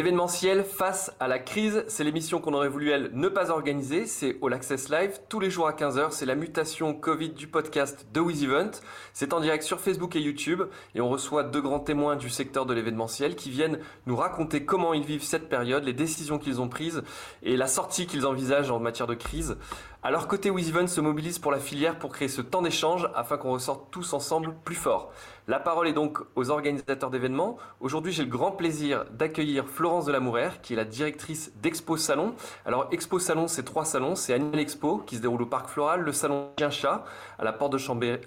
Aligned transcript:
L'événementiel 0.00 0.64
face 0.64 1.12
à 1.20 1.28
la 1.28 1.38
crise, 1.38 1.84
c'est 1.86 2.04
l'émission 2.04 2.40
qu'on 2.40 2.54
aurait 2.54 2.70
voulu, 2.70 2.88
elle, 2.90 3.10
ne 3.12 3.28
pas 3.28 3.50
organiser. 3.50 4.06
C'est 4.06 4.38
All 4.42 4.54
Access 4.54 4.88
Live, 4.88 5.20
tous 5.28 5.40
les 5.40 5.50
jours 5.50 5.68
à 5.68 5.72
15h. 5.72 6.06
C'est 6.12 6.24
la 6.24 6.36
mutation 6.36 6.94
Covid 6.94 7.32
du 7.32 7.46
podcast 7.46 8.06
de 8.10 8.18
WizEvent. 8.20 8.80
C'est 9.12 9.34
en 9.34 9.40
direct 9.40 9.62
sur 9.62 9.78
Facebook 9.78 10.16
et 10.16 10.20
YouTube. 10.22 10.62
Et 10.94 11.02
on 11.02 11.10
reçoit 11.10 11.42
deux 11.42 11.60
grands 11.60 11.80
témoins 11.80 12.16
du 12.16 12.30
secteur 12.30 12.64
de 12.64 12.72
l'événementiel 12.72 13.36
qui 13.36 13.50
viennent 13.50 13.78
nous 14.06 14.16
raconter 14.16 14.64
comment 14.64 14.94
ils 14.94 15.04
vivent 15.04 15.22
cette 15.22 15.50
période, 15.50 15.84
les 15.84 15.92
décisions 15.92 16.38
qu'ils 16.38 16.62
ont 16.62 16.68
prises 16.70 17.02
et 17.42 17.58
la 17.58 17.66
sortie 17.66 18.06
qu'ils 18.06 18.26
envisagent 18.26 18.70
en 18.70 18.80
matière 18.80 19.06
de 19.06 19.14
crise. 19.14 19.58
À 20.02 20.10
leur 20.10 20.28
côté, 20.28 20.48
WizEvent 20.48 20.86
se 20.86 21.02
mobilise 21.02 21.38
pour 21.38 21.52
la 21.52 21.58
filière 21.58 21.98
pour 21.98 22.10
créer 22.10 22.28
ce 22.28 22.40
temps 22.40 22.62
d'échange 22.62 23.06
afin 23.14 23.36
qu'on 23.36 23.52
ressorte 23.52 23.90
tous 23.90 24.14
ensemble 24.14 24.54
plus 24.64 24.76
forts. 24.76 25.12
La 25.50 25.58
parole 25.58 25.88
est 25.88 25.92
donc 25.92 26.20
aux 26.36 26.50
organisateurs 26.50 27.10
d'événements. 27.10 27.56
Aujourd'hui, 27.80 28.12
j'ai 28.12 28.22
le 28.22 28.28
grand 28.28 28.52
plaisir 28.52 29.04
d'accueillir 29.10 29.66
Florence 29.66 30.04
Delamourère, 30.04 30.60
qui 30.60 30.74
est 30.74 30.76
la 30.76 30.84
directrice 30.84 31.52
d'Expo 31.60 31.96
Salon. 31.96 32.36
Alors, 32.64 32.86
Expo 32.92 33.18
Salon, 33.18 33.48
c'est 33.48 33.64
trois 33.64 33.84
salons. 33.84 34.14
C'est 34.14 34.32
Annuel 34.32 34.60
Expo, 34.60 34.98
qui 34.98 35.16
se 35.16 35.22
déroule 35.22 35.42
au 35.42 35.46
Parc 35.46 35.68
Floral, 35.68 36.02
le 36.02 36.12
salon 36.12 36.50
Chien-Chat, 36.56 37.04
à 37.36 37.42
la 37.42 37.52
porte 37.52 37.72
de 37.72 37.78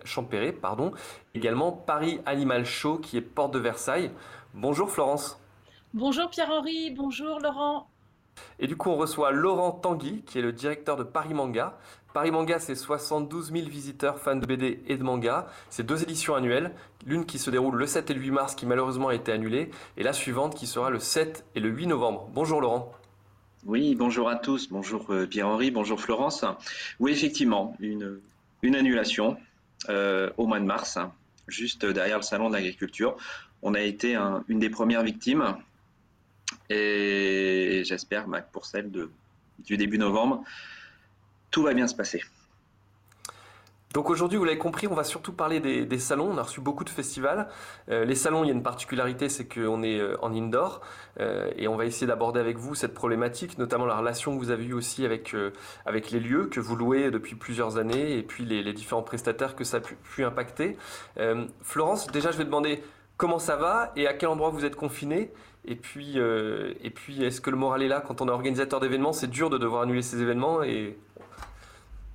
Champéret, 0.03 0.51
pardon. 0.51 0.91
Également, 1.33 1.71
Paris 1.71 2.19
Animal 2.25 2.65
Show, 2.65 2.97
qui 2.97 3.15
est 3.15 3.21
porte 3.21 3.53
de 3.53 3.59
Versailles. 3.59 4.11
Bonjour 4.53 4.91
Florence. 4.91 5.39
Bonjour 5.93 6.29
Pierre-Henri, 6.29 6.91
bonjour 6.91 7.39
Laurent. 7.39 7.87
Et 8.59 8.67
du 8.67 8.75
coup, 8.75 8.89
on 8.89 8.95
reçoit 8.95 9.31
Laurent 9.31 9.71
Tanguy, 9.71 10.23
qui 10.25 10.39
est 10.39 10.41
le 10.41 10.53
directeur 10.53 10.95
de 10.95 11.03
Paris 11.03 11.33
Manga. 11.33 11.77
Paris 12.13 12.29
Manga, 12.29 12.59
c'est 12.59 12.75
72 12.75 13.51
000 13.51 13.67
visiteurs 13.67 14.19
fans 14.19 14.35
de 14.35 14.45
BD 14.45 14.83
et 14.87 14.97
de 14.97 15.03
manga. 15.03 15.47
C'est 15.71 15.83
deux 15.83 16.03
éditions 16.03 16.35
annuelles, 16.35 16.71
l'une 17.07 17.25
qui 17.25 17.39
se 17.39 17.49
déroule 17.49 17.75
le 17.75 17.87
7 17.87 18.11
et 18.11 18.13
le 18.13 18.21
8 18.21 18.31
mars, 18.31 18.55
qui 18.55 18.67
malheureusement 18.67 19.07
a 19.07 19.15
été 19.15 19.31
annulée, 19.31 19.71
et 19.97 20.03
la 20.03 20.13
suivante 20.13 20.55
qui 20.55 20.67
sera 20.67 20.91
le 20.91 20.99
7 20.99 21.43
et 21.55 21.59
le 21.59 21.69
8 21.69 21.87
novembre. 21.87 22.29
Bonjour 22.31 22.61
Laurent. 22.61 22.91
Oui, 23.65 23.95
bonjour 23.95 24.29
à 24.29 24.35
tous. 24.35 24.69
Bonjour 24.69 25.11
euh, 25.11 25.25
Pierre-Henri, 25.25 25.71
bonjour 25.71 25.99
Florence. 25.99 26.45
Oui, 26.99 27.11
effectivement, 27.11 27.75
une, 27.79 28.19
annulation 28.63 29.37
euh, 29.89 30.29
au 30.37 30.45
mois 30.45 30.59
de 30.59 30.65
mars, 30.65 30.99
juste 31.47 31.83
derrière 31.83 32.17
le 32.17 32.23
salon 32.23 32.49
de 32.49 32.53
l'agriculture. 32.53 33.17
On 33.63 33.73
a 33.73 33.81
été 33.81 34.15
une 34.47 34.59
des 34.59 34.69
premières 34.69 35.03
victimes 35.03 35.55
et 36.69 37.83
j'espère 37.85 38.25
que 38.25 38.31
pour 38.51 38.65
celle 38.65 38.91
du 39.59 39.77
début 39.77 39.97
novembre, 39.97 40.43
tout 41.51 41.63
va 41.63 41.73
bien 41.73 41.87
se 41.87 41.95
passer. 41.95 42.21
Donc 43.93 44.09
aujourd'hui, 44.09 44.39
vous 44.39 44.43
l'avez 44.43 44.57
compris, 44.57 44.87
on 44.87 44.95
va 44.95 45.03
surtout 45.03 45.33
parler 45.33 45.59
des, 45.59 45.99
salons. 45.99 46.31
On 46.31 46.37
a 46.39 46.41
reçu 46.41 46.61
beaucoup 46.61 46.83
de 46.83 46.89
festivals. 46.89 47.47
Euh, 47.89 48.05
les 48.05 48.15
salons, 48.15 48.43
il 48.43 48.47
y 48.47 48.49
a 48.49 48.53
une 48.53 48.63
particularité, 48.63 49.29
c'est 49.29 49.47
qu'on 49.47 49.83
est 49.83 49.99
euh, 49.99 50.17
en 50.23 50.33
indoor. 50.33 50.81
Euh, 51.19 51.51
et 51.57 51.67
on 51.67 51.75
va 51.75 51.85
essayer 51.85 52.07
d'aborder 52.07 52.39
avec 52.39 52.57
vous 52.57 52.73
cette 52.73 52.95
problématique, 52.95 53.59
notamment 53.59 53.85
la 53.85 53.95
relation 53.95 54.33
que 54.33 54.39
vous 54.43 54.49
avez 54.49 54.65
eue 54.65 54.73
aussi 54.73 55.05
avec, 55.05 55.35
avec 55.85 56.09
les 56.09 56.19
lieux 56.19 56.47
que 56.47 56.59
vous 56.59 56.75
louez 56.75 57.11
depuis 57.11 57.35
plusieurs 57.35 57.77
années 57.77 58.17
et 58.17 58.23
puis 58.23 58.45
les, 58.45 58.73
différents 58.73 59.03
prestataires 59.03 59.55
que 59.55 59.63
ça 59.63 59.77
a 59.77 59.79
pu 59.79 60.23
impacter. 60.23 60.75
Florence, 61.61 62.07
déjà, 62.07 62.31
je 62.31 62.39
vais 62.39 62.45
demander 62.45 62.83
comment 63.17 63.37
ça 63.37 63.55
va 63.55 63.91
et 63.95 64.07
à 64.07 64.13
quel 64.15 64.29
endroit 64.29 64.49
vous 64.49 64.65
êtes 64.65 64.75
confiné 64.75 65.31
et 65.65 65.75
puis, 65.75 66.13
euh, 66.17 66.73
puis 66.93 67.23
est-ce 67.23 67.39
que 67.39 67.49
le 67.49 67.55
moral 67.55 67.83
est 67.83 67.87
là? 67.87 68.01
Quand 68.01 68.21
on 68.21 68.27
est 68.27 68.31
organisateur 68.31 68.79
d'événements 68.79 69.13
C'est 69.13 69.29
dur 69.29 69.49
de 69.49 69.57
devoir 69.57 69.83
annuler 69.83 70.01
ces 70.01 70.21
événements 70.21 70.61
et 70.63 70.97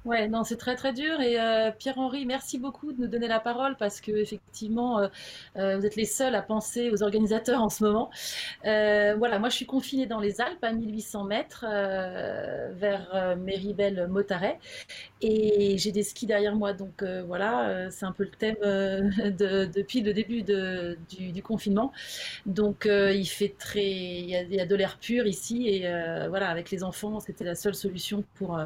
Ouais, 0.04 0.28
non, 0.28 0.44
c'est 0.44 0.56
très 0.56 0.76
très 0.76 0.92
dur. 0.92 1.20
Et 1.20 1.38
euh, 1.40 1.70
Pierre-Henri, 1.72 2.24
merci 2.24 2.58
beaucoup 2.58 2.92
de 2.92 3.00
nous 3.02 3.08
donner 3.08 3.26
la 3.26 3.40
parole 3.40 3.76
parce 3.76 4.00
que 4.00 4.12
effectivement, 4.12 5.00
euh, 5.00 5.08
euh, 5.56 5.76
vous 5.76 5.84
êtes 5.84 5.96
les 5.96 6.04
seuls 6.04 6.34
à 6.36 6.40
penser 6.40 6.90
aux 6.90 7.02
organisateurs 7.02 7.60
en 7.60 7.68
ce 7.68 7.84
moment. 7.84 8.08
voilà, 8.64 9.38
moi 9.38 9.48
je 9.48 9.56
suis 9.56 9.66
confinée 9.66 10.06
dans 10.06 10.20
les 10.20 10.40
Alpes 10.40 10.62
à 10.62 10.72
1800 10.72 11.24
mètres 11.24 11.66
vers 12.76 13.36
Méribel-Motaret 13.36 14.58
et 15.20 15.76
j'ai 15.78 15.92
des 15.92 16.04
skis 16.04 16.26
derrière 16.26 16.54
moi. 16.54 16.72
Donc 16.72 17.02
voilà, 17.26 17.90
c'est 17.90 18.06
un 18.06 18.12
peu 18.12 18.24
le 18.24 18.30
thème 18.30 18.56
de, 18.60 19.66
depuis 19.66 20.00
le 20.00 20.12
début 20.14 20.42
du, 20.42 21.42
confinement. 21.42 21.92
Donc 22.46 22.86
il 22.86 23.26
fait 23.26 23.54
très, 23.58 23.84
il 23.84 24.30
y 24.30 24.36
a, 24.36 24.42
il 24.42 24.54
y 24.54 24.60
a 24.60 24.66
de 24.66 24.74
l'air 24.76 24.98
pur 24.98 25.26
ici 25.26 25.68
et 25.68 25.80
voilà, 26.28 26.48
avec 26.50 26.70
les 26.70 26.84
enfants, 26.84 27.20
c'était 27.20 27.44
la 27.44 27.56
seule 27.56 27.74
solution 27.74 28.24
pour 28.34 28.58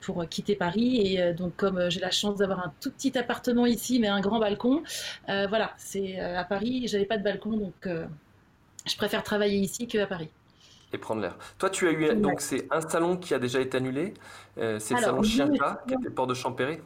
pour 0.00 0.13
quitter 0.22 0.54
Paris. 0.54 1.00
Et 1.04 1.20
euh, 1.20 1.32
donc, 1.32 1.56
comme 1.56 1.78
euh, 1.78 1.90
j'ai 1.90 2.00
la 2.00 2.10
chance 2.10 2.36
d'avoir 2.38 2.60
un 2.60 2.72
tout 2.80 2.90
petit 2.90 3.16
appartement 3.18 3.66
ici, 3.66 3.98
mais 3.98 4.08
un 4.08 4.20
grand 4.20 4.38
balcon, 4.38 4.82
euh, 5.28 5.46
voilà, 5.48 5.72
c'est 5.76 6.18
à 6.20 6.44
Paris, 6.44 6.86
j'avais 6.86 7.04
pas 7.04 7.18
de 7.18 7.24
balcon, 7.24 7.56
donc 7.56 7.88
je 8.86 8.96
préfère 8.96 9.22
travailler 9.22 9.58
ici 9.58 9.86
qu'à 9.86 10.06
Paris 10.06 10.28
et 10.92 10.98
prendre 10.98 11.22
l'air. 11.22 11.36
Toi, 11.58 11.70
tu 11.70 11.88
as 11.88 11.90
eu 11.90 12.14
donc 12.14 12.40
c'est 12.40 12.68
un 12.70 12.80
salon 12.80 13.16
qui 13.16 13.34
a 13.34 13.40
déjà 13.40 13.60
été 13.60 13.78
annulé. 13.78 14.14
c'est 14.56 14.94
le 14.94 15.00
salon 15.00 15.22
Chien 15.24 15.50
qui 15.88 15.94
était 15.94 16.10
port 16.10 16.28
de 16.28 16.34
Champéry? 16.34 16.78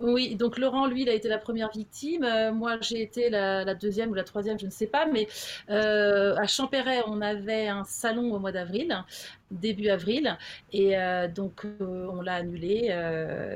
Oui, 0.00 0.34
donc 0.34 0.56
Laurent, 0.58 0.86
lui, 0.86 1.02
il 1.02 1.10
a 1.10 1.14
été 1.14 1.28
la 1.28 1.36
première 1.36 1.70
victime. 1.70 2.24
Euh, 2.24 2.52
moi, 2.52 2.78
j'ai 2.80 3.02
été 3.02 3.28
la, 3.28 3.74
deuxième 3.74 4.10
ou 4.10 4.14
la 4.14 4.24
troisième, 4.24 4.58
je 4.58 4.64
ne 4.64 4.70
sais 4.70 4.86
pas. 4.86 5.04
Mais 5.04 5.28
euh, 5.68 6.34
à 6.36 6.46
Champéret, 6.46 7.02
on 7.06 7.20
avait 7.20 7.68
un 7.68 7.84
salon 7.84 8.32
au 8.32 8.38
mois 8.38 8.50
d'avril, 8.50 9.04
début 9.50 9.88
avril. 9.90 10.38
Et 10.72 10.96
euh, 10.96 11.28
donc, 11.28 11.66
on 11.80 12.22
l'a 12.22 12.36
annulé, 12.36 12.96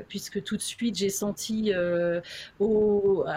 puisque 0.07 0.43
tout 0.43 0.55
de 0.55 0.61
suite, 0.61 0.95
j'ai 0.95 1.09
senti 1.09 1.73
à 1.73 2.21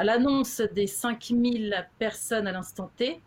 l'annonce 0.05 0.61
des 0.75 0.87
5000 0.87 1.89
personnes 1.99 2.47
à 2.47 2.53
l'instant 2.53 2.91
T, 2.97 3.21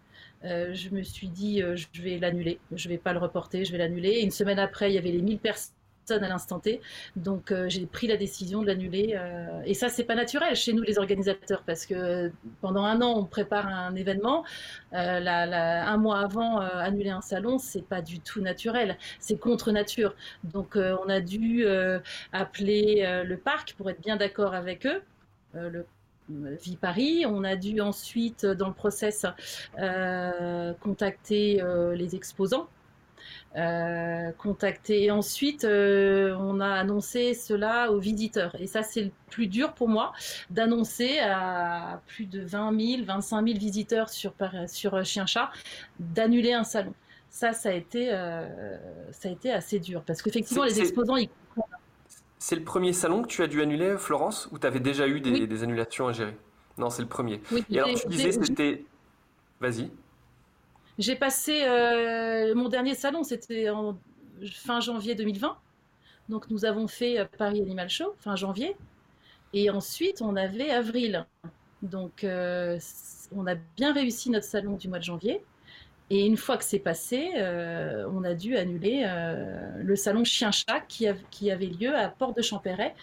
je 0.43 0.89
me 0.91 1.01
suis 1.01 1.27
dit, 1.29 1.61
je 1.61 2.01
vais 2.03 2.19
l'annuler, 2.19 2.59
je 2.71 2.87
ne 2.87 2.93
vais 2.93 2.99
pas 2.99 3.13
le 3.13 3.19
reporter, 3.19 3.65
je 3.65 3.71
vais 3.71 3.79
l'annuler. 3.79 4.19
Une 4.21 4.31
semaine 4.31 4.59
après, 4.59 4.91
il 4.91 4.95
y 4.95 4.97
avait 4.99 5.11
les 5.11 5.21
1000 5.21 5.39
personnes 5.39 5.73
à 6.09 6.27
l'instant 6.27 6.59
T. 6.59 6.81
Donc 7.15 7.51
euh, 7.51 7.69
j'ai 7.69 7.85
pris 7.85 8.07
la 8.07 8.17
décision 8.17 8.61
de 8.61 8.67
l'annuler. 8.67 9.15
Euh, 9.15 9.61
et 9.65 9.73
ça, 9.73 9.89
c'est 9.89 10.03
pas 10.03 10.15
naturel 10.15 10.55
chez 10.55 10.73
nous 10.73 10.81
les 10.81 10.97
organisateurs 10.97 11.63
parce 11.65 11.85
que 11.85 12.31
pendant 12.61 12.83
un 12.83 13.01
an, 13.01 13.13
on 13.17 13.25
prépare 13.25 13.67
un 13.67 13.95
événement. 13.95 14.43
Euh, 14.93 15.25
un 15.25 15.97
mois 15.97 16.19
avant, 16.19 16.59
annuler 16.59 17.09
un 17.09 17.21
salon, 17.21 17.57
c'est 17.57 17.85
pas 17.85 18.01
du 18.01 18.19
tout 18.19 18.41
naturel. 18.41 18.97
C'est 19.19 19.39
contre 19.39 19.71
nature. 19.71 20.15
Donc 20.43 20.75
on 20.75 21.09
a 21.09 21.21
dû 21.21 21.65
appeler 22.33 23.23
le 23.25 23.37
parc 23.37 23.73
pour 23.73 23.89
être 23.89 24.01
bien 24.01 24.15
d'accord 24.15 24.53
avec 24.53 24.85
eux. 24.85 25.01
le 25.53 25.85
Vie 26.29 26.77
Paris. 26.77 27.25
On 27.27 27.43
a 27.43 27.55
dû 27.55 27.81
ensuite, 27.81 28.45
dans 28.45 28.67
le 28.67 28.73
process, 28.73 29.25
contacter 30.81 31.61
les 31.95 32.15
exposants 32.15 32.67
euh, 33.55 34.31
contacter. 34.37 35.03
Et 35.03 35.11
ensuite, 35.11 35.63
euh, 35.63 36.35
on 36.39 36.59
a 36.59 36.69
annoncé 36.69 37.33
cela 37.33 37.91
aux 37.91 37.99
visiteurs. 37.99 38.55
Et 38.59 38.67
ça, 38.67 38.83
c'est 38.83 39.03
le 39.03 39.11
plus 39.29 39.47
dur 39.47 39.73
pour 39.73 39.89
moi 39.89 40.13
d'annoncer 40.49 41.19
à 41.19 42.01
plus 42.07 42.25
de 42.25 42.41
20 42.41 42.79
000, 42.97 43.03
25 43.05 43.45
000 43.45 43.59
visiteurs 43.59 44.09
sur, 44.09 44.33
sur 44.67 45.03
Chien-Chat 45.03 45.51
d'annuler 45.99 46.53
un 46.53 46.63
salon. 46.63 46.93
Ça, 47.31 47.53
ça 47.53 47.69
a 47.69 47.71
été, 47.71 48.09
euh, 48.11 48.77
ça 49.13 49.29
a 49.29 49.31
été 49.31 49.51
assez 49.53 49.79
dur 49.79 50.03
parce 50.05 50.21
qu'effectivement, 50.21 50.65
les 50.65 50.81
exposants, 50.81 51.15
ils 51.15 51.29
C'est 52.39 52.57
le 52.57 52.63
premier 52.63 52.91
salon 52.91 53.21
que 53.21 53.27
tu 53.27 53.41
as 53.41 53.47
dû 53.47 53.61
annuler, 53.61 53.95
Florence, 53.97 54.49
ou 54.51 54.59
tu 54.59 54.67
avais 54.67 54.81
déjà 54.81 55.07
eu 55.07 55.21
des, 55.21 55.47
des, 55.47 55.63
annulations 55.63 56.09
à 56.09 56.11
gérer? 56.11 56.35
Non, 56.77 56.89
c'est 56.89 57.01
le 57.01 57.07
premier. 57.07 57.41
Et 57.69 57.79
alors, 57.79 57.97
tu 57.97 58.07
disais, 58.09 58.33
c'était. 58.33 58.85
Vas-y. 59.61 59.91
J'ai 61.01 61.15
passé 61.15 61.63
euh, 61.63 62.53
mon 62.53 62.69
dernier 62.69 62.93
salon, 62.93 63.23
c'était 63.23 63.65
fin 64.53 64.79
janvier 64.79 65.15
2020. 65.15 65.57
Donc 66.29 66.51
nous 66.51 66.63
avons 66.63 66.87
fait 66.87 67.17
euh, 67.17 67.25
Paris 67.39 67.59
Animal 67.59 67.89
Show 67.89 68.13
fin 68.19 68.35
janvier. 68.35 68.75
Et 69.53 69.71
ensuite, 69.71 70.21
on 70.21 70.35
avait 70.35 70.69
avril. 70.69 71.25
Donc 71.81 72.23
euh, 72.23 72.77
on 73.35 73.47
a 73.47 73.55
bien 73.55 73.93
réussi 73.93 74.29
notre 74.29 74.45
salon 74.45 74.75
du 74.75 74.89
mois 74.89 74.99
de 74.99 75.03
janvier. 75.03 75.43
Et 76.11 76.23
une 76.23 76.37
fois 76.37 76.57
que 76.57 76.63
c'est 76.63 76.77
passé, 76.77 77.31
on 77.35 78.23
a 78.25 78.33
dû 78.33 78.57
annuler 78.57 79.09
le 79.77 79.95
salon 79.95 80.25
Chien-Chat 80.25 80.81
qui, 80.89 81.07
avait 81.07 81.67
lieu 81.67 81.95
à 81.95 82.09
Porte 82.09 82.35
de 82.35 82.41
Champéret 82.41 82.93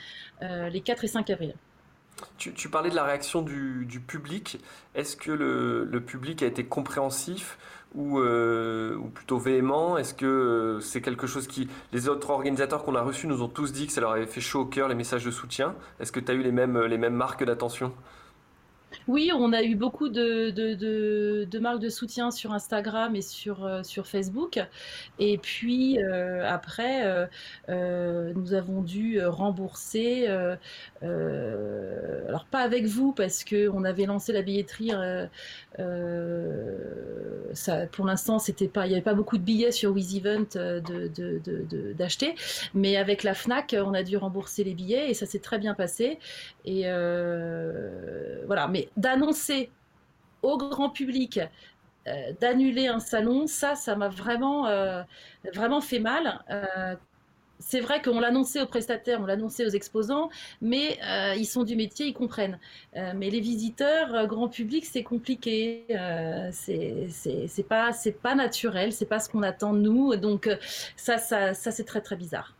les 0.42 0.82
4 0.82 1.04
et 1.04 1.08
5 1.08 1.30
avril. 1.30 1.54
Tu, 2.36 2.68
parlais 2.68 2.90
de 2.90 2.94
la 2.94 3.04
réaction 3.04 3.42
du, 3.42 4.02
public. 4.06 4.58
Est-ce 4.94 5.16
que 5.16 5.30
le, 5.30 6.00
public 6.00 6.42
a 6.42 6.46
été 6.46 6.64
compréhensif 6.64 7.58
ou, 7.94 8.18
euh, 8.18 8.96
ou 8.96 9.08
plutôt 9.08 9.38
véhément 9.38 9.96
Est-ce 9.98 10.14
que 10.14 10.26
euh, 10.26 10.80
c'est 10.80 11.00
quelque 11.00 11.26
chose 11.26 11.46
qui... 11.46 11.68
Les 11.92 12.08
autres 12.08 12.30
organisateurs 12.30 12.84
qu'on 12.84 12.94
a 12.94 13.02
reçus 13.02 13.26
nous 13.26 13.42
ont 13.42 13.48
tous 13.48 13.72
dit 13.72 13.86
que 13.86 13.92
ça 13.92 14.00
leur 14.00 14.12
avait 14.12 14.26
fait 14.26 14.40
chaud 14.40 14.60
au 14.60 14.66
cœur 14.66 14.88
les 14.88 14.94
messages 14.94 15.24
de 15.24 15.30
soutien. 15.30 15.74
Est-ce 16.00 16.12
que 16.12 16.20
tu 16.20 16.30
as 16.30 16.34
eu 16.34 16.42
les 16.42 16.52
mêmes 16.52 17.14
marques 17.14 17.44
d'attention? 17.44 17.92
Oui, 19.08 19.30
on 19.34 19.54
a 19.54 19.62
eu 19.62 19.74
beaucoup 19.74 20.10
de, 20.10 21.58
marques 21.60 21.80
de 21.80 21.88
soutien 21.88 22.30
sur 22.30 22.52
Instagram 22.52 23.16
et 23.16 23.22
sur, 23.22 23.64
euh, 23.64 23.82
Facebook. 24.04 24.60
Et 25.18 25.38
puis 25.38 25.98
euh, 25.98 26.46
après, 26.46 27.26
euh, 27.70 28.32
nous 28.34 28.52
avons 28.52 28.82
dû 28.82 29.24
rembourser, 29.24 30.28
alors 30.28 32.44
pas 32.50 32.60
avec 32.60 32.84
vous 32.84 33.12
parce 33.12 33.44
qu'on 33.44 33.84
avait 33.84 34.04
lancé 34.04 34.34
la 34.34 34.42
billetterie. 34.42 34.92
pour 37.92 38.06
l'instant, 38.06 38.38
c'était 38.38 38.68
pas, 38.68 38.86
il 38.86 38.90
n'y 38.90 38.94
avait 38.94 39.02
pas 39.02 39.14
beaucoup 39.14 39.38
de 39.38 39.42
billets 39.42 39.72
sur 39.72 39.92
WizEvent 39.92 40.44
d'acheter, 41.96 42.34
mais 42.74 42.96
avec 42.96 43.22
la 43.22 43.32
Fnac, 43.32 43.74
on 43.78 43.94
a 43.94 44.02
dû 44.02 44.18
rembourser 44.18 44.64
les 44.64 44.74
billets 44.74 45.08
et 45.08 45.14
ça 45.14 45.24
s'est 45.24 45.38
très 45.38 45.58
bien 45.58 45.72
passé. 45.72 46.18
Et 46.66 46.82
voilà, 48.46 48.68
mais 48.68 48.88
d'annoncer 48.98 49.70
au 50.42 50.58
grand 50.58 50.90
public 50.90 51.40
euh, 52.08 52.32
d'annuler 52.40 52.86
un 52.86 53.00
salon, 53.00 53.46
ça, 53.46 53.74
ça 53.74 53.96
m'a 53.96 54.08
vraiment, 54.08 54.66
euh, 54.66 55.02
vraiment 55.54 55.80
fait 55.80 55.98
mal. 55.98 56.42
Euh, 56.50 56.94
c'est 57.58 57.80
vrai 57.80 58.00
qu'on 58.00 58.20
l'annonçait 58.20 58.62
aux 58.62 58.66
prestataires, 58.66 59.20
on 59.20 59.26
l'annonçait 59.26 59.66
aux 59.66 59.70
exposants, 59.70 60.30
mais 60.60 60.96
ils 61.36 61.44
sont 61.44 61.64
du 61.64 61.74
métier, 61.74 62.06
ils 62.06 62.14
comprennent. 62.14 62.60
mais 62.94 63.30
les 63.30 63.40
visiteurs, 63.40 64.28
grand 64.28 64.48
public, 64.48 64.86
c'est 64.86 65.02
compliqué. 65.02 65.84
c'est 66.52 67.68
pas, 67.68 67.90
pas 68.22 68.34
naturel, 68.36 68.92
c'est 68.92 69.06
pas 69.06 69.18
ce 69.18 69.28
qu'on 69.28 69.42
attend 69.42 69.72
de 69.72 69.80
nous. 69.80 70.14
Donc 70.14 70.48
ça, 70.94 71.18
ça, 71.18 71.52
ça 71.52 71.72
c'est 71.72 71.82
très 71.82 72.00
très 72.00 72.14
bizarre. 72.14 72.54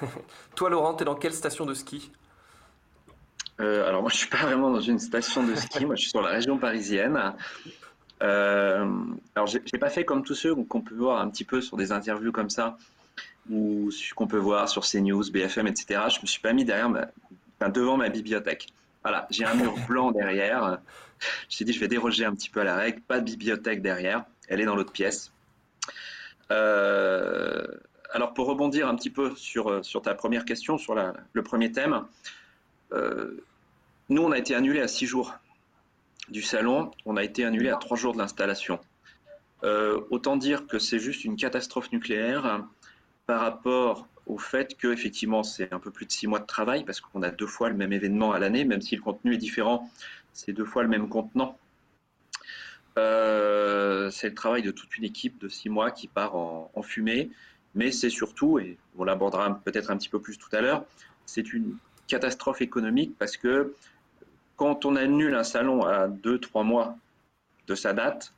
Toi, 0.56 0.70
Laurent, 0.70 0.94
tu 0.94 1.02
es 1.02 1.04
dans 1.04 1.16
quelle 1.16 1.34
station 1.34 1.66
de 1.66 1.74
ski? 1.74 2.10
Euh, 3.60 3.86
alors 3.86 4.02
moi, 4.02 4.10
je 4.10 4.16
suis 4.16 4.28
pas 4.28 4.38
vraiment 4.38 4.70
dans 4.70 4.80
une 4.80 4.98
station 4.98 5.44
de 5.44 5.54
ski. 5.54 5.84
moi, 5.84 5.94
je 5.94 6.02
suis 6.02 6.10
sur 6.10 6.22
la 6.22 6.30
région 6.30 6.58
parisienne. 6.58 7.34
Euh, 8.22 8.86
alors, 9.34 9.46
j'ai 9.46 9.78
pas 9.78 9.90
fait 9.90 10.04
comme 10.04 10.24
tous 10.24 10.34
ceux 10.34 10.54
qu'on 10.54 10.80
peut 10.80 10.94
voir 10.94 11.20
un 11.20 11.28
petit 11.28 11.44
peu 11.44 11.60
sur 11.60 11.76
des 11.76 11.92
interviews 11.92 12.32
comme 12.32 12.50
ça, 12.50 12.78
ou 13.50 13.90
qu'on 14.16 14.26
peut 14.26 14.38
voir 14.38 14.68
sur 14.68 14.84
CNews, 14.84 15.30
BFM, 15.30 15.66
etc. 15.66 16.02
Je 16.08 16.20
me 16.22 16.26
suis 16.26 16.40
pas 16.40 16.52
mis 16.52 16.64
derrière, 16.64 16.90
devant 17.72 17.96
ma 17.96 18.08
bibliothèque. 18.08 18.68
Voilà, 19.02 19.26
j'ai 19.30 19.44
un 19.44 19.54
mur 19.54 19.74
blanc 19.88 20.12
derrière. 20.12 20.78
Je 21.48 21.56
suis 21.56 21.64
dit, 21.64 21.72
je 21.72 21.80
vais 21.80 21.88
déroger 21.88 22.24
un 22.24 22.34
petit 22.34 22.50
peu 22.50 22.60
à 22.60 22.64
la 22.64 22.76
règle. 22.76 23.00
Pas 23.02 23.20
de 23.20 23.24
bibliothèque 23.24 23.82
derrière. 23.82 24.24
Elle 24.48 24.60
est 24.60 24.66
dans 24.66 24.74
l'autre 24.74 24.92
pièce. 24.92 25.32
Euh, 26.50 27.66
alors, 28.12 28.34
pour 28.34 28.46
rebondir 28.46 28.88
un 28.88 28.96
petit 28.96 29.10
peu 29.10 29.34
sur, 29.36 29.84
sur 29.84 30.02
ta 30.02 30.14
première 30.14 30.44
question, 30.44 30.78
sur 30.78 30.94
le 30.94 31.42
premier 31.42 31.72
thème, 31.72 32.04
euh, 32.92 33.42
nous, 34.10 34.22
on 34.22 34.32
a 34.32 34.38
été 34.38 34.54
annulé 34.54 34.80
à 34.80 34.88
six 34.88 35.06
jours 35.06 35.34
du 36.28 36.42
salon, 36.42 36.90
on 37.06 37.16
a 37.16 37.22
été 37.22 37.44
annulé 37.44 37.70
à 37.70 37.76
trois 37.76 37.96
jours 37.96 38.12
de 38.12 38.18
l'installation. 38.18 38.80
Euh, 39.62 40.00
autant 40.10 40.36
dire 40.36 40.66
que 40.66 40.78
c'est 40.78 40.98
juste 40.98 41.24
une 41.24 41.36
catastrophe 41.36 41.92
nucléaire 41.92 42.64
par 43.26 43.40
rapport 43.40 44.08
au 44.26 44.36
fait 44.36 44.76
que 44.76 44.88
effectivement 44.88 45.42
c'est 45.42 45.72
un 45.72 45.78
peu 45.78 45.90
plus 45.90 46.06
de 46.06 46.12
six 46.12 46.26
mois 46.26 46.40
de 46.40 46.46
travail 46.46 46.84
parce 46.84 47.00
qu'on 47.00 47.22
a 47.22 47.30
deux 47.30 47.46
fois 47.46 47.68
le 47.68 47.76
même 47.76 47.92
événement 47.92 48.32
à 48.32 48.38
l'année, 48.38 48.64
même 48.64 48.80
si 48.80 48.96
le 48.96 49.02
contenu 49.02 49.34
est 49.34 49.38
différent, 49.38 49.88
c'est 50.32 50.52
deux 50.52 50.64
fois 50.64 50.82
le 50.82 50.88
même 50.88 51.08
contenant. 51.08 51.56
Euh, 52.98 54.10
c'est 54.10 54.28
le 54.28 54.34
travail 54.34 54.62
de 54.62 54.72
toute 54.72 54.96
une 54.96 55.04
équipe 55.04 55.38
de 55.38 55.48
six 55.48 55.68
mois 55.68 55.92
qui 55.92 56.08
part 56.08 56.34
en, 56.34 56.70
en 56.74 56.82
fumée, 56.82 57.30
mais 57.76 57.92
c'est 57.92 58.10
surtout, 58.10 58.58
et 58.58 58.76
on 58.98 59.04
l'abordera 59.04 59.60
peut-être 59.64 59.90
un 59.92 59.96
petit 59.96 60.08
peu 60.08 60.20
plus 60.20 60.36
tout 60.36 60.48
à 60.52 60.60
l'heure, 60.60 60.84
c'est 61.26 61.52
une 61.52 61.76
catastrophe 62.08 62.60
économique 62.60 63.14
parce 63.18 63.36
que 63.36 63.74
quand 64.60 64.84
on 64.84 64.94
annule 64.94 65.34
un 65.34 65.42
salon 65.42 65.86
à 65.86 66.06
2-3 66.06 66.66
mois 66.66 66.94
de 67.66 67.74
sa 67.74 67.94
date, 67.94 68.34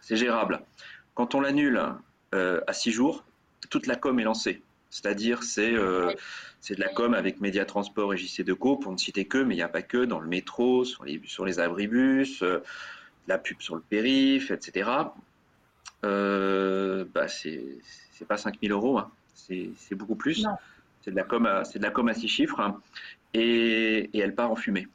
c'est 0.00 0.16
gérable. 0.16 0.60
Quand 1.14 1.34
on 1.34 1.40
l'annule 1.40 1.82
euh, 2.32 2.60
à 2.68 2.72
6 2.72 2.92
jours, 2.92 3.24
toute 3.70 3.88
la 3.88 3.96
com 3.96 4.20
est 4.20 4.22
lancée. 4.22 4.62
C'est-à-dire, 4.90 5.42
c'est 5.42 5.74
euh, 5.74 6.12
de 6.70 6.80
la 6.80 6.88
com 6.90 7.12
avec 7.12 7.40
Média 7.40 7.64
Transport 7.64 8.14
et 8.14 8.16
JC 8.16 8.44
Deco, 8.44 8.76
pour 8.76 8.92
ne 8.92 8.96
citer 8.96 9.24
que, 9.24 9.38
mais 9.38 9.54
il 9.54 9.56
n'y 9.56 9.64
a 9.64 9.68
pas 9.68 9.82
que, 9.82 10.04
dans 10.04 10.20
le 10.20 10.28
métro, 10.28 10.84
sur 10.84 11.04
les, 11.04 11.20
sur 11.24 11.44
les 11.44 11.58
abribus, 11.58 12.44
euh, 12.44 12.60
la 13.26 13.38
pub 13.38 13.60
sur 13.60 13.74
le 13.74 13.82
périph', 13.82 14.52
etc. 14.52 14.90
Euh, 16.04 17.04
bah 17.12 17.26
c'est 17.26 17.80
pas 18.28 18.36
5000 18.36 18.70
euros, 18.70 18.98
hein. 18.98 19.10
c'est 19.34 19.96
beaucoup 19.96 20.14
plus. 20.14 20.46
C'est 21.00 21.10
de 21.10 21.16
la 21.16 21.24
com, 21.24 21.62
c'est 21.64 21.80
de 21.80 21.84
la 21.84 21.90
com 21.90 22.06
à 22.06 22.14
six 22.14 22.28
chiffres. 22.28 22.60
Et, 23.34 24.10
elle 24.18 24.34
part 24.34 24.50
en 24.50 24.56
fumée. 24.56 24.88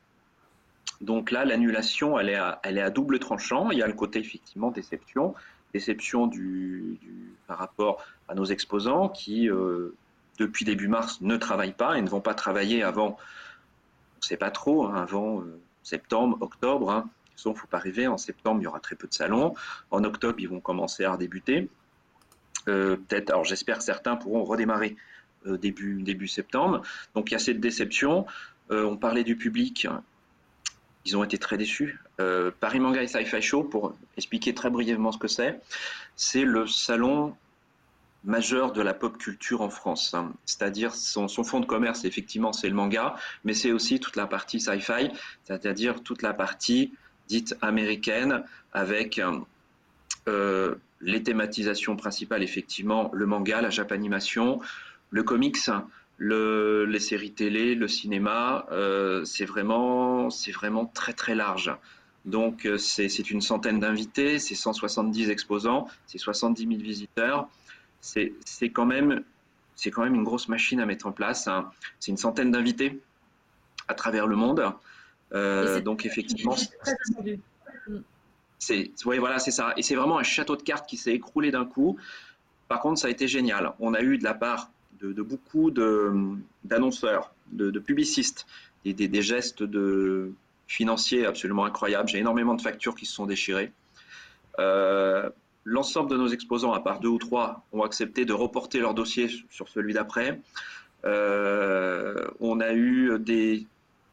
Donc 1.01 1.31
là, 1.31 1.45
l'annulation, 1.45 2.19
elle, 2.19 2.29
est 2.29 2.35
à, 2.81 2.89
double 2.89 3.19
tranchant. 3.19 3.71
Il 3.71 3.77
y 3.77 3.83
a 3.83 3.87
le 3.87 3.93
côté 3.93 4.19
effectivement 4.19 4.71
déception, 4.71 5.33
déception 5.73 6.27
du, 6.27 6.99
par 7.47 7.57
rapport 7.57 8.03
à 8.27 8.35
nos 8.35 8.45
exposants 8.45 9.09
qui, 9.09 9.49
euh, 9.49 9.95
depuis 10.39 10.65
début 10.65 10.87
mars, 10.87 11.21
ne 11.21 11.37
travaillent 11.37 11.73
pas 11.73 11.97
et 11.97 12.01
ne 12.01 12.09
vont 12.09 12.21
pas 12.21 12.33
travailler 12.33 12.83
avant, 12.83 13.09
on 13.09 14.21
ne 14.21 14.25
sait 14.25 14.37
pas 14.37 14.51
trop, 14.51 14.85
hein, 14.85 14.95
avant 14.95 15.41
euh, 15.41 15.59
septembre, 15.83 16.37
octobre. 16.41 16.91
Hein. 16.91 17.09
Il 17.45 17.49
ne 17.49 17.55
faut 17.55 17.67
pas 17.67 17.77
rêver, 17.77 18.07
en 18.07 18.17
septembre, 18.17 18.61
il 18.61 18.65
y 18.65 18.67
aura 18.67 18.81
très 18.81 18.95
peu 18.95 19.07
de 19.07 19.13
salons. 19.13 19.53
En 19.91 20.03
octobre, 20.03 20.39
ils 20.39 20.49
vont 20.49 20.59
commencer 20.59 21.05
à 21.05 21.13
redébuter. 21.13 21.69
Euh, 22.67 22.97
peut-être, 22.97 23.29
alors 23.29 23.45
j'espère 23.45 23.77
que 23.77 23.83
certains 23.83 24.17
pourront 24.17 24.43
redémarrer 24.43 24.97
début, 25.45 26.01
début 26.01 26.27
septembre. 26.27 26.81
Donc 27.15 27.31
il 27.31 27.33
y 27.33 27.35
a 27.35 27.39
cette 27.39 27.59
déception. 27.59 28.25
Euh, 28.71 28.85
on 28.85 28.97
parlait 28.97 29.23
du 29.23 29.35
public. 29.35 29.87
Ils 31.05 31.17
ont 31.17 31.23
été 31.23 31.37
très 31.37 31.57
déçus. 31.57 31.99
Euh, 32.19 32.51
Paris 32.59 32.79
Manga 32.79 33.01
et 33.01 33.07
Sci-Fi 33.07 33.41
Show, 33.41 33.63
pour 33.63 33.95
expliquer 34.17 34.53
très 34.53 34.69
brièvement 34.69 35.11
ce 35.11 35.17
que 35.17 35.27
c'est, 35.27 35.59
c'est 36.15 36.43
le 36.43 36.67
salon 36.67 37.35
majeur 38.25 38.73
de 38.73 38.81
la 38.81 38.93
pop 38.93 39.17
culture 39.17 39.61
en 39.61 39.69
France. 39.69 40.13
Hein. 40.13 40.33
C'est-à-dire 40.45 40.93
son, 40.93 41.27
son 41.27 41.43
fond 41.43 41.61
de 41.61 41.65
commerce, 41.65 42.03
effectivement, 42.03 42.51
c'est 42.51 42.67
le 42.67 42.75
manga, 42.75 43.15
mais 43.45 43.53
c'est 43.53 43.71
aussi 43.71 43.99
toute 43.99 44.17
la 44.17 44.27
partie 44.27 44.59
sci-fi, 44.59 45.09
c'est-à-dire 45.45 46.03
toute 46.03 46.21
la 46.21 46.33
partie 46.33 46.93
dite 47.29 47.55
américaine 47.61 48.43
avec 48.73 49.21
les 51.01 51.23
thématisations 51.23 51.95
principales, 51.95 52.43
effectivement, 52.43 53.09
le 53.13 53.25
manga, 53.25 53.61
la 53.61 53.69
japanimation, 53.69 54.59
le 55.09 55.23
comics, 55.23 55.57
le, 56.17 56.85
les 56.85 56.99
séries 56.99 57.31
télé, 57.31 57.75
le 57.75 57.87
cinéma, 57.87 58.65
euh, 58.71 59.23
c'est 59.23 59.45
vraiment, 59.45 60.29
c'est 60.29 60.51
vraiment 60.51 60.85
très 60.85 61.13
très 61.13 61.35
large. 61.35 61.71
Donc 62.25 62.65
euh, 62.65 62.77
c'est 62.77 63.31
une 63.31 63.41
centaine 63.41 63.79
d'invités, 63.79 64.39
c'est 64.39 64.55
170 64.55 65.29
exposants, 65.29 65.87
c'est 66.05 66.17
70 66.17 66.67
000 66.67 66.81
visiteurs. 66.81 67.47
C'est 68.01 68.33
quand 68.71 68.85
même 68.85 69.23
c'est 69.75 69.91
quand 69.91 70.03
même 70.03 70.15
une 70.15 70.25
grosse 70.25 70.49
machine 70.49 70.81
à 70.81 70.85
mettre 70.85 71.07
en 71.07 71.13
place. 71.13 71.47
Hein. 71.47 71.71
C'est 71.99 72.11
une 72.11 72.17
centaine 72.17 72.51
d'invités 72.51 73.01
à 73.87 73.93
travers 73.93 74.27
le 74.27 74.35
monde. 74.35 74.73
Euh, 75.33 75.79
donc 75.79 76.05
effectivement, 76.05 76.55
c'est 78.57 78.91
oui, 79.05 79.17
voilà, 79.19 79.39
c'est 79.39 79.51
ça. 79.51 79.73
Et 79.77 79.81
c'est 79.81 79.95
vraiment 79.95 80.19
un 80.19 80.23
château 80.23 80.57
de 80.57 80.63
cartes 80.63 80.87
qui 80.87 80.97
s'est 80.97 81.13
écroulé 81.13 81.49
d'un 81.49 81.65
coup. 81.65 81.97
Par 82.67 82.81
contre, 82.81 82.99
ça 82.99 83.07
a 83.07 83.09
été 83.09 83.27
génial. 83.27 83.73
On 83.79 83.93
a 83.93 84.01
eu 84.01 84.17
de 84.17 84.23
la 84.25 84.33
part 84.33 84.69
de, 85.01 85.21
beaucoup 85.21 85.71
d'annonceurs, 85.71 87.31
de, 87.51 87.79
publicistes, 87.79 88.45
et 88.85 88.93
des, 88.93 89.21
gestes 89.21 89.63
de, 89.63 90.31
financiers 90.67 91.25
absolument 91.25 91.65
incroyables. 91.65 92.07
J'ai 92.07 92.19
énormément 92.19 92.53
de 92.53 92.61
factures 92.61 92.95
qui 92.95 93.05
se 93.05 93.13
sont 93.13 93.25
déchirées. 93.25 93.71
Euh, 94.59 95.29
l'ensemble 95.63 96.11
de 96.11 96.17
nos 96.17 96.27
exposants, 96.27 96.73
à 96.73 96.79
part 96.79 96.99
deux 96.99 97.09
ou 97.09 97.17
trois, 97.17 97.65
ont 97.73 97.83
accepté 97.83 98.23
de 98.23 98.33
reporter 98.33 98.79
leur 98.79 98.93
dossier 98.93 99.29
sur 99.49 99.67
celui 99.67 99.93
d'après. 99.93 100.39
Euh, 101.05 102.27
on 102.39 102.59
a 102.59 102.73
eu 102.73 103.17
des, 103.19 103.65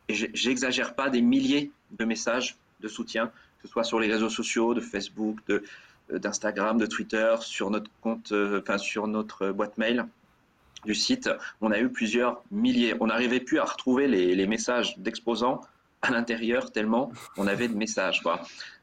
j'exagère 0.08 0.94
pas, 0.94 1.10
des 1.10 1.20
milliers 1.20 1.70
de 1.98 2.04
messages 2.04 2.56
de 2.80 2.88
soutien, 2.88 3.26
que 3.26 3.66
ce 3.66 3.68
soit 3.68 3.84
sur 3.84 4.00
les 4.00 4.10
réseaux 4.10 4.30
sociaux, 4.30 4.72
de 4.72 4.80
Facebook, 4.80 5.38
d'Instagram, 6.10 6.78
de, 6.78 6.86
Twitter, 6.86 7.34
sur 7.40 7.70
notre 7.70 7.90
compte, 8.00 8.32
euh, 8.32 8.60
enfin 8.62 8.78
sur 8.78 9.06
notre 9.08 9.50
boîte 9.50 9.76
mail 9.78 10.06
du 10.86 10.94
site, 10.94 11.28
on 11.60 11.70
a 11.70 11.78
eu 11.78 11.90
plusieurs 11.90 12.42
milliers. 12.50 12.94
On 13.00 13.08
n'arrivait 13.08 13.40
plus 13.40 13.58
à 13.58 13.64
retrouver 13.64 14.08
les, 14.08 14.46
messages 14.46 14.96
d'exposants 14.98 15.60
à 16.02 16.10
l'intérieur 16.10 16.70
tellement 16.72 17.10
on 17.36 17.46
avait 17.46 17.68
de 17.68 17.74
messages. 17.74 18.22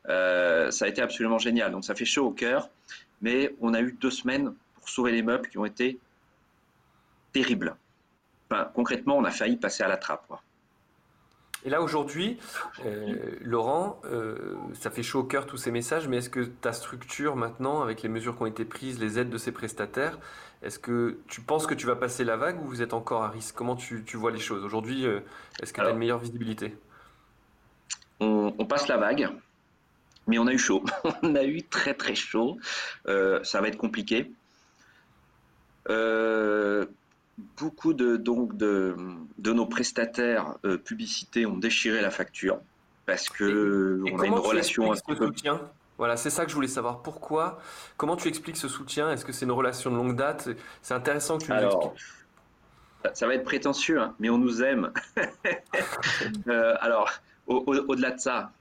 Euh, 0.10 0.70
ça 0.72 0.86
a 0.86 0.88
été 0.88 1.02
absolument 1.02 1.40
génial. 1.40 1.72
Donc 1.72 1.86
ça 1.86 1.96
fait 1.96 2.06
chaud 2.06 2.28
au 2.28 2.32
cœur, 2.32 2.70
mais 3.22 3.56
on 3.62 3.74
a 3.74 3.82
eu 3.82 3.98
deux 4.00 4.12
semaines 4.12 4.54
pour 4.76 4.90
sauver 4.90 5.12
les 5.12 5.24
meubles 5.24 5.48
qui 5.50 5.58
ont 5.58 5.66
été 5.66 5.98
terribles. 7.32 7.76
Enfin, 8.50 8.70
concrètement, 8.76 9.18
on 9.18 9.24
a 9.24 9.32
failli 9.32 9.58
passer 9.58 9.84
à 9.84 9.88
la 9.88 9.98
trappe. 9.98 10.32
Et 11.66 11.70
là 11.70 11.82
aujourd'hui, 11.82 12.38
euh, 12.86 13.16
Laurent, 13.42 14.02
euh, 14.06 14.56
ça 14.74 14.90
fait 14.90 15.04
chaud 15.04 15.20
au 15.20 15.24
cœur 15.24 15.46
tous 15.46 15.58
ces 15.58 15.72
messages, 15.72 16.08
mais 16.08 16.18
est-ce 16.18 16.30
que 16.30 16.42
ta 16.42 16.74
structure 16.74 17.36
maintenant, 17.36 17.82
avec 17.82 18.02
les 18.02 18.10
mesures 18.10 18.36
qui 18.36 18.44
ont 18.44 18.48
été 18.48 18.66
prises, 18.66 19.00
les 19.00 19.18
aides 19.18 19.30
de 19.30 19.38
ces 19.38 19.52
prestataires, 19.52 20.20
est-ce 20.62 20.78
que 20.78 21.18
tu 21.28 21.42
penses 21.42 21.66
que 21.66 21.74
tu 21.74 21.86
vas 21.86 21.96
passer 21.96 22.24
la 22.24 22.36
vague 22.36 22.62
ou 22.62 22.66
vous 22.66 22.82
êtes 22.82 22.94
encore 22.94 23.24
à 23.24 23.30
risque? 23.30 23.56
Comment 23.56 23.76
tu, 23.76 24.04
vois 24.14 24.32
les 24.32 24.40
choses? 24.40 24.64
Aujourd'hui, 24.64 25.06
euh, 25.06 25.22
est-ce 25.62 25.72
que 25.72 25.82
tu 25.82 25.88
as 25.88 25.92
une 25.92 25.98
meilleure 25.98 26.20
visibilité? 26.20 26.76
On, 28.20 28.66
passe 28.66 28.88
la 28.88 28.98
vague, 28.98 29.30
mais 30.28 30.40
on 30.40 30.48
a 30.48 30.54
eu 30.54 30.58
chaud. 30.58 30.84
on 31.24 31.36
a 31.36 31.44
eu 31.44 31.64
très 31.64 31.94
très 31.94 32.16
chaud. 32.16 32.58
ça 33.06 33.62
va 33.62 33.68
être 33.68 33.78
compliqué. 33.78 34.32
Beaucoup 37.58 37.94
de, 37.94 38.18
donc 38.18 38.58
de, 38.58 38.96
de 39.38 39.54
nos 39.54 39.66
prestataires 39.66 40.56
publicités 40.84 41.46
ont 41.46 41.58
déchiré 41.58 42.02
la 42.02 42.12
facture 42.12 42.60
parce 43.06 43.30
que 43.30 44.02
on 44.12 44.20
a 44.20 44.26
une 44.26 44.34
relation 44.34 44.92
un 44.92 44.96
peu... 44.96 45.16
soutien? 45.16 45.60
Voilà, 45.98 46.18
c'est 46.18 46.30
ça 46.30 46.44
que 46.44 46.50
je 46.50 46.56
voulais 46.56 46.68
savoir. 46.68 47.02
Pourquoi? 47.02 47.60
Comment 47.98 48.16
tu 48.16 48.28
expliques 48.28 48.58
ce 48.58 48.68
soutien? 48.68 49.12
Est-ce 49.12 49.26
que 49.26 49.32
c'est 49.32 49.46
une 49.46 49.52
relation 49.52 49.92
de 49.92 49.96
longue 49.96 50.16
date? 50.16 50.50
C'est 50.82 50.94
intéressant 50.94 51.38
que 51.38 51.46
tu 51.46 51.52
nous 51.52 51.58
alors, 51.58 51.94
Ça 53.14 53.28
va 53.28 53.36
être 53.36 53.44
prétentieux, 53.44 54.02
hein, 54.02 54.16
mais 54.20 54.30
on 54.30 54.38
nous 54.38 54.64
aime. 54.64 54.92
Euh, 56.48 56.76
alors, 56.80 57.10
au-delà 57.48 58.12
de 58.12 58.20
ça, 58.20 58.52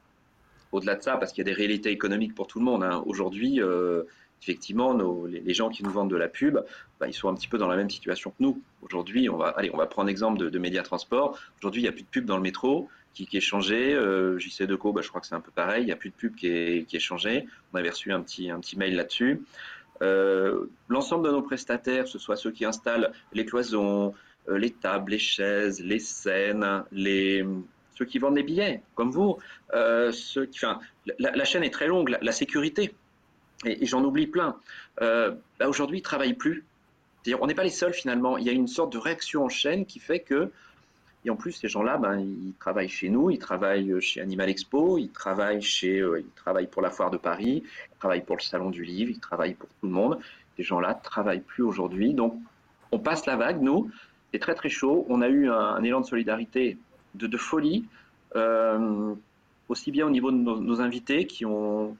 au-delà 0.72 0.96
de 0.96 1.02
ça, 1.02 1.16
parce 1.16 1.32
qu'il 1.32 1.46
y 1.46 1.48
a 1.48 1.52
des 1.52 1.56
réalités 1.56 1.90
économiques 1.90 2.34
pour 2.34 2.46
tout 2.46 2.58
le 2.58 2.64
monde. 2.64 2.82
Hein. 2.82 3.02
Aujourd'hui, 3.06 3.60
euh, 3.60 4.04
effectivement, 4.42 4.92
les, 5.26 5.54
gens 5.54 5.70
qui 5.70 5.84
nous 5.84 5.90
vendent 5.90 6.10
de 6.10 6.16
la 6.16 6.28
pub, 6.28 6.58
bah, 6.98 7.06
ils 7.06 7.14
sont 7.14 7.28
un 7.28 7.34
petit 7.34 7.48
peu 7.48 7.58
dans 7.58 7.68
la 7.68 7.76
même 7.76 7.90
situation 7.90 8.30
que 8.30 8.36
nous. 8.40 8.60
Aujourd'hui, 8.82 9.28
on 9.28 9.36
va, 9.36 9.48
allez, 9.50 9.70
on 9.72 9.76
va 9.76 9.86
prendre 9.86 10.08
l'exemple 10.08 10.38
de, 10.38 10.50
de 10.50 10.58
Média 10.58 10.82
Transport. 10.82 11.38
Aujourd'hui, 11.58 11.80
il 11.80 11.84
n'y 11.84 11.88
a 11.88 11.92
plus 11.92 12.02
de 12.02 12.08
pub 12.08 12.24
dans 12.24 12.36
le 12.36 12.42
métro 12.42 12.88
qui, 13.14 13.28
est 13.36 13.40
changé. 13.40 13.94
Euh, 13.94 14.38
JC 14.38 14.64
Deco, 14.64 14.92
bah, 14.92 15.02
je 15.02 15.08
crois 15.08 15.20
que 15.20 15.26
c'est 15.26 15.34
un 15.34 15.40
peu 15.40 15.50
pareil. 15.50 15.82
Il 15.82 15.86
n'y 15.86 15.92
a 15.92 15.96
plus 15.96 16.10
de 16.10 16.14
pub 16.14 16.34
qui 16.34 16.48
est, 16.48 16.98
changé. 16.98 17.46
On 17.72 17.78
avait 17.78 17.90
reçu 17.90 18.12
un 18.12 18.20
petit, 18.20 18.50
un 18.50 18.60
petit 18.60 18.76
mail 18.76 18.96
là-dessus. 18.96 19.42
Euh, 20.02 20.66
l'ensemble 20.88 21.26
de 21.26 21.32
nos 21.32 21.42
prestataires, 21.42 22.08
ce 22.08 22.18
soit 22.18 22.36
ceux 22.36 22.50
qui 22.50 22.64
installent 22.64 23.12
les 23.32 23.44
cloisons, 23.44 24.14
euh, 24.48 24.58
les 24.58 24.70
tables, 24.70 25.12
les 25.12 25.18
chaises, 25.18 25.80
les 25.80 26.00
scènes, 26.00 26.84
ceux 27.94 28.04
qui 28.06 28.18
vendent 28.18 28.34
des 28.34 28.42
billets, 28.42 28.82
comme 28.94 29.10
vous, 29.10 29.38
ceux 29.72 30.46
qui, 30.46 30.64
la, 31.18 31.44
chaîne 31.44 31.62
est 31.62 31.70
très 31.70 31.86
longue, 31.86 32.16
la, 32.20 32.32
sécurité, 32.32 32.94
et, 33.64 33.86
j'en 33.86 34.04
oublie 34.04 34.26
plein. 34.26 34.56
Bah, 34.98 35.34
aujourd'hui, 35.66 35.98
ils 35.98 36.00
ne 36.00 36.04
travaillent 36.04 36.34
plus. 36.34 36.64
on 37.40 37.46
n'est 37.46 37.54
pas 37.54 37.64
les 37.64 37.70
seuls 37.70 37.94
finalement. 37.94 38.38
Il 38.38 38.44
y 38.44 38.50
a 38.50 38.52
une 38.52 38.68
sorte 38.68 38.92
de 38.92 38.98
réaction 38.98 39.44
en 39.44 39.48
chaîne 39.48 39.86
qui 39.86 39.98
fait 39.98 40.20
que 40.20 40.50
et 41.24 41.30
en 41.30 41.36
plus, 41.36 41.52
ces 41.52 41.68
gens-là, 41.68 41.98
ben, 41.98 42.18
ils 42.18 42.54
travaillent 42.58 42.88
chez 42.88 43.08
nous, 43.08 43.30
ils 43.30 43.38
travaillent 43.38 44.00
chez 44.00 44.20
Animal 44.20 44.50
Expo, 44.50 44.98
ils 44.98 45.10
travaillent, 45.10 45.62
chez, 45.62 46.00
euh, 46.00 46.20
ils 46.20 46.30
travaillent 46.34 46.66
pour 46.66 46.82
la 46.82 46.90
Foire 46.90 47.10
de 47.10 47.16
Paris, 47.16 47.62
ils 47.64 47.98
travaillent 47.98 48.24
pour 48.24 48.36
le 48.36 48.42
Salon 48.42 48.70
du 48.70 48.82
Livre, 48.84 49.10
ils 49.10 49.20
travaillent 49.20 49.54
pour 49.54 49.68
tout 49.68 49.86
le 49.86 49.92
monde. 49.92 50.18
Ces 50.56 50.64
gens-là 50.64 50.94
ne 50.94 51.02
travaillent 51.02 51.40
plus 51.40 51.62
aujourd'hui. 51.62 52.12
Donc, 52.12 52.34
on 52.90 52.98
passe 52.98 53.24
la 53.26 53.36
vague, 53.36 53.62
nous. 53.62 53.88
C'est 54.32 54.40
très, 54.40 54.54
très 54.54 54.68
chaud. 54.68 55.06
On 55.08 55.22
a 55.22 55.28
eu 55.28 55.48
un, 55.48 55.82
élan 55.84 56.00
de 56.00 56.06
solidarité 56.06 56.76
de, 57.14 57.28
de 57.28 57.36
folie, 57.36 57.84
euh, 58.34 59.14
aussi 59.68 59.92
bien 59.92 60.06
au 60.06 60.10
niveau 60.10 60.32
de 60.32 60.36
nos, 60.36 60.80
invités 60.80 61.26
qui 61.26 61.46
ont 61.46 61.96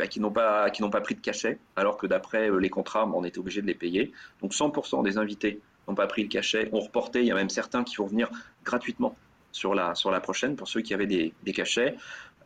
ben, 0.00 0.08
qui 0.08 0.18
n'ont 0.18 0.30
pas, 0.30 0.70
qui 0.70 0.80
n'ont 0.80 0.88
pas 0.88 1.02
pris 1.02 1.14
de 1.14 1.20
cachet, 1.20 1.58
alors 1.76 1.98
que 1.98 2.06
d'après 2.06 2.50
euh, 2.50 2.56
les 2.56 2.70
contrats, 2.70 3.06
on 3.06 3.22
était 3.22 3.38
obligé 3.38 3.60
de 3.60 3.66
les 3.66 3.74
payer. 3.74 4.12
Donc 4.40 4.54
100% 4.54 5.04
des 5.04 5.18
invités 5.18 5.60
n'ont 5.86 5.94
pas 5.94 6.06
pris 6.06 6.22
le 6.22 6.28
cachet, 6.28 6.70
ont 6.72 6.80
reporté. 6.80 7.20
Il 7.20 7.26
y 7.26 7.30
a 7.30 7.34
même 7.34 7.50
certains 7.50 7.84
qui 7.84 7.96
vont 7.96 8.06
venir 8.06 8.30
gratuitement 8.64 9.14
sur 9.52 9.74
la, 9.74 9.94
sur 9.94 10.10
la 10.10 10.20
prochaine 10.20 10.56
pour 10.56 10.68
ceux 10.68 10.80
qui 10.80 10.94
avaient 10.94 11.06
des, 11.06 11.34
des 11.42 11.52
cachets. 11.52 11.96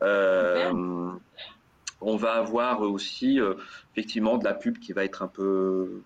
Euh, 0.03 1.13
on 2.01 2.17
va 2.17 2.33
avoir 2.33 2.81
aussi 2.81 3.41
euh, 3.41 3.55
effectivement 3.93 4.37
de 4.37 4.45
la 4.45 4.55
pub 4.55 4.79
qui 4.79 4.93
va 4.93 5.05
être 5.05 5.23
un 5.23 5.29
peu 5.29 6.03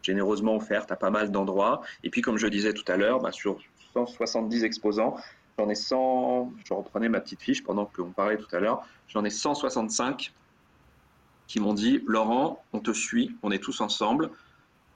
généreusement 0.00 0.56
offerte 0.56 0.90
à 0.92 0.96
pas 0.96 1.10
mal 1.10 1.30
d'endroits. 1.30 1.82
Et 2.04 2.08
puis, 2.08 2.22
comme 2.22 2.38
je 2.38 2.46
disais 2.46 2.72
tout 2.72 2.90
à 2.90 2.96
l'heure, 2.96 3.20
bah, 3.20 3.32
sur 3.32 3.58
170 3.92 4.64
exposants, 4.64 5.16
j'en 5.58 5.68
ai 5.68 5.74
100, 5.74 6.52
je 6.64 6.72
reprenais 6.72 7.10
ma 7.10 7.20
petite 7.20 7.42
fiche 7.42 7.62
pendant 7.62 7.84
qu'on 7.84 8.12
parlait 8.12 8.38
tout 8.38 8.56
à 8.56 8.60
l'heure, 8.60 8.86
j'en 9.08 9.24
ai 9.26 9.30
165 9.30 10.32
qui 11.46 11.60
m'ont 11.60 11.74
dit 11.74 12.02
Laurent, 12.06 12.62
on 12.72 12.80
te 12.80 12.92
suit, 12.92 13.36
on 13.42 13.50
est 13.50 13.58
tous 13.58 13.80
ensemble, 13.80 14.30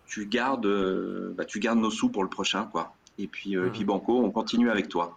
tu 0.06 0.26
gardes, 0.26 0.66
euh, 0.66 1.32
bah, 1.36 1.44
tu 1.44 1.60
gardes 1.60 1.78
nos 1.78 1.90
sous 1.90 2.08
pour 2.08 2.24
le 2.24 2.28
prochain, 2.28 2.64
quoi. 2.64 2.94
Et 3.18 3.26
puis, 3.26 3.56
euh, 3.56 3.68
puis 3.70 3.84
mmh. 3.84 3.86
Banco, 3.86 4.18
on 4.24 4.30
continue 4.30 4.70
avec 4.70 4.88
toi. 4.88 5.16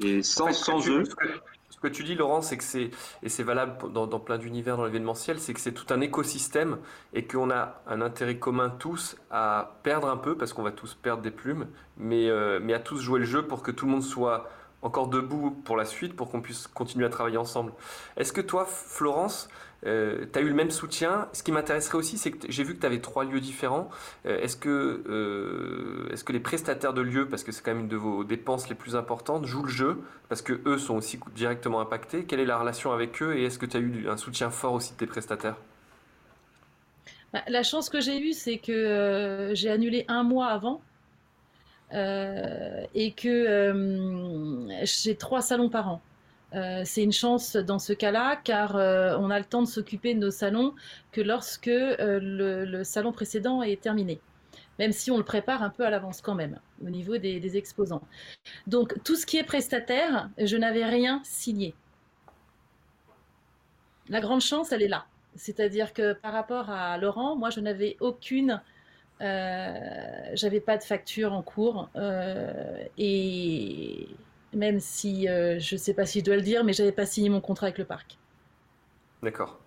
Et 0.00 0.22
sans, 0.22 0.52
sans 0.52 0.88
eux. 0.88 1.04
Ce 1.70 1.80
que, 1.80 1.88
tu 1.88 2.04
dis, 2.04 2.14
Laurent, 2.14 2.40
c'est 2.40 2.56
que 2.56 2.64
c'est, 2.64 2.90
et 3.22 3.28
c'est 3.28 3.42
valable 3.42 3.92
dans, 3.92 4.08
plein 4.18 4.38
d'univers 4.38 4.78
dans 4.78 4.86
l'événementiel, 4.86 5.38
c'est 5.38 5.52
que 5.52 5.60
c'est 5.60 5.72
tout 5.72 5.92
un 5.92 6.00
écosystème 6.00 6.78
et 7.12 7.26
qu'on 7.26 7.50
a 7.50 7.82
un 7.86 8.00
intérêt 8.00 8.38
commun 8.38 8.70
tous 8.70 9.16
à 9.30 9.76
perdre 9.82 10.08
un 10.08 10.16
peu, 10.16 10.36
parce 10.36 10.54
qu'on 10.54 10.62
va 10.62 10.72
tous 10.72 10.94
perdre 10.94 11.22
des 11.22 11.30
plumes, 11.30 11.66
mais, 11.98 12.30
euh, 12.30 12.60
mais 12.62 12.72
à 12.72 12.80
tous 12.80 12.98
jouer 12.98 13.20
le 13.20 13.26
jeu 13.26 13.46
pour 13.46 13.62
que 13.62 13.70
tout 13.70 13.84
le 13.84 13.92
monde 13.92 14.02
soit 14.02 14.50
encore 14.86 15.08
debout 15.08 15.50
pour 15.64 15.76
la 15.76 15.84
suite, 15.84 16.14
pour 16.14 16.30
qu'on 16.30 16.40
puisse 16.40 16.66
continuer 16.68 17.04
à 17.06 17.10
travailler 17.10 17.36
ensemble. 17.36 17.72
Est-ce 18.16 18.32
que 18.32 18.40
toi, 18.40 18.64
Florence, 18.66 19.48
euh, 19.84 20.24
tu 20.32 20.38
as 20.38 20.42
eu 20.42 20.48
le 20.48 20.54
même 20.54 20.70
soutien? 20.70 21.28
Ce 21.32 21.42
qui 21.42 21.52
m'intéresserait 21.52 21.98
aussi, 21.98 22.16
c'est 22.18 22.30
que 22.30 22.50
j'ai 22.50 22.64
vu 22.64 22.74
que 22.74 22.80
tu 22.80 22.86
avais 22.86 23.00
trois 23.00 23.24
lieux 23.24 23.40
différents. 23.40 23.90
Euh, 24.24 24.40
est-ce 24.40 24.56
que, 24.56 25.02
euh, 25.08 26.12
est 26.12 26.24
que 26.24 26.32
les 26.32 26.40
prestataires 26.40 26.94
de 26.94 27.02
lieux, 27.02 27.28
parce 27.28 27.44
que 27.44 27.52
c'est 27.52 27.62
quand 27.62 27.72
même 27.72 27.82
une 27.82 27.88
de 27.88 27.96
vos 27.96 28.24
dépenses 28.24 28.68
les 28.68 28.74
plus 28.74 28.96
importantes, 28.96 29.44
jouent 29.44 29.64
le 29.64 29.68
jeu? 29.68 29.98
Parce 30.28 30.42
que 30.42 30.60
eux 30.66 30.78
sont 30.78 30.96
aussi 30.96 31.18
directement 31.34 31.80
impactés. 31.80 32.24
Quelle 32.24 32.40
est 32.40 32.46
la 32.46 32.58
relation 32.58 32.92
avec 32.92 33.22
eux 33.22 33.36
et 33.36 33.44
est-ce 33.44 33.58
que 33.58 33.66
tu 33.66 33.76
as 33.76 33.80
eu 33.80 34.08
un 34.08 34.16
soutien 34.16 34.50
fort 34.50 34.72
aussi 34.72 34.92
de 34.92 34.98
tes 34.98 35.06
prestataires? 35.06 35.56
Bah, 37.32 37.42
La 37.48 37.62
chance 37.62 37.90
que 37.90 38.00
j'ai 38.00 38.18
eue, 38.18 38.32
c'est 38.32 38.58
que 38.58 39.50
j'ai 39.54 39.70
annulé 39.70 40.04
un 40.08 40.22
mois 40.22 40.46
avant. 40.46 40.80
Et 41.92 43.12
que 43.16 44.66
j'ai 44.84 45.16
trois 45.16 45.42
salons 45.42 45.68
par 45.70 45.88
an. 45.88 46.02
Euh, 46.54 46.82
c'est 46.84 47.02
une 47.02 47.12
chance 47.12 47.56
dans 47.56 47.78
ce 47.78 47.92
cas-là, 47.92 48.36
car 48.36 48.76
euh, 48.76 49.16
on 49.18 49.30
a 49.30 49.38
le 49.38 49.44
temps 49.44 49.62
de 49.62 49.66
s'occuper 49.68 50.14
de 50.14 50.20
nos 50.20 50.30
salons 50.30 50.74
que 51.12 51.20
lorsque 51.20 51.68
euh, 51.68 52.20
le, 52.22 52.84
salon 52.84 53.12
précédent 53.12 53.62
est 53.62 53.80
terminé, 53.80 54.20
même 54.78 54.92
si 54.92 55.10
on 55.10 55.18
le 55.18 55.24
prépare 55.24 55.62
un 55.62 55.70
peu 55.70 55.84
à 55.84 55.90
l'avance 55.90 56.22
quand 56.22 56.34
même, 56.34 56.58
au 56.84 56.88
niveau 56.88 57.18
des, 57.18 57.56
exposants. 57.56 58.02
Donc 58.66 58.94
tout 59.04 59.16
ce 59.16 59.26
qui 59.26 59.38
est 59.38 59.44
prestataire, 59.44 60.30
je 60.38 60.56
n'avais 60.56 60.84
rien 60.84 61.20
signé. 61.24 61.74
La 64.08 64.20
grande 64.20 64.40
chance, 64.40 64.70
elle 64.70 64.82
est 64.82 64.88
là. 64.88 65.06
C'est-à-dire 65.34 65.92
que 65.92 66.12
par 66.12 66.32
rapport 66.32 66.70
à 66.70 66.96
Laurent, 66.96 67.36
moi, 67.36 67.50
je 67.50 67.60
n'avais 67.60 67.96
aucune... 68.00 68.62
j'avais 69.20 70.60
pas 70.60 70.76
de 70.76 70.82
facture 70.82 71.32
en 71.32 71.42
cours 71.42 71.88
et 72.98 74.08
même 74.56 74.80
si 74.80 75.28
euh, 75.28 75.58
je 75.58 75.76
sais 75.76 75.94
pas 75.94 76.06
si 76.06 76.20
je 76.20 76.24
dois 76.24 76.36
le 76.36 76.42
dire, 76.42 76.64
mais 76.64 76.72
j'avais 76.72 76.92
pas 76.92 77.06
signé 77.06 77.28
mon 77.28 77.40
contrat 77.40 77.66
avec 77.66 77.78
le 77.78 77.84
parc. 77.84 78.18
D'accord. 79.22 79.60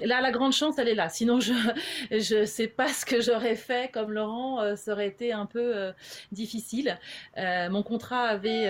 Là, 0.00 0.20
la 0.20 0.32
grande 0.32 0.52
chance, 0.52 0.78
elle 0.78 0.88
est 0.88 0.94
là. 0.94 1.08
Sinon, 1.08 1.38
je 1.40 2.40
ne 2.40 2.44
sais 2.44 2.66
pas 2.66 2.88
ce 2.88 3.06
que 3.06 3.20
j'aurais 3.20 3.54
fait 3.54 3.90
comme 3.92 4.12
Laurent. 4.12 4.60
Euh, 4.60 4.76
ça 4.76 4.92
aurait 4.92 5.06
été 5.06 5.32
un 5.32 5.46
peu 5.46 5.76
euh, 5.76 5.92
difficile. 6.32 6.98
Euh, 7.38 7.70
mon 7.70 7.82
contrat 7.82 8.22
avait 8.22 8.62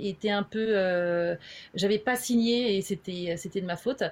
été 0.00 0.30
un 0.30 0.42
peu... 0.42 1.36
J'avais 1.74 1.98
pas 1.98 2.16
signé 2.16 2.76
et 2.76 2.82
c'était 2.82 3.34
c'était 3.36 3.60
de 3.60 3.66
ma 3.66 3.76
faute. 3.76 4.02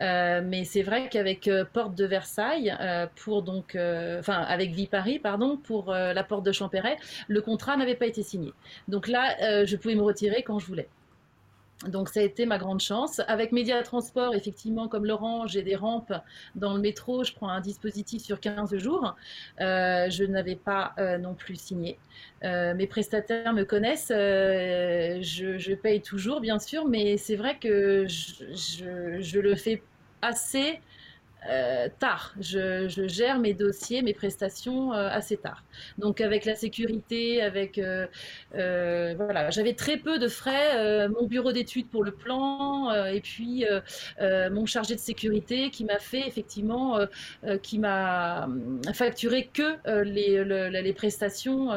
mais 0.00 0.64
c'est 0.64 0.82
vrai 0.82 1.08
qu'avec 1.08 1.50
Porte 1.72 1.94
de 1.94 2.04
Versailles, 2.04 2.76
pour 3.16 3.42
donc... 3.42 3.76
Enfin, 3.76 4.42
avec 4.42 4.72
Vie 4.72 4.86
Paris, 4.86 5.18
pardon, 5.18 5.56
pour 5.56 5.92
la 5.92 6.24
Porte 6.24 6.44
de 6.44 6.52
Champéret, 6.52 6.96
le 7.28 7.40
contrat 7.40 7.76
n'avait 7.76 7.94
pas 7.94 8.06
été 8.06 8.22
signé. 8.22 8.52
Donc 8.88 9.08
là, 9.08 9.64
je 9.64 9.76
pouvais 9.76 9.94
me 9.94 10.02
retirer 10.02 10.42
quand 10.42 10.58
je 10.58 10.66
voulais. 10.66 10.88
Donc 11.88 12.10
ça 12.10 12.20
a 12.20 12.22
été 12.22 12.44
ma 12.44 12.58
grande 12.58 12.80
chance. 12.80 13.20
Avec 13.26 13.52
Média 13.52 13.82
Transport, 13.82 14.34
effectivement, 14.34 14.86
comme 14.86 15.06
Laurent, 15.06 15.46
j'ai 15.46 15.62
des 15.62 15.76
rampes 15.76 16.12
dans 16.54 16.74
le 16.74 16.80
métro, 16.80 17.24
je 17.24 17.32
prends 17.32 17.48
un 17.48 17.60
dispositif 17.60 18.22
sur 18.22 18.38
15 18.38 18.76
jours. 18.76 19.16
Euh, 19.60 20.10
je 20.10 20.24
n'avais 20.24 20.56
pas 20.56 20.92
euh, 20.98 21.16
non 21.16 21.34
plus 21.34 21.56
signé. 21.56 21.98
Euh, 22.44 22.74
mes 22.74 22.86
prestataires 22.86 23.54
me 23.54 23.64
connaissent, 23.64 24.08
je, 24.10 25.74
paye 25.74 26.02
toujours, 26.02 26.40
bien 26.40 26.58
sûr, 26.58 26.86
mais 26.86 27.16
c'est 27.16 27.36
vrai 27.36 27.56
que 27.58 28.06
je, 28.06 29.20
je, 29.20 29.38
le 29.38 29.54
fais 29.54 29.82
assez 30.20 30.80
euh, 31.48 31.88
tard. 31.98 32.34
Je, 32.38 32.86
gère 33.06 33.38
mes 33.38 33.54
dossiers, 33.54 34.02
mes 34.02 34.12
prestations 34.12 34.92
euh, 34.92 35.08
assez 35.08 35.38
tard. 35.38 35.64
Donc 35.96 36.20
avec 36.20 36.44
la 36.44 36.54
sécurité, 36.54 37.40
avec 37.40 37.78
euh, 37.78 38.06
voilà, 38.52 39.50
j'avais 39.50 39.72
très 39.72 39.96
peu 39.96 40.18
de 40.18 40.28
frais. 40.28 41.08
mon 41.08 41.26
bureau 41.26 41.52
d'études 41.52 41.88
pour 41.88 42.04
le 42.04 42.12
plan 42.12 42.92
et 43.06 43.20
puis 43.20 43.64
mon 44.20 44.66
chargé 44.66 44.94
de 44.94 45.00
sécurité 45.00 45.70
qui 45.70 45.84
m'a 45.84 45.98
fait 45.98 46.26
effectivement, 46.26 46.98
qui 47.62 47.78
m'a 47.78 48.48
facturé 48.92 49.48
que 49.52 49.76
les, 50.02 50.92
prestations 50.92 51.70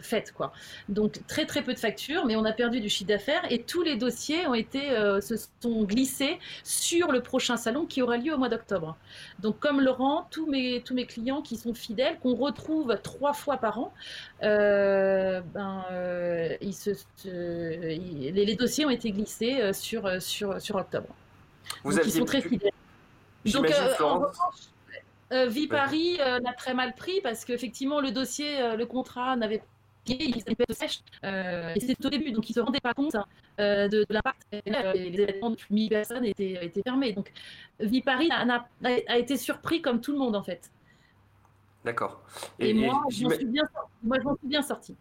faites 0.00 0.32
quoi. 0.32 0.52
Donc 0.88 1.26
très 1.26 1.46
très 1.46 1.62
peu 1.62 1.72
de 1.72 1.78
factures, 1.78 2.26
mais 2.26 2.36
on 2.36 2.44
a 2.44 2.52
perdu 2.52 2.80
du 2.80 2.88
chiffre 2.88 3.08
d'affaires 3.08 3.42
et 3.50 3.62
tous 3.62 3.82
les 3.82 3.96
dossiers 3.96 4.46
ont 4.46 4.54
été 4.54 4.80
se 5.20 5.34
sont 5.62 5.84
glissés 5.84 6.38
sur 6.64 7.12
le 7.12 7.22
prochain 7.22 7.56
salon 7.56 7.86
qui 7.86 8.02
aura 8.02 8.16
lieu 8.16 8.34
au 8.34 8.38
mois 8.38 8.48
d'octobre. 8.48 8.89
Octobre. 8.90 8.98
Donc 9.40 9.58
comme 9.58 9.80
Laurent, 9.80 10.26
tous 10.30 10.46
mes, 10.46 10.82
tous 10.82 10.94
mes 10.94 11.06
clients 11.06 11.42
qui 11.42 11.56
sont 11.56 11.74
fidèles, 11.74 12.18
qu'on 12.20 12.34
retrouve 12.34 12.98
trois 13.02 13.32
fois 13.32 13.56
par 13.56 13.78
an, 13.78 13.92
ben, 14.40 15.84
ils 16.60 16.74
se, 16.74 16.90
les, 17.24 18.56
dossiers 18.56 18.84
ont 18.86 18.90
été 18.90 19.10
glissés 19.10 19.72
sur, 19.72 20.20
sur, 20.20 20.60
sur 20.60 20.76
octobre. 20.76 21.08
Vous 21.84 21.94
Donc, 21.94 22.02
ils 22.04 22.12
sont 22.12 22.24
très 22.24 22.40
fidèles. 22.40 22.72
Donc, 23.46 23.72
euh, 25.32 25.46
Vie 25.46 25.68
Paris 25.68 26.18
l'a 26.18 26.52
très 26.56 26.74
mal 26.74 26.94
pris 26.94 27.20
parce 27.22 27.44
qu'effectivement, 27.44 28.00
le 28.00 28.10
dossier, 28.10 28.76
le 28.76 28.84
contrat 28.84 29.36
n'avait 29.36 29.62
ils 30.18 30.38
étaient 30.38 30.72
sèches. 30.72 31.00
Euh, 31.24 31.74
et 31.74 31.80
c'était 31.80 32.06
au 32.06 32.10
début, 32.10 32.32
donc 32.32 32.48
ils 32.48 32.52
ne 32.52 32.54
se 32.54 32.60
rendaient 32.60 32.80
pas 32.80 32.94
compte 32.94 33.16
euh, 33.58 33.88
de, 33.88 34.06
l'impact. 34.08 34.46
les 34.52 35.20
événements 35.20 35.50
de 35.50 35.58
1000 35.70 35.88
personnes 35.88 36.24
étaient, 36.24 36.58
étaient 36.64 36.82
fermés. 36.82 37.12
Donc 37.12 37.32
Vie 37.78 38.02
Paris 38.02 38.28
a, 38.30 38.66
a, 38.84 39.18
été 39.18 39.36
surpris 39.36 39.82
comme 39.82 40.00
tout 40.00 40.12
le 40.12 40.18
monde 40.18 40.36
en 40.36 40.42
fait. 40.42 40.70
D'accord. 41.84 42.20
Et, 42.58 42.74
moi, 42.74 43.02
je 43.10 43.24
m'en 43.24 43.30
suis 44.36 44.46
bien 44.46 44.62
sorti. 44.62 44.96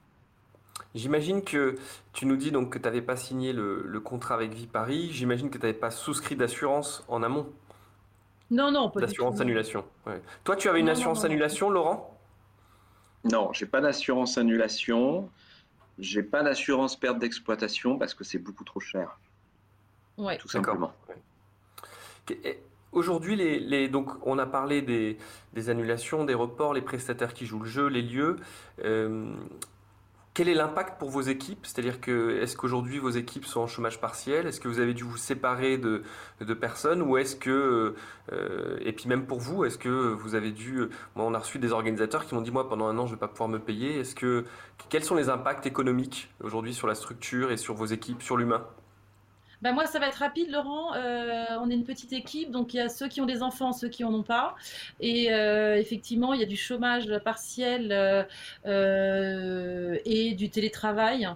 J'imagine 0.96 1.44
que 1.44 1.76
tu 2.14 2.26
nous 2.26 2.36
dis 2.36 2.52
donc 2.52 2.72
que 2.74 2.78
tu 2.80 2.86
n'avais 2.86 3.02
pas 3.02 3.16
signé 3.16 3.54
le, 3.54 4.00
contrat 4.00 4.36
avec 4.36 4.54
Vie 4.54 4.68
Paris. 4.68 5.10
J'imagine 5.12 5.50
que 5.50 5.58
tu 5.58 5.66
n'avais 5.66 5.78
pas 5.78 5.92
souscrit 5.92 6.36
d'assurance 6.36 7.04
en 7.08 7.22
amont. 7.22 7.48
Non, 8.50 8.72
non, 8.72 8.90
pas 8.90 9.02
D'assurance 9.02 9.40
annulation. 9.40 9.86
Toi, 10.44 10.56
tu 10.56 10.68
avais 10.70 10.80
une 10.80 10.90
assurance 10.90 11.24
annulation, 11.24 11.70
Laurent? 11.70 12.19
Non, 13.24 13.52
j'ai 13.54 13.66
pas 13.66 13.82
d'assurance 13.82 14.38
annulation. 14.38 15.30
J'ai 15.98 16.24
pas 16.24 16.44
d'assurance 16.44 16.96
perte 16.96 17.20
d'exploitation 17.20 17.98
parce 17.98 18.14
que 18.14 18.24
c'est 18.24 18.40
beaucoup 18.40 18.64
trop 18.64 18.80
cher. 18.80 19.20
Ouais. 20.18 20.38
Tout 20.38 20.48
simplement. 20.48 20.94
Aujourd'hui, 22.92 23.36
les, 23.36 23.88
donc 23.88 24.10
on 24.26 24.40
a 24.40 24.46
parlé 24.46 24.82
des, 24.82 25.70
annulations, 25.70 26.26
des 26.26 26.34
reports, 26.34 26.74
les 26.74 26.82
prestataires 26.82 27.34
qui 27.34 27.46
jouent 27.46 27.60
le 27.60 27.70
jeu, 27.70 27.88
les 27.88 28.02
lieux. 28.02 28.38
Euh, 28.84 29.32
quel 30.40 30.48
est 30.48 30.54
l'impact 30.54 30.98
pour 31.00 31.10
vos 31.10 31.20
équipes? 31.20 31.66
C'est-à-dire 31.66 32.00
que 32.00 32.40
est-ce 32.42 32.56
qu'aujourd'hui 32.56 32.98
vos 32.98 33.10
équipes 33.10 33.44
sont 33.44 33.60
en 33.60 33.68
chômage 33.68 34.00
partiel? 34.00 34.48
Est-ce 34.48 34.62
que 34.62 34.70
vous 34.70 34.80
avez 34.80 34.94
dû 34.94 35.04
vous 35.04 35.18
séparer 35.18 35.78
de, 35.78 36.02
personnes? 36.54 37.02
Ou 37.02 37.18
est-ce 37.18 37.36
que 37.36 37.94
euh, 38.32 38.78
et 38.80 38.94
puis 38.94 39.10
même 39.10 39.26
pour 39.26 39.40
vous, 39.40 39.66
est-ce 39.66 39.78
que 39.78 39.90
vous 39.90 40.36
avez 40.36 40.52
dû 40.52 40.88
Moi, 41.18 41.26
on 41.26 41.34
a 41.34 41.40
reçu 41.40 41.60
des 41.60 41.74
organisateurs 41.74 42.26
qui 42.26 42.36
m'ont 42.36 42.42
dit 42.42 42.52
moi 42.52 42.70
pendant 42.70 42.88
un 42.88 42.98
an 42.98 43.06
je 43.06 43.16
vais 43.16 43.20
pas 43.20 43.28
pouvoir 43.28 43.50
me 43.50 43.60
payer. 43.60 44.00
Est-ce 44.00 44.16
que 44.16 44.46
quels 44.88 45.04
sont 45.04 45.16
les 45.16 45.28
impacts 45.28 45.66
économiques 45.66 46.30
aujourd'hui 46.42 46.74
sur 46.74 46.88
la 46.88 46.96
structure 46.96 47.52
et 47.52 47.58
sur 47.58 47.74
vos 47.74 47.88
équipes, 47.88 48.24
sur 48.24 48.38
l'humain? 48.38 48.66
Bah, 49.62 49.74
moi, 49.74 49.86
ça 49.86 50.00
va 50.00 50.08
être 50.08 50.16
rapide, 50.16 50.52
Laurent. 50.52 50.94
Euh, 50.96 51.46
on 51.60 51.70
est 51.70 51.74
une 51.74 51.84
petite 51.84 52.14
équipe, 52.14 52.52
donc 52.52 52.74
il 52.74 52.78
y 52.78 52.80
a 52.80 52.90
ceux 52.90 53.08
qui 53.08 53.20
ont 53.20 53.26
des 53.26 53.44
enfants, 53.44 53.74
ceux 53.74 53.90
qui 53.90 54.04
en 54.04 54.14
ont 54.14 54.24
pas. 54.24 54.56
Et 55.00 55.34
euh, 55.34 55.76
effectivement, 55.78 56.34
il 56.34 56.40
y 56.40 56.44
a 56.44 56.48
du 56.48 56.56
chômage 56.56 57.12
partiel 57.26 57.90
euh, 58.66 59.98
et 60.06 60.34
du 60.34 60.50
télétravail. 60.50 61.28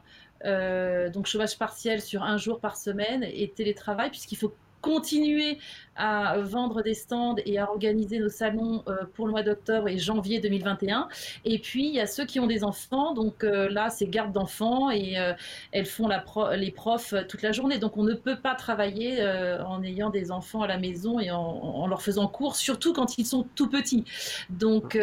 donc 1.13 1.27
chômage 1.27 1.57
partiel 1.57 2.01
sur 2.01 2.23
un 2.23 2.37
jour 2.37 2.59
par 2.59 2.77
semaine 2.77 3.23
et 3.23 3.49
télétravail, 3.49 4.09
puisqu'il 4.09 4.37
faut 4.37 4.53
continuer 4.83 5.57
à 5.95 6.37
vendre 6.39 6.81
des 6.81 6.93
stands 6.93 7.35
et 7.45 7.57
à 7.57 7.69
organiser 7.69 8.19
nos 8.19 8.29
salons 8.29 8.83
euh, 8.87 9.05
pour 9.13 9.27
le 9.27 9.31
mois 9.31 9.43
d'octobre 9.43 9.87
et 9.87 9.97
janvier 9.97 10.39
2021. 10.39 11.07
Et 11.45 11.59
puis, 11.59 11.87
il 11.87 11.93
y 11.93 11.99
a 11.99 12.07
ceux 12.07 12.25
qui 12.25 12.39
ont 12.39 12.47
des 12.47 12.63
enfants. 12.63 13.13
Donc 13.13 13.43
euh, 13.43 13.69
là, 13.69 13.89
c'est 13.89 14.07
garde 14.07 14.33
d'enfants 14.33 14.89
et 14.91 15.17
euh, 15.17 15.33
elles 15.71 15.85
font 15.85 16.09
les 16.51 16.71
profs 16.71 17.13
toute 17.29 17.41
la 17.43 17.51
journée. 17.51 17.77
Donc 17.77 17.97
on 17.97 18.03
ne 18.03 18.13
peut 18.13 18.37
pas 18.37 18.55
travailler 18.55 19.23
en 19.65 19.81
ayant 19.83 20.09
des 20.09 20.31
enfants 20.31 20.61
à 20.61 20.67
la 20.67 20.77
maison 20.77 21.19
et 21.19 21.31
en, 21.31 21.87
leur 21.87 22.01
faisant 22.01 22.27
cours, 22.27 22.55
surtout 22.55 22.93
quand 22.93 23.17
ils 23.17 23.25
sont 23.25 23.45
tout 23.55 23.69
petits. 23.69 24.03
Donc 24.49 24.97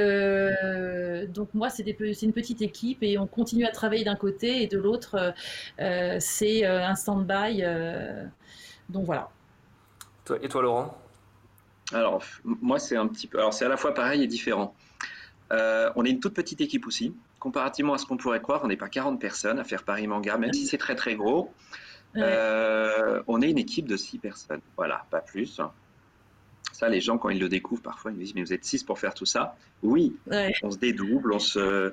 moi, 1.55 1.71
c'est 1.71 2.23
une 2.23 2.33
petite 2.33 2.63
équipe 2.63 3.03
et 3.03 3.19
on 3.19 3.27
continue 3.27 3.65
à 3.65 3.71
travailler 3.71 4.05
d'un 4.05 4.17
côté 4.17 4.63
et 4.63 4.67
de 4.67 4.77
l'autre, 4.77 5.33
c'est 6.19 6.67
un 6.67 6.95
stand-by. 6.95 7.65
donc 8.91 9.07
voilà. 9.07 9.31
Et 10.43 10.49
toi, 10.49 10.63
Laurent? 10.63 10.99
Alors, 11.93 12.23
moi, 12.45 12.79
c'est 12.79 12.97
un 12.97 13.07
petit 13.09 13.27
peu. 13.27 13.39
Alors, 13.39 13.53
c'est 13.53 13.65
à 13.65 13.69
la 13.69 13.77
fois 13.77 13.95
pareil 13.95 14.23
et 14.23 14.27
différent. 14.27 14.75
Euh, 15.53 15.91
on 15.97 16.05
est 16.05 16.11
une 16.11 16.21
toute 16.21 16.35
petite 16.35 16.61
équipe 16.61 16.87
aussi. 16.87 17.15
Comparativement 17.39 17.95
à 17.95 17.99
ce 17.99 18.07
qu'on 18.07 18.17
pourrait 18.17 18.41
croire, 18.41 18.61
on 18.63 18.69
n'est 18.69 18.77
pas 18.77 18.89
40 18.89 19.21
personnes 19.21 19.59
à 19.59 19.65
faire 19.65 19.83
Paris 19.83 20.07
Manga, 20.07 20.37
même 20.37 20.53
si 20.53 20.67
c'est 20.67 20.79
très 20.79 20.95
très 20.95 21.17
gros. 21.17 21.53
Euh, 22.17 23.23
on 23.27 23.41
est 23.41 23.51
une 23.51 23.59
équipe 23.59 23.89
de 23.89 23.97
6 23.97 24.19
personnes. 24.19 24.61
Voilà, 24.77 25.05
pas 25.11 25.21
plus. 25.21 25.61
Ça, 26.81 26.89
les 26.89 27.03
gens, 27.03 27.19
quand 27.19 27.29
ils 27.29 27.39
le 27.39 27.51
découvrent, 27.51 27.83
parfois, 27.83 28.11
ils 28.11 28.15
me 28.15 28.25
disent 28.25 28.35
Mais 28.35 28.41
vous 28.41 28.55
êtes 28.55 28.65
6 28.65 28.85
pour 28.85 28.99
faire 28.99 29.13
tout 29.13 29.27
ça 29.27 29.55
Oui, 29.83 30.17
on 30.63 30.71
se 30.71 30.79
dédouble, 30.79 31.35
on 31.35 31.39
se. 31.39 31.93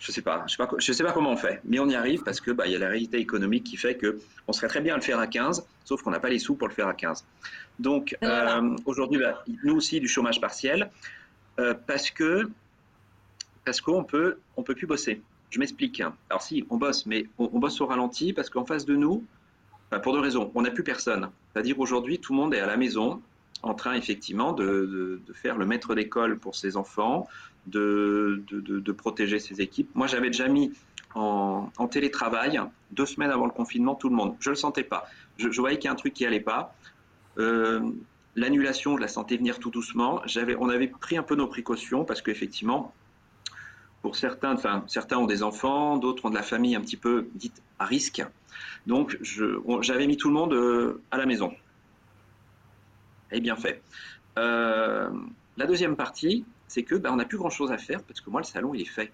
Je 0.00 0.10
sais 0.10 0.20
pas, 0.20 0.42
je 0.48 0.56
sais 0.56 0.56
pas, 0.56 0.68
je 0.78 0.92
sais 0.92 1.04
pas 1.04 1.12
comment 1.12 1.30
on 1.30 1.36
fait, 1.36 1.60
mais 1.64 1.78
on 1.78 1.88
y 1.88 1.94
arrive 1.94 2.24
parce 2.24 2.40
que 2.40 2.50
bah, 2.50 2.66
y 2.66 2.74
a 2.74 2.78
la 2.80 2.88
réalité 2.88 3.18
économique 3.18 3.62
qui 3.62 3.76
fait 3.76 3.94
que 3.94 4.18
on 4.48 4.52
serait 4.52 4.66
très 4.66 4.80
bien 4.80 4.94
à 4.94 4.96
le 4.96 5.02
faire 5.04 5.20
à 5.20 5.28
15, 5.28 5.64
sauf 5.84 6.02
qu'on 6.02 6.10
n'a 6.10 6.18
pas 6.18 6.28
les 6.28 6.40
sous 6.40 6.56
pour 6.56 6.66
le 6.66 6.74
faire 6.74 6.88
à 6.88 6.94
15. 6.94 7.24
Donc, 7.78 8.18
euh, 8.24 8.76
aujourd'hui, 8.84 9.20
bah, 9.20 9.44
nous 9.62 9.76
aussi, 9.76 10.00
du 10.00 10.08
chômage 10.08 10.40
partiel, 10.40 10.90
euh, 11.60 11.74
parce 11.86 12.10
que 12.10 12.50
parce 13.64 13.80
qu'on 13.80 14.02
peut, 14.02 14.38
on 14.56 14.64
peut 14.64 14.74
plus 14.74 14.88
bosser. 14.88 15.22
Je 15.50 15.60
m'explique. 15.60 16.02
Alors 16.30 16.42
si, 16.42 16.66
on 16.68 16.78
bosse, 16.78 17.06
mais 17.06 17.26
on, 17.38 17.60
bosse 17.60 17.80
au 17.80 17.86
ralenti 17.86 18.32
parce 18.32 18.50
qu'en 18.50 18.64
face 18.64 18.86
de 18.86 18.96
nous, 18.96 19.24
bah, 19.92 20.00
pour 20.00 20.14
deux 20.14 20.20
raisons, 20.20 20.50
on 20.56 20.62
n'a 20.62 20.72
plus 20.72 20.82
personne. 20.82 21.30
C'est-à-dire 21.52 21.78
aujourd'hui, 21.78 22.18
tout 22.18 22.32
le 22.32 22.40
monde 22.40 22.54
est 22.54 22.60
à 22.60 22.66
la 22.66 22.76
maison, 22.76 23.22
en 23.66 23.74
train 23.74 23.94
effectivement 23.94 24.52
de, 24.52 25.20
faire 25.34 25.56
le 25.56 25.66
maître 25.66 25.94
d'école 25.94 26.38
pour 26.38 26.54
ses 26.54 26.76
enfants, 26.76 27.26
de, 27.66 28.42
protéger 28.96 29.38
ses 29.38 29.60
équipes. 29.60 29.90
Moi, 29.94 30.06
j'avais 30.06 30.28
déjà 30.28 30.48
mis 30.48 30.72
en, 31.14 31.70
télétravail 31.90 32.60
deux 32.92 33.06
semaines 33.06 33.30
avant 33.30 33.46
le 33.46 33.52
confinement 33.52 33.94
tout 33.94 34.08
le 34.08 34.14
monde. 34.14 34.36
Je 34.40 34.50
ne 34.50 34.54
le 34.54 34.58
sentais 34.58 34.84
pas. 34.84 35.06
Je, 35.38 35.48
voyais 35.60 35.78
qu'il 35.78 35.86
y 35.86 35.88
a 35.88 35.92
un 35.92 35.96
truc 35.96 36.14
qui 36.14 36.24
n'allait 36.24 36.40
pas. 36.40 36.74
Euh, 37.38 37.80
l'annulation, 38.34 38.96
je 38.96 39.02
la 39.02 39.08
sentais 39.08 39.36
venir 39.36 39.58
tout 39.58 39.70
doucement. 39.70 40.22
on 40.58 40.68
avait 40.68 40.88
pris 40.88 41.16
un 41.16 41.22
peu 41.22 41.34
nos 41.34 41.46
précautions 41.46 42.04
parce 42.04 42.22
qu'effectivement, 42.22 42.94
pour 44.02 44.16
certains, 44.16 44.54
enfin, 44.54 44.84
certains 44.86 45.18
ont 45.18 45.26
des 45.26 45.42
enfants, 45.42 45.96
d'autres 45.96 46.26
ont 46.26 46.30
de 46.30 46.34
la 46.34 46.42
famille 46.42 46.76
un 46.76 46.80
petit 46.80 46.96
peu 46.96 47.28
dite 47.34 47.62
à 47.78 47.84
risque. 47.84 48.22
Donc, 48.86 49.18
j'avais 49.80 50.06
mis 50.06 50.16
tout 50.16 50.28
le 50.28 50.34
monde 50.34 50.52
euh, 50.52 51.02
à 51.10 51.18
la 51.18 51.26
maison 51.26 51.52
est 53.30 53.40
bien 53.40 53.56
fait. 53.56 53.82
Euh, 54.38 55.10
la 55.56 55.66
deuxième 55.66 55.96
partie, 55.96 56.44
c'est 56.68 56.82
que 56.82 56.94
ben, 56.94 57.12
on 57.12 57.16
n'a 57.16 57.24
plus 57.24 57.38
grand 57.38 57.50
chose 57.50 57.72
à 57.72 57.78
faire 57.78 58.02
parce 58.02 58.20
que 58.20 58.30
moi, 58.30 58.40
le 58.40 58.46
salon, 58.46 58.74
il 58.74 58.82
est 58.82 58.84
fait. 58.84 59.12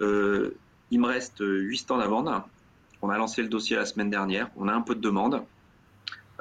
Euh, 0.00 0.56
il 0.90 1.00
me 1.00 1.06
reste 1.06 1.38
8 1.40 1.76
stands 1.78 2.00
à 2.00 2.06
vendre. 2.06 2.48
On 3.00 3.10
a 3.10 3.18
lancé 3.18 3.42
le 3.42 3.48
dossier 3.48 3.76
la 3.76 3.86
semaine 3.86 4.10
dernière. 4.10 4.50
On 4.56 4.68
a 4.68 4.72
un 4.72 4.82
peu 4.82 4.94
de 4.94 5.00
demande, 5.00 5.42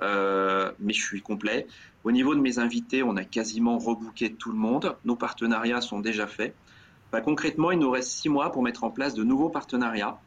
euh, 0.02 0.72
mais 0.80 0.94
je 0.94 1.02
suis 1.02 1.22
complet. 1.22 1.68
Au 2.04 2.12
niveau 2.12 2.36
de 2.36 2.40
mes 2.40 2.60
invités, 2.60 3.04
on 3.04 3.16
a 3.16 3.24
quasiment 3.24 3.78
rebooké 3.78 4.34
tout 4.34 4.52
le 4.52 4.58
monde. 4.58 4.96
Nos 5.06 5.16
partenariats 5.16 5.82
sont 5.82 6.00
déjà 6.00 6.28
faits. 6.28 6.56
Ben, 7.12 7.22
concrètement, 7.22 7.72
il 7.72 7.80
nous 7.80 7.90
reste 7.90 8.12
6 8.12 8.30
mois 8.30 8.52
pour 8.52 8.64
mettre 8.64 8.84
en 8.84 8.92
place 8.92 9.14
de 9.14 9.24
nouveaux 9.24 9.50
partenariats 9.50 10.20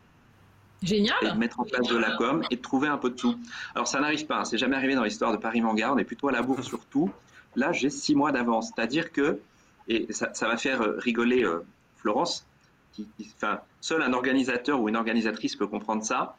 Génial. 0.85 1.17
Et 1.23 1.31
de 1.31 1.37
mettre 1.37 1.61
en 1.61 1.65
place 1.65 1.89
de 1.89 1.97
la 1.97 2.17
com 2.17 2.43
et 2.51 2.57
de 2.57 2.61
trouver 2.61 2.89
un 2.89 2.99
peu 2.99 3.11
de 3.11 3.15
tout. 3.15 3.37
Alors 3.75 3.89
ça 3.89 4.01
n'arrive 4.01 4.27
pas, 4.27 4.41
hein. 4.41 4.45
c'est 4.45 4.59
jamais 4.59 4.77
arrivé 4.77 4.95
dans 4.95 5.05
l'histoire 5.05 5.33
de 5.33 5.39
Paris 5.39 5.61
Manga, 5.61 5.93
on 5.93 5.99
est 5.99 6.05
plutôt 6.05 6.29
à 6.29 6.33
la 6.33 6.43
bourre 6.43 6.63
sur 6.63 6.85
tout. 6.87 7.11
Là, 7.57 7.73
j'ai 7.73 7.91
six 7.91 8.15
mois 8.15 8.33
d'avance, 8.33 8.73
c'est-à-dire 8.75 9.13
que, 9.13 9.41
et 9.89 10.07
ça, 10.11 10.31
va 10.43 10.57
faire 10.57 10.83
euh, 10.83 10.97
rigoler 10.99 11.45
euh, 11.45 11.65
Florence, 11.97 12.47
qui, 12.93 13.07
enfin, 13.37 13.61
seul 13.81 14.03
un 14.03 14.13
organisateur 14.13 14.81
ou 14.81 14.89
une 14.89 14.97
organisatrice 14.97 15.57
peut 15.57 15.67
comprendre 15.67 16.05
ça. 16.05 16.37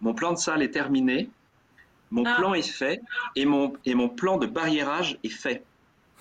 Mon 0.00 0.14
plan 0.14 0.32
de 0.32 0.38
salle 0.38 0.62
est 0.62 0.70
terminé, 0.70 1.28
mon 2.10 2.24
ah. 2.24 2.36
plan 2.36 2.54
est 2.54 2.68
fait 2.68 3.00
et 3.36 3.44
mon, 3.44 3.74
et 3.84 3.94
mon 3.94 4.08
plan 4.08 4.38
de 4.38 4.46
barriérage 4.46 5.18
est 5.22 5.28
fait. 5.28 5.64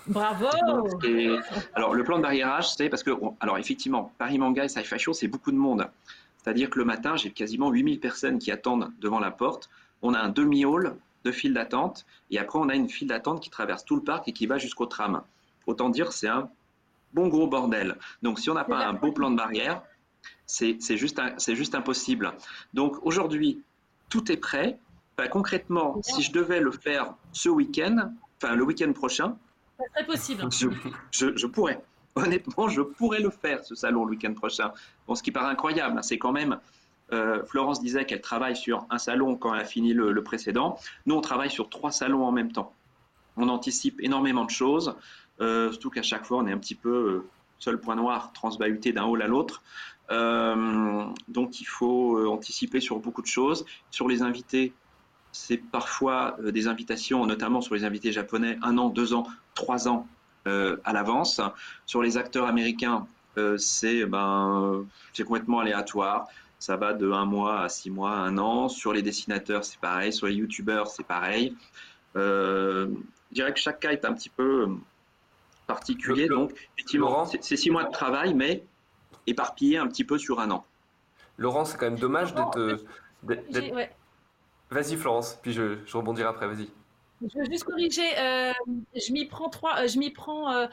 Bravo 0.08 0.48
Alors, 1.74 1.94
le 1.94 2.04
plan 2.04 2.18
de 2.18 2.24
barriérage, 2.24 2.74
c'est 2.74 2.90
parce 2.90 3.04
que, 3.04 3.12
alors 3.40 3.58
effectivement, 3.58 4.12
Paris 4.18 4.38
Manga 4.38 4.64
et 4.64 4.70
Sci-Fi 4.70 4.98
Show, 4.98 5.14
c'est 5.14 5.28
beaucoup 5.28 5.52
de 5.52 5.58
monde. 5.58 5.90
C'est-à-dire 6.38 6.70
que 6.70 6.80
le 6.80 6.86
matin, 6.86 7.16
j'ai 7.16 7.32
quasiment 7.32 7.70
8000 7.72 8.00
personnes 8.00 8.40
qui 8.40 8.52
attendent 8.52 8.92
devant 9.00 9.20
la 9.20 9.32
porte. 9.32 9.70
On 10.02 10.14
a 10.14 10.20
un 10.20 10.30
demi-hall 10.30 10.96
de 11.24 11.32
file 11.32 11.54
d'attente 11.54 12.06
et 12.32 12.40
après, 12.40 12.60
on 12.60 12.70
a 12.70 12.76
une 12.76 12.90
file 12.90 13.08
d'attente 13.08 13.42
qui 13.42 13.50
traverse 13.50 13.84
tout 13.84 13.96
le 13.96 14.04
parc 14.04 14.28
et 14.28 14.34
qui 14.34 14.46
va 14.46 14.58
jusqu'au 14.58 14.86
tram. 14.86 15.22
Autant 15.66 15.90
dire, 15.90 16.12
c'est 16.12 16.28
un 16.28 16.50
bon 17.14 17.28
gros 17.28 17.48
bordel. 17.48 17.98
Donc, 18.22 18.40
si 18.40 18.50
on 18.50 18.54
n'a 18.54 18.64
pas 18.64 18.86
un 18.86 18.94
beau 18.94 19.12
plan 19.12 19.32
de 19.32 19.36
barrière, 19.36 19.82
c'est 20.46 20.78
juste, 20.98 21.20
juste 21.50 21.76
impossible. 21.76 22.34
Donc, 22.74 22.96
aujourd'hui, 23.06 23.62
tout 24.10 24.32
est 24.32 24.38
prêt. 24.38 24.80
concrètement, 25.32 26.00
si 26.02 26.22
je 26.22 26.32
devais 26.32 26.62
le 26.62 26.72
faire 26.72 27.16
ce 27.34 27.50
week-end, 27.50 28.14
enfin 28.42 28.56
le 28.56 28.64
week-end 28.64 28.94
prochain, 28.94 29.38
c'est 29.96 30.06
possible. 30.06 30.48
je 31.12 31.46
pourrais 31.48 31.82
honnêtement, 32.18 32.70
je 32.70 32.82
pourrais 32.82 33.20
le 33.20 33.30
faire, 33.30 33.64
ce 33.64 33.76
salon, 33.76 34.06
le 34.06 34.12
week-end 34.12 34.34
prochain. 34.34 34.72
Ce 35.14 35.24
qui 35.24 35.32
paraît 35.32 35.52
incroyable, 35.52 35.98
hein, 35.98 36.02
c'est 36.02 36.18
quand 36.18 36.32
même, 36.32 36.60
euh, 37.14 37.44
Florence 37.46 37.82
disait 37.82 38.06
qu'elle 38.06 38.22
travaille 38.22 38.56
sur 38.56 38.86
un 38.90 38.98
salon 38.98 39.36
quand 39.36 39.54
elle 39.54 39.62
a 39.62 39.66
fini 39.66 39.94
le, 39.94 40.24
précédent. 40.24 40.78
Nous, 41.06 41.16
on 41.16 41.22
travaille 41.22 41.50
sur 41.50 41.70
trois 41.70 41.92
salons 41.92 42.26
en 42.26 42.32
même 42.32 42.52
temps. 42.52 42.74
on 43.38 43.50
anticipe 43.50 44.00
énormément 44.02 44.46
de 44.46 44.50
choses, 44.50 44.96
surtout 45.40 45.90
qu'à 45.90 46.02
chaque 46.02 46.26
fois, 46.26 46.40
on 46.40 46.48
est 46.48 46.52
un 46.52 46.58
petit 46.58 46.76
peu 46.76 47.26
seul 47.60 47.80
point 47.80 47.96
noir 47.96 48.34
transbahuté 48.34 48.92
d'un 48.94 49.06
hall 49.06 49.22
à 49.22 49.28
l'autre. 49.28 49.64
donc, 50.10 51.62
il 51.62 51.68
faut 51.68 52.28
anticiper 52.28 52.80
sur 52.80 53.00
beaucoup 53.00 53.22
de 53.22 53.28
choses. 53.28 53.66
Sur 53.92 54.08
les 54.08 54.22
invités, 54.24 54.74
c'est 55.32 55.58
parfois 55.58 56.36
des 56.44 56.68
invitations, 56.68 57.26
notamment 57.26 57.62
sur 57.62 57.76
les 57.76 57.86
invités 57.86 58.12
japonais, 58.12 58.58
un 58.64 58.78
an, 58.78 58.90
deux 58.90 59.14
ans, 59.14 59.28
trois 59.54 59.88
ans 59.88 60.08
à 60.84 60.94
l'avance. 60.94 61.42
Sur 61.86 62.02
les 62.02 62.18
acteurs 62.18 62.48
américains, 62.48 63.08
c'est 63.58 64.06
ben, 64.06 64.86
complètement 65.26 65.60
aléatoire. 65.60 66.28
Ça 66.60 66.76
va 66.76 66.94
de 66.94 67.12
un 67.12 67.26
mois 67.26 67.62
à 67.62 67.70
six 67.70 67.90
mois, 67.90 68.12
un 68.12 68.38
an. 68.38 68.68
Sur 68.68 68.94
les 68.94 69.02
dessinateurs, 69.02 69.64
c'est 69.64 69.80
pareil. 69.80 70.12
Sur 70.12 70.28
les 70.28 70.34
youtubeurs, 70.34 70.88
c'est 70.88 71.06
pareil. 71.06 71.56
Euh, 72.16 72.88
je 73.30 73.36
dirais 73.36 73.54
que 73.54 73.60
chaque 73.60 73.80
cas 73.80 73.92
est 73.92 74.06
un 74.06 74.14
petit 74.14 74.30
peu 74.30 74.64
euh, 74.64 74.76
particulier. 75.68 76.28
donc, 76.28 76.54
effectivement, 76.76 77.26
c'est 77.26 77.58
six 77.58 77.70
mois 77.70 77.84
de 77.84 77.92
travail, 77.92 78.34
mais 78.34 78.64
éparpillé 79.28 79.78
un 79.78 79.88
petit 79.88 80.04
peu 80.04 80.18
sur 80.18 80.40
un 80.40 80.50
an. 80.50 80.66
Laurent, 81.38 81.66
c'est 81.66 81.78
quand 81.78 81.86
même 81.86 82.00
dommage 82.00 82.34
d'être. 82.34 82.80
Vas-y, 84.70 84.98
Florence, 84.98 85.40
puis 85.42 85.54
je, 85.54 85.78
je 85.86 85.98
rebondirai 85.98 86.28
après. 86.28 86.48
Vas-y. 86.48 86.70
Je 87.22 87.40
veux 87.40 87.46
juste 87.46 87.64
corriger. 87.64 88.08
Euh, 88.18 88.54
je 88.96 89.12
m'y 89.12 89.26
prends 89.26 89.50
trois. 89.50 89.88
Je 89.88 89.98
m'y 89.98 90.12
prends 90.12 90.68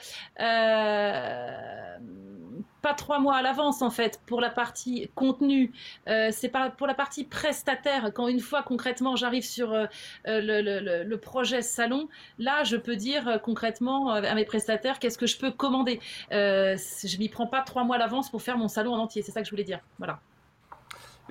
pas 2.85 2.93
trois 2.93 3.19
mois 3.19 3.37
à 3.37 3.43
l'avance 3.43 3.81
en 3.81 3.89
fait 3.89 4.21
pour 4.27 4.43
la 4.43 4.51
partie 4.51 5.11
contenu. 5.15 5.73
Euh, 6.07 6.29
c'est 6.31 6.53
pour 6.77 6.87
la 6.87 6.93
partie 6.93 7.25
prestataire. 7.25 8.13
Quand 8.13 8.29
une 8.29 8.41
fois 8.41 8.63
concrètement 8.63 9.17
j'arrive 9.17 9.43
sur 9.43 9.73
euh, 9.73 9.87
euh, 10.29 11.05
le, 11.05 11.17
projet 11.17 11.63
salon, 11.63 12.11
là 12.39 12.63
je 12.63 12.77
peux 12.77 12.95
dire 12.95 13.41
concrètement 13.43 14.11
à 14.11 14.35
mes 14.35 14.45
prestataires 14.45 14.99
qu'est-ce 14.99 15.17
que 15.17 15.27
je 15.27 15.39
peux 15.39 15.51
commander. 15.51 15.99
je 16.31 17.19
m'y 17.19 17.31
prends 17.31 17.47
pas 17.47 17.63
trois 17.63 17.85
mois 17.85 17.97
à 17.97 17.99
l'avance 17.99 18.31
pour 18.31 18.43
faire 18.43 18.59
mon 18.59 18.69
salon 18.69 18.93
en 18.93 18.99
entier. 18.99 19.23
C'est 19.23 19.33
ça 19.33 19.41
que 19.41 19.47
je 19.47 19.51
voulais 19.51 19.65
dire. 19.65 19.81
Voilà. 19.97 20.21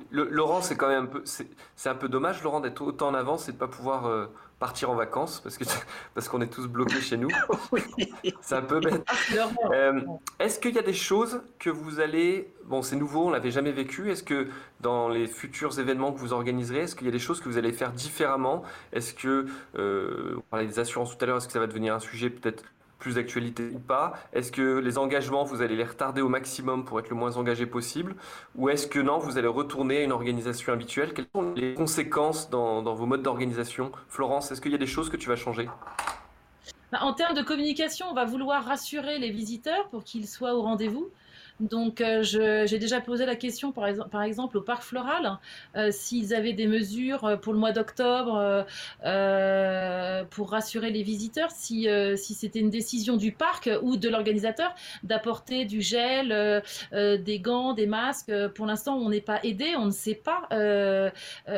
Laurent, 0.09 0.61
c'est 0.61 0.75
quand 0.75 0.87
même 0.87 1.03
un 1.03 1.07
peu, 1.07 1.21
c'est 1.23 1.89
un 1.89 1.95
peu 1.95 2.09
dommage, 2.09 2.41
Laurent, 2.41 2.61
d'être 2.61 2.81
autant 2.81 3.09
en 3.09 3.13
avance 3.13 3.47
et 3.47 3.51
de 3.51 3.57
pas 3.57 3.67
pouvoir 3.67 4.29
partir 4.63 4.89
en 4.89 4.95
vacances 4.95 5.41
parce 5.41 5.57
que 5.57 5.65
parce 6.15 6.29
qu'on 6.29 6.39
est 6.39 6.47
tous 6.47 6.67
bloqués 6.69 7.01
chez 7.01 7.17
nous. 7.17 7.27
c'est 8.41 8.55
un 8.55 8.61
peu 8.61 8.79
bête. 8.79 9.03
Euh, 9.73 9.99
est-ce 10.39 10.57
qu'il 10.57 10.73
y 10.73 10.79
a 10.79 10.83
des 10.83 10.93
choses 10.93 11.41
que 11.59 11.69
vous 11.69 11.99
allez 11.99 12.53
bon 12.63 12.81
c'est 12.81 12.95
nouveau 12.95 13.27
on 13.27 13.29
l'avait 13.29 13.51
jamais 13.51 13.73
vécu 13.73 14.09
est-ce 14.09 14.23
que 14.23 14.47
dans 14.79 15.09
les 15.09 15.27
futurs 15.27 15.77
événements 15.79 16.13
que 16.13 16.19
vous 16.19 16.31
organiserez 16.31 16.83
est-ce 16.83 16.95
qu'il 16.95 17.07
y 17.07 17.09
a 17.09 17.11
des 17.11 17.19
choses 17.19 17.41
que 17.41 17.49
vous 17.49 17.57
allez 17.57 17.73
faire 17.73 17.91
différemment? 17.91 18.63
Est-ce 18.93 19.13
que 19.13 19.47
euh, 19.75 20.35
on 20.37 20.41
parlait 20.49 20.67
des 20.67 20.79
assurances 20.79 21.17
tout 21.17 21.21
à 21.21 21.27
l'heure 21.27 21.37
est-ce 21.37 21.47
que 21.47 21.53
ça 21.53 21.59
va 21.59 21.67
devenir 21.67 21.93
un 21.93 21.99
sujet 21.99 22.29
peut-être 22.29 22.63
plus 23.03 23.15
d'actualité 23.15 23.69
ou 23.73 23.79
pas? 23.79 24.13
Est-ce 24.31 24.51
que 24.51 24.79
les 24.79 24.97
engagements, 24.97 25.43
vous 25.43 25.61
allez 25.61 25.75
les 25.75 25.83
retarder 25.83 26.21
au 26.21 26.29
maximum 26.29 26.85
pour 26.85 26.99
être 26.99 27.09
le 27.09 27.17
moins 27.17 27.35
engagé 27.35 27.65
possible? 27.65 28.15
Ou 28.55 28.69
est-ce 28.69 28.87
que 28.87 28.99
non, 28.99 29.19
vous 29.19 29.37
allez 29.37 29.47
retourner 29.47 29.97
à 29.97 30.03
une 30.03 30.13
organisation 30.13 30.71
habituelle? 30.71 31.13
Quelles 31.13 31.27
sont 31.35 31.53
les 31.53 31.73
conséquences 31.73 32.49
dans, 32.49 32.81
vos 32.81 33.05
modes 33.05 33.21
d'organisation? 33.21 33.91
Florence, 34.07 34.51
est-ce 34.51 34.61
qu'il 34.61 34.71
y 34.71 34.75
a 34.75 34.79
des 34.79 34.87
choses 34.87 35.09
que 35.09 35.17
tu 35.17 35.27
vas 35.27 35.35
changer? 35.35 35.69
Bah, 36.93 36.99
en 37.01 37.13
termes 37.13 37.35
de 37.35 37.41
communication, 37.41 38.05
on 38.09 38.13
va 38.13 38.23
vouloir 38.23 38.63
rassurer 38.63 39.19
les 39.19 39.31
visiteurs 39.31 39.89
pour 39.89 40.05
qu'ils 40.05 40.27
soient 40.27 40.55
au 40.55 40.61
rendez-vous. 40.61 41.09
Donc, 41.59 42.01
euh, 42.01 42.23
j'ai 42.23 42.79
déjà 42.79 42.99
posé 42.99 43.25
la 43.25 43.35
question, 43.35 43.71
par, 43.71 44.23
exemple, 44.23 44.57
au 44.57 44.61
parc 44.61 44.81
floral, 44.81 45.37
euh, 45.75 45.91
s'ils 45.91 46.33
avaient 46.33 46.53
des 46.53 46.65
mesures 46.65 47.25
euh, 47.25 47.37
pour 47.37 47.53
le 47.53 47.59
mois 47.59 47.71
d'octobre 47.71 48.65
pour 50.31 50.49
rassurer 50.49 50.89
les 50.89 51.03
visiteurs, 51.03 51.51
si, 51.51 51.87
si 52.15 52.33
c'était 52.33 52.59
une 52.59 52.69
décision 52.69 53.17
du 53.17 53.31
parc 53.31 53.69
ou 53.81 53.97
de 53.97 54.09
l'organisateur 54.09 54.73
d'apporter 55.03 55.65
du 55.65 55.81
gel, 55.81 56.63
des 56.91 57.39
gants, 57.39 57.73
des 57.73 57.85
masques. 57.85 58.31
Pour 58.55 58.65
l'instant, 58.65 58.95
on 58.97 59.09
n'est 59.09 59.21
pas 59.21 59.39
aidé, 59.43 59.75
on 59.77 59.85
ne 59.85 59.91
sait 59.91 60.15
pas 60.15 60.47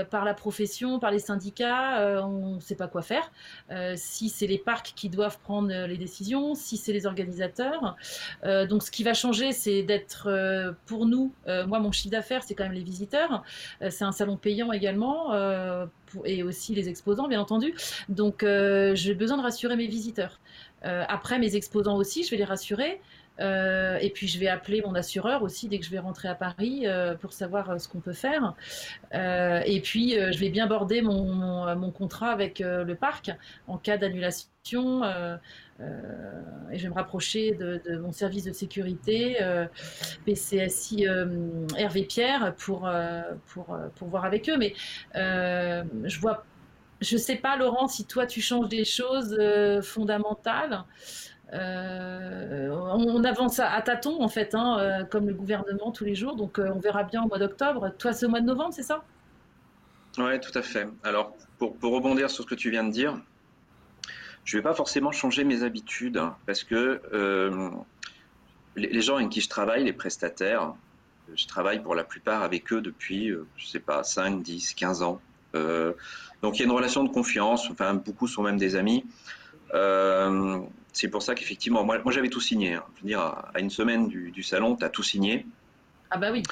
par 0.09 0.25
la 0.25 0.33
profession, 0.33 0.99
par 0.99 1.11
les 1.11 1.19
syndicats, 1.19 2.23
on 2.25 2.55
ne 2.55 2.59
sait 2.59 2.75
pas 2.75 2.87
quoi 2.87 3.01
faire. 3.01 3.31
si 3.95 4.29
c'est 4.29 4.47
les 4.47 4.59
parcs 4.59 4.93
qui 4.95 5.09
doivent 5.09 5.39
prendre 5.39 5.69
les 5.69 5.97
décisions, 5.97 6.55
si 6.55 6.77
c'est 6.77 6.93
les 6.93 7.05
organisateurs. 7.05 7.95
donc, 8.43 8.83
ce 8.83 8.91
qui 8.91 9.03
va 9.03 9.13
changer, 9.13 9.51
c'est 9.51 9.83
d'être 9.83 9.94
euh, 10.25 10.71
pour 10.85 11.05
nous, 11.05 11.33
euh, 11.47 11.65
moi 11.65 11.79
mon 11.79 11.91
chiffre 11.91 12.11
d'affaires 12.11 12.43
c'est 12.43 12.55
quand 12.55 12.63
même 12.63 12.73
les 12.73 12.83
visiteurs, 12.83 13.43
euh, 13.81 13.89
c'est 13.89 14.03
un 14.03 14.11
salon 14.11 14.37
payant 14.37 14.71
également 14.71 15.33
et 16.23 16.43
aussi 16.43 16.73
les 16.75 16.89
exposants 16.89 17.27
bien 17.27 17.41
entendu. 17.41 17.73
Donc 18.09 18.43
j'ai 18.43 19.13
besoin 19.13 19.37
de 19.37 19.41
rassurer 19.41 19.75
mes 19.75 19.87
visiteurs. 19.87 20.39
après 20.81 21.39
mes 21.39 21.55
exposants 21.55 21.97
aussi, 21.97 22.23
je 22.23 22.31
vais 22.31 22.37
les 22.37 22.45
rassurer. 22.45 23.01
et 23.39 24.11
puis 24.13 24.27
je 24.27 24.39
vais 24.39 24.47
appeler 24.47 24.81
mon 24.81 24.95
assureur 24.95 25.43
aussi 25.43 25.67
dès 25.67 25.79
que 25.79 25.85
je 25.85 25.91
vais 25.91 25.99
rentrer 25.99 26.29
à 26.29 26.35
Paris 26.35 26.85
pour 27.19 27.33
savoir 27.33 27.79
ce 27.79 27.87
qu'on 27.87 27.99
peut 27.99 28.13
faire. 28.13 28.53
et 29.13 29.81
puis 29.83 30.11
je 30.11 30.39
vais 30.39 30.49
bien 30.49 30.67
border 30.67 31.01
mon, 31.01 31.75
mon 31.75 31.91
contrat 31.91 32.29
avec 32.29 32.59
le 32.59 32.95
parc 32.95 33.31
en 33.67 33.77
cas 33.77 33.97
d'annulation. 33.97 35.01
Euh, 35.81 36.41
et 36.71 36.77
je 36.77 36.83
vais 36.83 36.89
me 36.89 36.93
rapprocher 36.93 37.51
de, 37.51 37.97
mon 37.97 38.11
service 38.11 38.45
de 38.45 38.53
sécurité, 38.53 39.37
euh, 39.41 39.65
PCSI 40.25 41.07
euh, 41.07 41.25
Hervé 41.77 42.03
Pierre, 42.03 42.53
pour, 42.55 42.89
pour, 43.47 43.77
pour 43.95 44.07
voir 44.07 44.25
avec 44.25 44.49
eux. 44.49 44.57
Mais 44.57 44.73
je 45.13 46.19
vois, 46.19 46.45
je 47.01 47.17
sais 47.17 47.35
pas, 47.35 47.57
Laurent, 47.57 47.87
si 47.87 48.05
toi 48.05 48.25
tu 48.25 48.41
changes 48.41 48.69
des 48.69 48.85
choses 48.85 49.37
fondamentales. 49.83 50.83
on, 51.51 53.23
avance 53.23 53.59
à, 53.59 53.81
tâtons 53.81 54.21
en 54.21 54.29
fait, 54.29 54.55
hein, 54.55 55.05
comme 55.11 55.27
le 55.27 55.33
gouvernement 55.33 55.91
tous 55.91 56.05
les 56.05 56.15
jours. 56.15 56.35
Donc 56.35 56.59
on 56.59 56.79
verra 56.79 57.03
bien 57.03 57.23
au 57.23 57.27
mois 57.27 57.39
d'octobre. 57.39 57.93
Toi, 57.97 58.13
c'est 58.13 58.25
au 58.25 58.29
mois 58.29 58.41
de 58.41 58.45
novembre, 58.45 58.73
c'est 58.73 58.83
ça? 58.83 59.03
Oui, 60.17 60.39
tout 60.39 60.57
à 60.57 60.61
fait. 60.61 60.87
Alors 61.03 61.35
pour, 61.57 61.75
pour, 61.75 61.93
rebondir 61.93 62.29
sur 62.29 62.45
ce 62.45 62.49
que 62.49 62.55
tu 62.55 62.71
viens 62.71 62.85
de 62.85 62.91
dire, 62.91 63.19
je 64.45 64.55
ne 64.55 64.61
vais 64.61 64.63
pas 64.63 64.75
forcément 64.75 65.11
changer 65.11 65.43
mes 65.43 65.63
habitudes 65.63 66.21
parce 66.45 66.63
que 66.63 67.01
euh, 67.13 67.69
les, 68.75 69.01
gens 69.01 69.17
avec 69.17 69.29
qui 69.29 69.41
je 69.41 69.49
travaille, 69.49 69.83
les 69.83 69.93
prestataires, 69.93 70.73
je 71.33 71.47
travaille 71.47 71.81
pour 71.81 71.95
la 71.95 72.03
plupart 72.03 72.43
avec 72.43 72.71
eux 72.71 72.79
depuis, 72.79 73.31
euh, 73.31 73.47
je 73.57 73.65
ne 73.65 73.69
sais 73.69 73.79
pas, 73.79 74.03
5, 74.03 74.43
10, 74.43 74.75
15 74.75 75.01
ans. 75.01 75.19
Euh, 75.55 75.93
donc 76.43 76.57
il 76.57 76.59
y 76.59 76.61
a 76.61 76.65
une 76.65 76.71
relation 76.71 77.03
de 77.03 77.09
confiance, 77.09 77.69
enfin 77.71 77.95
beaucoup 77.95 78.27
sont 78.27 78.43
même 78.43 78.57
des 78.57 78.75
amis. 78.75 79.03
c'est 80.93 81.09
pour 81.09 81.23
ça 81.23 81.33
qu'effectivement, 81.33 81.83
moi, 81.83 81.99
j'avais 82.11 82.29
tout 82.29 82.39
signé. 82.39 82.75
Hein. 82.75 82.83
Je 82.97 83.01
veux 83.01 83.07
dire, 83.07 83.21
à 83.21 83.59
une 83.59 83.71
semaine 83.71 84.07
du, 84.07 84.31
du 84.31 84.43
salon, 84.43 84.75
tu 84.75 84.85
as 84.85 84.89
tout 84.89 85.03
signé. 85.03 85.45
Ah 86.11 86.17
bah 86.17 86.31
oui 86.31 86.43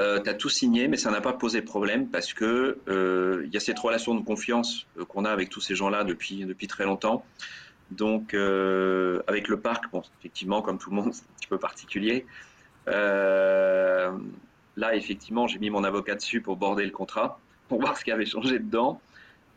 euh, 0.00 0.20
tu 0.20 0.30
as 0.30 0.34
tout 0.34 0.48
signé, 0.48 0.88
mais 0.88 0.96
ça 0.96 1.10
n'a 1.10 1.20
pas 1.20 1.34
posé 1.34 1.60
problème 1.60 2.08
parce 2.08 2.32
que 2.32 2.78
euh, 2.88 3.42
il 3.44 3.52
y 3.52 3.56
a 3.56 3.60
cette 3.60 3.78
relation 3.78 4.14
de 4.14 4.24
confiance 4.24 4.86
euh, 4.98 5.04
qu'on 5.04 5.24
a 5.24 5.30
avec 5.30 5.50
tous 5.50 5.60
ces 5.60 5.74
gens-là 5.74 6.04
depuis, 6.04 6.46
depuis 6.46 6.66
très 6.66 6.84
longtemps. 6.84 7.24
Donc, 7.90 8.32
euh, 8.32 9.22
avec 9.26 9.48
le 9.48 9.60
parc, 9.60 9.90
bon, 9.92 10.02
effectivement, 10.18 10.62
comme 10.62 10.78
tout 10.78 10.88
le 10.90 10.96
monde, 10.96 11.12
c'est 11.14 11.24
un 11.24 11.34
petit 11.38 11.48
peu 11.48 11.58
particulier. 11.58 12.26
là, 12.86 14.14
effectivement, 14.94 15.46
j'ai 15.46 15.58
mis 15.58 15.68
mon 15.68 15.84
avocat 15.84 16.14
dessus 16.14 16.40
pour 16.40 16.56
border 16.56 16.86
le 16.86 16.90
contrat, 16.90 17.38
pour 17.68 17.80
voir 17.80 17.98
ce 17.98 18.04
qui 18.04 18.12
avait 18.12 18.26
changé 18.26 18.58
dedans, 18.58 18.98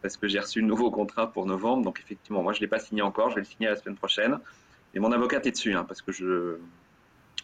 parce 0.02 0.18
que 0.18 0.28
j'ai 0.28 0.40
reçu 0.40 0.60
le 0.60 0.68
nouveau 0.68 0.92
contrat 0.92 1.32
pour 1.32 1.46
novembre. 1.46 1.86
Donc, 1.86 2.02
effectivement, 2.04 2.44
moi, 2.44 2.52
je 2.52 2.58
ne 2.58 2.62
l'ai 2.62 2.68
pas 2.68 2.80
signé 2.80 3.02
encore, 3.02 3.30
je 3.30 3.36
vais 3.36 3.42
le 3.42 3.48
signer 3.48 3.70
la 3.70 3.78
semaine 3.78 3.96
prochaine. 3.96 4.38
Et 4.94 5.00
mon 5.00 5.14
avocat 5.14 5.40
est 5.44 5.52
dessus, 5.52 5.74
hein, 5.74 5.86
parce 5.86 6.02
que 6.02 6.12
je, 6.12 6.58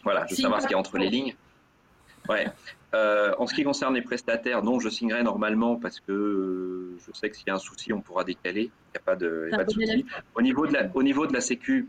voilà, 0.04 0.26
je 0.26 0.34
veux 0.34 0.42
savoir 0.42 0.60
ce 0.60 0.66
qu'il 0.66 0.72
y 0.72 0.76
a 0.76 0.78
entre 0.78 0.98
les 0.98 1.08
lignes. 1.08 1.34
Ouais. 2.28 2.46
Euh, 2.94 3.32
en 3.38 3.46
ce 3.46 3.54
qui 3.54 3.64
concerne 3.64 3.94
les 3.94 4.02
prestataires, 4.02 4.62
non, 4.62 4.78
je 4.78 4.90
signerai 4.90 5.22
normalement 5.22 5.76
parce 5.76 5.98
que 5.98 6.12
euh, 6.12 6.98
je 7.06 7.16
sais 7.16 7.30
que 7.30 7.36
s'il 7.36 7.46
y 7.46 7.50
a 7.50 7.54
un 7.54 7.58
souci, 7.58 7.92
on 7.92 8.02
pourra 8.02 8.22
décaler. 8.24 8.64
Il 8.64 8.90
n'y 8.94 8.96
a 8.96 9.00
pas 9.00 9.16
de, 9.16 9.48
pas 9.50 9.64
de 9.64 9.70
souci. 9.70 10.04
Au 10.34 10.42
niveau 10.42 10.66
de 10.66 10.74
la, 10.74 10.90
au 10.94 11.02
niveau 11.02 11.26
de 11.26 11.32
la 11.32 11.40
Sécu, 11.40 11.88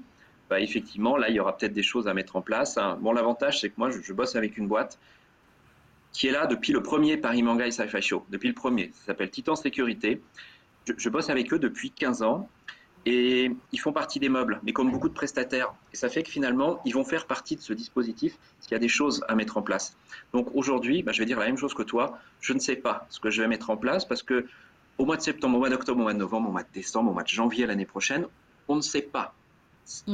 bah, 0.49 0.61
effectivement, 0.61 1.17
là, 1.17 1.29
il 1.29 1.35
y 1.35 1.39
aura 1.41 1.57
peut-être 1.57 1.73
des 1.73 1.83
choses 1.83 2.07
à 2.07 2.13
mettre 2.13 2.37
en 2.37 2.41
place. 2.41 2.77
Hein. 2.77 2.97
Bon, 3.01 3.11
l'avantage, 3.11 3.59
c'est 3.59 3.69
que 3.69 3.75
moi, 3.77 3.89
je, 3.89 4.13
bosse 4.13 4.35
avec 4.37 4.57
une 4.57 4.67
boîte 4.67 4.97
qui 6.13 6.27
est 6.27 6.31
là 6.31 6.45
depuis 6.45 6.71
le 6.71 6.81
premier 6.81 7.17
Paris 7.17 7.43
Manga 7.43 7.67
et 7.67 7.71
Sci-Fi 7.71 8.01
Show, 8.01 8.25
depuis 8.29 8.47
le 8.47 8.53
premier. 8.53 8.91
Ça 8.93 9.07
s'appelle 9.07 9.29
Titan 9.29 9.55
Sécurité. 9.55 10.21
Je, 10.87 10.93
je 10.95 11.09
bosse 11.09 11.29
avec 11.29 11.51
eux 11.51 11.59
depuis 11.59 11.91
15 11.91 12.23
ans 12.23 12.49
et 13.05 13.51
ils 13.71 13.79
font 13.79 13.91
partie 13.91 14.19
des 14.19 14.29
meubles, 14.29 14.59
mais 14.63 14.71
comme 14.71 14.91
beaucoup 14.91 15.09
de 15.09 15.13
prestataires. 15.13 15.73
Et 15.91 15.97
ça 15.97 16.09
fait 16.09 16.23
que 16.23 16.29
finalement, 16.29 16.81
ils 16.85 16.93
vont 16.93 17.03
faire 17.03 17.25
partie 17.25 17.55
de 17.55 17.61
ce 17.61 17.73
dispositif 17.73 18.37
s'il 18.59 18.71
y 18.71 18.75
a 18.75 18.79
des 18.79 18.87
choses 18.87 19.23
à 19.27 19.35
mettre 19.35 19.57
en 19.57 19.61
place. 19.61 19.97
Donc 20.33 20.49
aujourd'hui, 20.53 21.03
bah, 21.03 21.11
je 21.11 21.19
vais 21.19 21.25
dire 21.25 21.39
la 21.39 21.45
même 21.45 21.57
chose 21.57 21.73
que 21.73 21.83
toi. 21.83 22.17
Je 22.39 22.53
ne 22.53 22.59
sais 22.59 22.75
pas 22.75 23.05
ce 23.09 23.19
que 23.19 23.29
je 23.29 23.41
vais 23.41 23.47
mettre 23.47 23.69
en 23.69 23.77
place 23.77 24.05
parce 24.05 24.23
que 24.23 24.45
au 24.97 25.05
mois 25.05 25.17
de 25.17 25.21
septembre, 25.21 25.57
au 25.57 25.59
mois 25.59 25.69
d'octobre, 25.69 25.99
au 25.99 26.03
mois 26.03 26.13
de 26.13 26.19
novembre, 26.19 26.49
au 26.49 26.51
mois 26.51 26.63
de 26.63 26.71
décembre, 26.73 27.11
au 27.11 27.13
mois 27.13 27.23
de 27.23 27.27
janvier 27.27 27.65
l'année 27.65 27.85
prochaine, 27.85 28.25
on 28.67 28.75
ne 28.75 28.81
sait 28.81 29.01
pas 29.01 29.33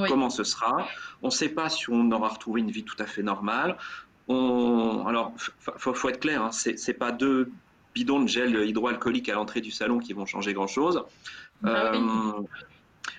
comment 0.08 0.30
ce 0.32 0.44
sera. 0.44 0.88
On 1.22 1.28
ne 1.28 1.32
sait 1.32 1.50
pas 1.50 1.70
si 1.70 1.90
on 1.90 2.12
aura 2.12 2.30
retrouvé 2.30 2.62
une 2.62 2.72
vie 2.72 2.84
tout 2.84 2.96
à 2.98 3.06
fait 3.06 3.22
normale. 3.22 3.78
On... 4.28 5.06
Alors, 5.06 5.34
faut, 5.38 5.94
faut 5.94 6.10
être 6.10 6.20
clair, 6.20 6.42
hein, 6.42 6.52
c'est 6.52 6.94
pas 6.94 7.12
deux 7.12 7.52
bidons 7.94 8.22
de 8.22 8.28
gel 8.28 8.68
hydroalcoolique 8.68 9.30
à 9.30 9.36
l'entrée 9.36 9.62
du 9.62 9.72
salon 9.72 10.00
qui 10.00 10.14
vont 10.14 10.26
changer 10.26 10.54
grand-chose. 10.54 11.04
Ah 11.64 11.94
euh, 11.94 12.42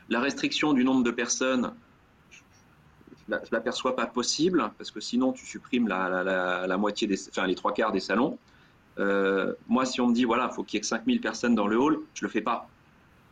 La 0.08 0.20
restriction 0.20 0.72
du 0.72 0.84
nombre 0.84 1.02
de 1.02 1.10
personnes, 1.10 1.72
je 2.30 3.34
ne 3.34 3.38
l'aperçois 3.52 3.96
pas 3.96 4.06
possible, 4.06 4.70
parce 4.78 4.90
que 4.90 5.00
sinon 5.00 5.32
tu 5.32 5.46
supprimes 5.46 5.88
la, 5.88 6.76
moitié 6.76 7.06
des, 7.06 7.28
enfin, 7.28 7.46
les 7.46 7.54
trois 7.54 7.72
quarts 7.72 7.92
des 7.92 8.00
salons. 8.00 8.38
Euh, 8.98 9.54
moi, 9.68 9.86
si 9.86 10.00
on 10.00 10.08
me 10.08 10.14
dit, 10.14 10.24
voilà, 10.24 10.48
il 10.50 10.54
faut 10.54 10.64
qu'il 10.64 10.76
y 10.76 10.78
ait 10.78 10.80
que 10.80 10.86
5000 10.86 11.20
personnes 11.20 11.54
dans 11.54 11.66
le 11.66 11.78
hall, 11.78 12.00
je 12.14 12.24
ne 12.24 12.28
le 12.28 12.32
fais 12.32 12.40
pas, 12.40 12.68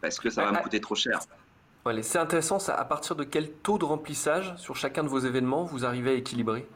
parce 0.01 0.19
que 0.19 0.31
ça 0.31 0.45
va 0.45 0.53
me 0.53 0.63
coûter 0.63 0.81
trop 0.81 0.95
cher. 0.95 1.21
c'est 2.03 2.19
intéressant, 2.19 2.59
ça, 2.59 2.75
à 2.75 2.85
partir 2.85 3.17
de 3.17 3.25
quel 3.25 3.51
taux 3.51 3.79
de 3.79 3.85
remplissage 3.85 4.55
sur 4.57 4.77
chacun 4.77 5.03
de 5.03 5.09
vos 5.09 5.19
événements 5.19 5.65
vous 5.65 5.85
arrivez 5.85 6.11
à 6.11 6.15
équilibrer? 6.15 6.67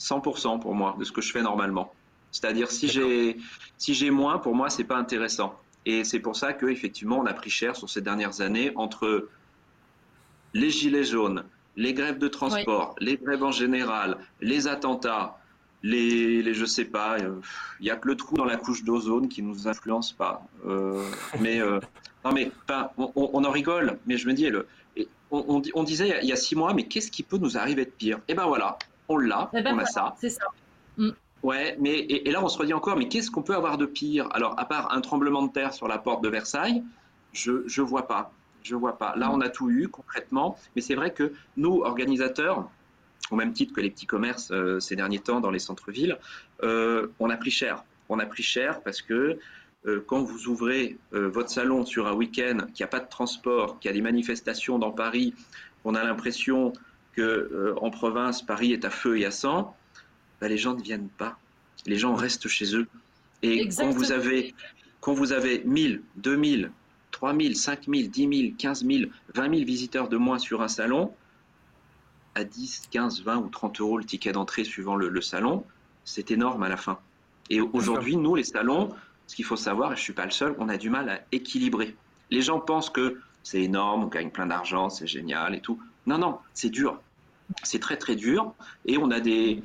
100% 0.00 0.60
pour 0.60 0.74
moi 0.74 0.96
de 0.98 1.04
ce 1.04 1.12
que 1.12 1.20
je 1.20 1.32
fais 1.32 1.42
normalement. 1.42 1.92
C'est-à-dire 2.30 2.70
si 2.70 2.88
j'ai 2.88 3.38
si 3.78 4.10
moins, 4.10 4.38
pour 4.38 4.54
moi 4.54 4.70
c'est 4.70 4.84
pas 4.84 4.96
intéressant. 4.96 5.58
Et 5.86 6.04
c'est 6.04 6.20
pour 6.20 6.36
ça 6.36 6.52
que 6.52 6.66
effectivement 6.66 7.18
on 7.18 7.26
a 7.26 7.34
pris 7.34 7.50
cher 7.50 7.76
sur 7.76 7.88
ces 7.88 8.00
dernières 8.00 8.40
années 8.40 8.72
entre 8.76 9.28
les 10.54 10.70
gilets 10.70 11.04
jaunes, 11.04 11.44
les 11.76 11.94
grèves 11.94 12.18
de 12.18 12.28
transport, 12.28 12.94
les 12.98 13.16
grèves 13.16 13.42
en 13.42 13.52
général, 13.52 14.18
les 14.40 14.66
attentats, 14.66 15.38
les, 15.82 16.42
les 16.42 16.54
je 16.54 16.64
sais 16.64 16.84
pas, 16.84 17.18
il 17.18 17.26
euh, 17.26 17.40
y 17.80 17.90
a 17.90 17.96
que 17.96 18.08
le 18.08 18.16
trou 18.16 18.36
dans 18.36 18.44
la 18.44 18.56
couche 18.56 18.82
d'ozone 18.82 19.28
qui 19.28 19.42
nous 19.42 19.68
influence 19.68 20.12
pas. 20.12 20.42
Euh, 20.66 21.08
mais 21.40 21.60
euh, 21.60 21.80
non 22.24 22.32
mais 22.32 22.50
on, 22.96 23.12
on, 23.14 23.44
en 23.44 23.50
rigole, 23.50 23.98
mais 24.06 24.16
je 24.16 24.26
me 24.26 24.34
dis 24.34 24.48
le, 24.48 24.66
on, 25.30 25.62
on, 25.74 25.82
disait 25.84 26.18
il 26.22 26.28
y 26.28 26.32
a 26.32 26.36
six 26.36 26.56
mois, 26.56 26.74
mais 26.74 26.84
qu'est-ce 26.84 27.10
qui 27.10 27.22
peut 27.22 27.38
nous 27.38 27.56
arriver 27.56 27.84
de 27.84 27.90
pire? 27.90 28.18
Et 28.28 28.32
eh 28.32 28.34
ben 28.34 28.46
voilà, 28.46 28.78
on 29.08 29.18
l'a, 29.18 29.50
eh 29.54 29.62
ben 29.62 29.74
on 29.74 29.78
a 29.78 29.86
ça. 29.86 30.14
C'est 30.18 30.30
ça. 30.30 30.46
Mm. 30.96 31.10
Ouais, 31.42 31.76
mais 31.78 32.00
et, 32.00 32.30
là 32.30 32.42
on 32.42 32.48
se 32.48 32.58
redit 32.58 32.74
encore, 32.74 32.96
mais 32.96 33.08
qu'est-ce 33.08 33.30
qu'on 33.30 33.42
peut 33.42 33.54
avoir 33.54 33.78
de 33.78 33.86
pire? 33.86 34.28
Alors, 34.32 34.58
à 34.58 34.64
part 34.64 34.92
un 34.92 35.00
tremblement 35.00 35.42
de 35.46 35.52
terre 35.52 35.72
sur 35.72 35.86
la 35.86 35.98
porte 35.98 36.22
de 36.22 36.28
Versailles, 36.28 36.82
je 37.32 37.62
je 37.66 37.80
vois 37.80 38.08
pas, 38.08 38.32
je 38.62 38.74
vois 38.74 38.98
pas. 38.98 39.14
Là, 39.16 39.30
on 39.32 39.40
a 39.40 39.48
tout 39.48 39.70
eu 39.70 39.88
concrètement, 39.88 40.56
mais 40.74 40.82
c'est 40.82 40.96
vrai 40.96 41.12
que 41.12 41.32
nous 41.56 41.82
organisateurs, 41.82 42.68
au 43.30 43.36
même 43.36 43.52
titre 43.52 43.72
que 43.72 43.80
les 43.80 43.90
petits 43.90 44.06
commerces 44.06 44.50
euh, 44.50 44.80
ces 44.80 44.96
derniers 44.96 45.20
temps 45.20 45.40
dans 45.40 45.50
les 45.50 45.58
centres-villes, 45.60 46.18
euh, 46.62 47.08
on 47.20 47.30
a 47.30 47.36
pris 47.36 47.50
cher. 47.50 47.84
On 48.08 48.18
a 48.18 48.26
pris 48.26 48.42
cher 48.42 48.80
parce 48.82 49.00
que 49.00 49.38
euh, 49.86 50.02
quand 50.06 50.22
vous 50.22 50.48
ouvrez 50.48 50.98
votre 51.12 51.50
salon 51.50 51.86
sur 51.86 52.08
un 52.08 52.14
week-end, 52.14 52.58
qu'il 52.74 52.82
n'y 52.82 52.84
a 52.84 52.88
pas 52.88 53.00
de 53.00 53.08
transport, 53.08 53.78
qu'il 53.78 53.90
y 53.90 53.92
a 53.92 53.94
des 53.94 54.02
manifestations 54.02 54.78
dans 54.78 54.90
Paris, 54.90 55.34
on 55.84 55.94
a 55.94 56.02
l'impression 56.02 56.72
que 57.14 57.74
en 57.80 57.90
province, 57.90 58.42
Paris 58.42 58.72
est 58.72 58.84
à 58.84 58.90
feu 58.90 59.18
et 59.18 59.24
à 59.24 59.30
sang 59.30 59.76
bah, 60.40 60.48
les 60.48 60.58
gens 60.58 60.74
ne 60.74 60.82
viennent 60.82 61.08
pas. 61.08 61.38
Les 61.86 61.96
gens 61.96 62.14
restent 62.14 62.48
chez 62.48 62.76
eux. 62.76 62.86
Et 63.42 63.68
quand 63.68 63.90
vous 63.90 64.12
avez 64.12 64.54
quand 65.00 65.14
vous 65.14 65.32
avez 65.32 65.62
1000, 65.64 66.02
2000, 66.16 66.72
3000, 67.12 67.56
5000, 67.56 68.10
10 68.10 68.40
000, 68.40 68.54
15 68.58 68.84
000, 68.84 69.10
20 69.34 69.42
000 69.42 69.64
visiteurs 69.64 70.08
de 70.08 70.16
moins 70.16 70.38
sur 70.38 70.62
un 70.62 70.68
salon, 70.68 71.14
à 72.34 72.44
10, 72.44 72.88
15, 72.90 73.22
20 73.22 73.36
ou 73.38 73.48
30 73.48 73.80
euros 73.80 73.98
le 73.98 74.04
ticket 74.04 74.32
d'entrée 74.32 74.64
suivant 74.64 74.96
le, 74.96 75.20
salon, 75.20 75.64
c'est 76.04 76.30
énorme 76.30 76.62
à 76.62 76.68
la 76.68 76.76
fin. 76.76 76.98
Et 77.50 77.60
aujourd'hui, 77.60 78.16
nous, 78.16 78.34
les 78.34 78.44
salons, 78.44 78.94
ce 79.26 79.36
qu'il 79.36 79.44
faut 79.44 79.56
savoir, 79.56 79.92
et 79.92 79.96
je 79.96 80.00
ne 80.00 80.04
suis 80.04 80.12
pas 80.12 80.24
le 80.24 80.30
seul, 80.30 80.54
on 80.58 80.68
a 80.68 80.76
du 80.76 80.90
mal 80.90 81.08
à 81.08 81.20
équilibrer. 81.32 81.96
Les 82.30 82.42
gens 82.42 82.60
pensent 82.60 82.90
que 82.90 83.20
c'est 83.42 83.62
énorme, 83.62 84.04
on 84.04 84.08
gagne 84.08 84.30
plein 84.30 84.46
d'argent, 84.46 84.90
c'est 84.90 85.06
génial 85.06 85.54
et 85.54 85.60
tout. 85.60 85.80
Non, 86.06 86.18
non, 86.18 86.38
c'est 86.54 86.70
dur. 86.70 87.00
C'est 87.62 87.78
très, 87.78 87.96
très 87.96 88.14
dur. 88.14 88.52
Et 88.84 88.98
on 88.98 89.10
a 89.10 89.20
des, 89.20 89.62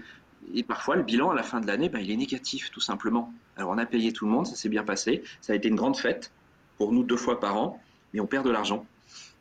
et 0.53 0.63
parfois, 0.63 0.95
le 0.95 1.03
bilan 1.03 1.31
à 1.31 1.35
la 1.35 1.43
fin 1.43 1.59
de 1.59 1.67
l'année, 1.67 1.89
ben, 1.89 1.99
il 1.99 2.11
est 2.11 2.17
négatif, 2.17 2.71
tout 2.71 2.79
simplement. 2.79 3.33
Alors, 3.57 3.71
on 3.71 3.77
a 3.77 3.85
payé 3.85 4.13
tout 4.13 4.25
le 4.25 4.31
monde, 4.31 4.47
ça 4.47 4.55
s'est 4.55 4.69
bien 4.69 4.83
passé. 4.83 5.23
Ça 5.41 5.53
a 5.53 5.55
été 5.55 5.67
une 5.67 5.75
grande 5.75 5.97
fête 5.97 6.31
pour 6.77 6.91
nous 6.91 7.03
deux 7.03 7.17
fois 7.17 7.39
par 7.39 7.57
an, 7.57 7.81
mais 8.13 8.19
on 8.19 8.27
perd 8.27 8.45
de 8.45 8.51
l'argent 8.51 8.85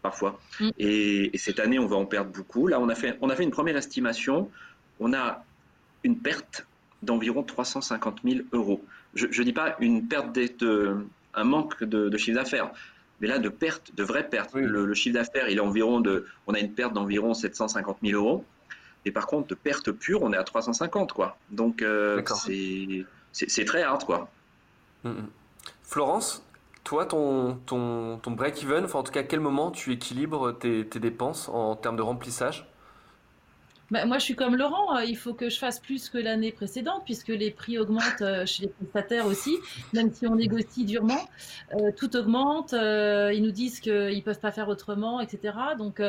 parfois. 0.02 0.40
Mm. 0.60 0.70
Et, 0.78 1.38
cette 1.38 1.60
année, 1.60 1.78
on 1.78 1.86
va 1.86 1.96
en 1.96 2.06
perdre 2.06 2.30
beaucoup. 2.30 2.66
Là, 2.66 2.80
on 2.80 2.88
a 2.88 2.94
fait, 2.94 3.16
on 3.20 3.30
a 3.30 3.36
fait 3.36 3.44
une 3.44 3.50
première 3.50 3.76
estimation. 3.76 4.50
On 5.00 5.12
a 5.14 5.44
une 6.04 6.18
perte 6.18 6.66
d'environ 7.02 7.42
350 7.42 8.20
000 8.24 8.40
euros. 8.52 8.84
Je 9.14 9.26
ne 9.26 9.44
dis 9.44 9.52
pas 9.52 9.76
une 9.80 10.08
perte, 10.08 10.34
de, 10.34 11.06
un 11.34 11.44
manque 11.44 11.84
de, 11.84 12.16
chiffre 12.16 12.36
d'affaires, 12.36 12.70
mais 13.20 13.28
là, 13.28 13.38
de 13.38 13.48
perte, 13.48 13.94
de 13.94 14.02
vraie 14.02 14.28
perte. 14.28 14.54
Le, 14.54 14.86
le, 14.86 14.94
chiffre 14.94 15.14
d'affaires, 15.14 15.48
il 15.48 15.58
est 15.58 15.60
environ 15.60 16.00
de, 16.00 16.26
on 16.46 16.54
a 16.54 16.60
une 16.60 16.72
perte 16.72 16.92
d'environ 16.92 17.34
750 17.34 17.98
000 18.02 18.20
euros. 18.20 18.44
Et 19.04 19.10
par 19.10 19.26
contre, 19.26 19.48
de 19.48 19.54
perte 19.54 19.90
pure, 19.90 20.22
on 20.22 20.32
est 20.32 20.36
à 20.36 20.44
350, 20.44 21.12
quoi. 21.12 21.36
Donc, 21.50 21.82
euh, 21.82 22.22
c'est 23.32 23.64
très 23.64 23.82
hard, 23.82 24.04
quoi. 24.04 24.30
Mm, 25.04 25.10
mm. 25.10 25.28
Florence, 25.82 26.44
toi, 26.84 27.06
ton, 27.06 27.56
ton, 27.66 28.18
ton 28.18 28.30
break-even, 28.30 28.84
enfin, 28.84 29.00
en 29.00 29.02
tout 29.02 29.12
cas, 29.12 29.20
à 29.20 29.24
quel 29.24 29.40
moment 29.40 29.70
tu 29.70 29.92
équilibres 29.92 30.56
tes, 30.56 30.86
tes 30.86 31.00
dépenses 31.00 31.48
en 31.48 31.76
termes 31.76 31.96
de 31.96 32.02
remplissage? 32.02 32.66
Bah, 33.92 34.06
moi, 34.06 34.16
je 34.16 34.24
suis 34.24 34.34
comme 34.34 34.56
Laurent, 34.56 34.96
euh, 34.96 35.04
il 35.04 35.18
faut 35.18 35.34
que 35.34 35.50
je 35.50 35.58
fasse 35.58 35.78
plus 35.78 36.08
que 36.08 36.16
l'année 36.16 36.50
précédente, 36.50 37.02
puisque 37.04 37.28
les 37.28 37.50
prix 37.50 37.78
augmentent 37.78 38.22
euh, 38.22 38.46
chez 38.46 38.62
les 38.62 38.68
prestataires 38.68 39.26
aussi, 39.26 39.58
même 39.92 40.10
si 40.10 40.26
on 40.26 40.34
négocie 40.34 40.86
durement. 40.86 41.28
Euh, 41.74 41.90
tout 41.94 42.16
augmente, 42.16 42.72
ils 42.72 43.42
nous 43.42 43.50
disent 43.50 43.80
qu'ils 43.80 44.16
ne 44.16 44.20
peuvent 44.22 44.40
pas 44.40 44.50
faire 44.50 44.70
autrement, 44.70 45.20
etc. 45.20 45.54
Donc, 45.76 46.00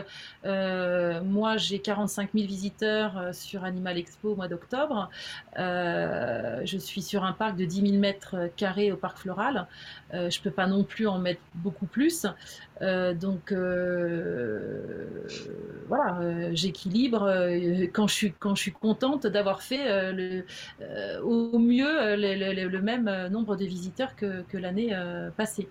moi, 0.45 1.57
j'ai 1.57 1.79
45 1.79 2.29
000 2.33 2.47
visiteurs 2.47 3.33
sur 3.33 3.65
Animal 3.65 3.97
Expo 3.97 4.29
au 4.29 4.35
mois 4.37 4.47
d'octobre. 4.47 5.09
je 5.57 6.77
suis 6.79 7.01
sur 7.01 7.25
un 7.25 7.33
parc 7.33 7.57
de 7.57 7.65
10 7.65 7.89
000 7.89 7.99
mètres 7.99 8.49
carrés 8.55 8.93
au 8.93 8.97
parc 8.97 9.17
floral. 9.17 9.67
je 10.13 10.17
ne 10.19 10.43
peux 10.43 10.51
pas 10.51 10.67
non 10.67 10.85
plus 10.85 11.07
en 11.07 11.19
mettre 11.19 11.41
beaucoup 11.55 11.85
plus. 11.85 12.25
donc, 12.81 13.53
voilà, 15.89 16.53
j'équilibre 16.53 17.27
quand 17.93 18.07
je 18.07 18.13
suis 18.13 18.33
quand 18.39 18.55
je 18.55 18.61
suis 18.61 18.71
contente 18.71 19.27
d'avoir 19.27 19.61
fait 19.61 19.87
euh, 19.87 20.11
le, 20.11 20.45
euh, 20.81 21.21
au 21.21 21.59
mieux 21.59 21.87
euh, 21.87 22.15
le, 22.15 22.81
même 22.81 23.27
nombre 23.29 23.55
de 23.55 23.65
visiteurs 23.65 24.15
que, 24.15 24.43
que 24.43 24.57
l'année 24.57 24.95
passée. 25.37 25.67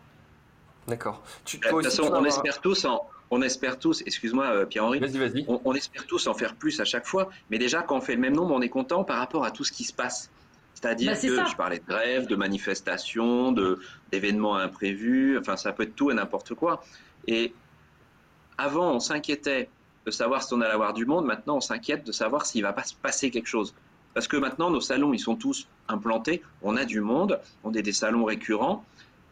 D'accord. 0.88 1.22
De 1.44 1.58
toute 1.58 1.84
façon, 1.84 2.10
on 2.12 2.24
espère 2.24 2.60
tous 2.60 2.86
on 3.34 3.40
espère 3.40 3.78
tous, 3.78 4.02
excuse-moi 4.02 4.66
Pierre-Henri, 4.66 5.00
On, 5.64 5.72
espère 5.72 6.06
tous 6.06 6.26
en 6.26 6.34
faire 6.34 6.54
plus 6.54 6.78
à 6.80 6.84
chaque 6.84 7.06
fois, 7.06 7.30
mais 7.48 7.56
déjà 7.56 7.80
quand 7.80 7.96
on 7.96 8.00
fait 8.02 8.14
le 8.14 8.20
même 8.20 8.36
nombre, 8.36 8.54
on 8.54 8.60
est 8.60 8.68
content 8.68 9.04
par 9.04 9.16
rapport 9.16 9.46
à 9.46 9.50
tout 9.50 9.64
ce 9.64 9.72
qui 9.72 9.84
se 9.84 9.92
passe. 9.94 10.30
C'est-à-dire 10.74 11.12
bah, 11.12 11.18
que 11.18 11.50
je 11.50 11.56
parlais 11.56 11.78
de 11.78 11.86
grève, 11.86 12.26
de 12.26 12.36
manifestations, 12.36 13.52
de, 13.52 13.78
d'événements 14.10 14.56
imprévus, 14.56 15.38
enfin 15.38 15.56
ça 15.56 15.72
peut 15.72 15.84
être 15.84 15.94
tout 15.94 16.10
et 16.10 16.14
n'importe 16.14 16.52
quoi. 16.54 16.84
Et 17.26 17.54
avant, 18.58 18.92
on 18.92 19.00
s'inquiétait 19.00 19.70
de 20.06 20.10
savoir 20.10 20.42
si 20.42 20.52
on 20.54 20.60
allait 20.60 20.72
avoir 20.72 20.94
du 20.94 21.06
monde. 21.06 21.26
Maintenant, 21.26 21.56
on 21.56 21.60
s'inquiète 21.60 22.04
de 22.04 22.12
savoir 22.12 22.46
s'il 22.46 22.62
va 22.62 22.72
pas 22.72 22.84
se 22.84 22.94
passer 22.94 23.30
quelque 23.30 23.48
chose. 23.48 23.74
Parce 24.14 24.28
que 24.28 24.36
maintenant, 24.36 24.70
nos 24.70 24.80
salons, 24.80 25.12
ils 25.12 25.18
sont 25.18 25.36
tous 25.36 25.68
implantés. 25.88 26.42
On 26.62 26.76
a 26.76 26.84
du 26.84 27.00
monde, 27.00 27.40
on 27.64 27.74
a 27.74 27.82
des 27.82 27.92
salons 27.92 28.24
récurrents. 28.24 28.84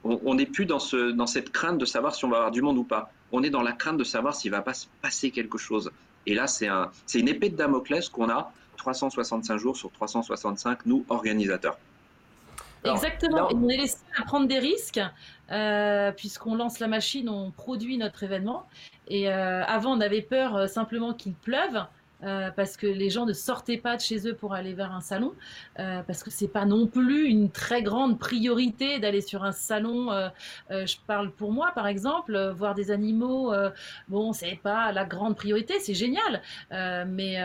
On 0.05 0.35
n'est 0.35 0.47
plus 0.47 0.65
dans, 0.65 0.79
ce, 0.79 1.11
dans 1.11 1.27
cette 1.27 1.53
crainte 1.53 1.77
de 1.77 1.85
savoir 1.85 2.15
si 2.15 2.25
on 2.25 2.31
va 2.31 2.37
avoir 2.37 2.51
du 2.51 2.63
monde 2.63 2.79
ou 2.79 2.85
pas. 2.85 3.13
On 3.33 3.43
est 3.43 3.51
dans 3.51 3.63
la 3.63 3.73
crainte 3.73 3.99
de 3.99 4.05
savoir 4.05 4.35
s'il 4.35 4.51
va 4.51 4.63
pas 4.63 4.73
se 4.73 4.87
passer 5.03 5.31
quelque 5.31 5.59
chose. 5.59 5.91
Et 6.27 6.35
là, 6.35 6.47
c'est 6.47 6.69
un, 6.69 6.91
une 7.15 7.29
épée 7.29 7.51
de 7.51 7.57
Damoclès 7.57 8.09
qu'on 8.09 8.31
a 8.31 8.53
365 8.79 9.59
jours 9.59 9.77
sur 9.77 9.93
365, 9.93 10.87
nous, 10.87 11.05
organisateurs. 11.11 11.77
Exactement. 12.85 13.49
on 13.53 13.69
est 13.69 13.77
laissé 13.77 13.99
à 14.19 14.25
prendre 14.25 14.47
des 14.47 14.59
risques, 14.59 15.01
euh, 15.51 16.13
puisqu'on 16.13 16.55
lance 16.55 16.79
la 16.79 16.89
machine, 16.89 17.29
on 17.29 17.51
produit 17.51 17.99
notre 17.99 18.23
événement. 18.23 18.67
Et 19.09 19.29
euh, 19.29 19.65
avant, 19.65 19.97
on 19.97 20.01
avait 20.01 20.23
peur 20.23 20.57
euh, 20.57 20.67
simplement 20.67 21.13
qu'il 21.15 21.35
pleuve. 21.35 21.85
parce 22.55 22.77
que 22.77 22.87
les 22.87 23.09
gens 23.09 23.25
ne 23.25 23.33
sortaient 23.33 23.79
pas 23.79 23.97
de 23.97 24.03
chez 24.03 24.29
eux 24.29 24.35
pour 24.35 24.53
aller 24.53 24.75
vers 24.75 24.93
un 24.93 25.01
salon, 25.01 25.33
parce 25.77 26.23
que 26.23 26.31
c'est 26.31 26.53
pas 26.53 26.67
non 26.67 26.87
plus 26.87 27.25
une 27.25 27.51
très 27.51 27.83
grande 27.83 28.19
priorité 28.19 28.99
d'aller 28.99 29.23
sur 29.23 29.43
un 29.43 29.53
salon. 29.53 30.11
je 30.69 30.97
parle 31.07 31.31
pour 31.31 31.51
moi, 31.51 31.73
par 31.75 31.87
exemple, 31.87 32.39
voir 32.51 32.75
des 32.75 32.91
animaux. 32.91 33.55
bon, 34.09 34.35
c'est 34.35 34.61
pas 34.63 34.93
la 34.93 35.07
grande 35.07 35.35
priorité, 35.35 35.81
c'est 35.81 35.95
génial, 35.95 36.43
mais 36.71 37.39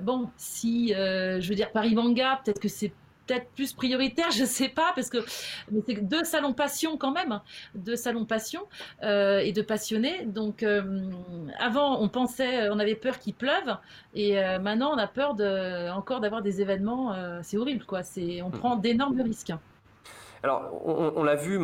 bon, 0.00 0.30
si 0.36 0.90
je 0.94 1.48
veux 1.48 1.56
dire 1.56 1.72
Paris 1.72 1.96
Manga, 1.96 2.40
peut-être 2.44 2.60
que 2.60 2.68
c'est 2.68 2.92
peut-être 3.26 3.48
plus 3.54 3.72
prioritaire, 3.72 4.30
je 4.36 4.44
sais 4.44 4.68
pas, 4.68 4.92
parce 4.94 5.08
que 5.08 5.18
c'est 5.86 5.94
deux 6.02 6.24
salons 6.24 6.52
passion 6.52 6.96
quand 6.96 7.12
même, 7.12 7.32
hein. 7.32 7.42
deux 7.74 7.96
salons 7.96 8.24
passion 8.24 8.62
euh, 9.02 9.38
et 9.38 9.52
de 9.52 9.62
passionnés. 9.62 10.24
Donc 10.24 10.62
euh, 10.62 10.82
avant, 11.58 12.00
on 12.00 12.08
pensait, 12.08 12.68
on 12.70 12.78
avait 12.78 12.94
peur 12.94 13.18
qu'il 13.18 13.34
pleuve, 13.34 13.76
et 14.14 14.38
euh, 14.38 14.58
maintenant 14.58 14.92
on 14.94 14.98
a 14.98 15.06
peur 15.06 15.34
de, 15.34 15.90
encore 15.90 16.20
d'avoir 16.20 16.42
des 16.42 16.60
événements. 16.60 17.14
c'est 17.42 17.56
horrible, 17.56 17.84
quoi. 17.84 18.02
C'est, 18.02 18.42
on 18.42 18.48
hmm. 18.48 18.52
prend 18.52 18.76
d'énormes 18.76 19.20
risques. 19.20 19.52
Alors, 20.44 20.84
on, 20.84 21.22
l'a 21.22 21.36
vu, 21.36 21.60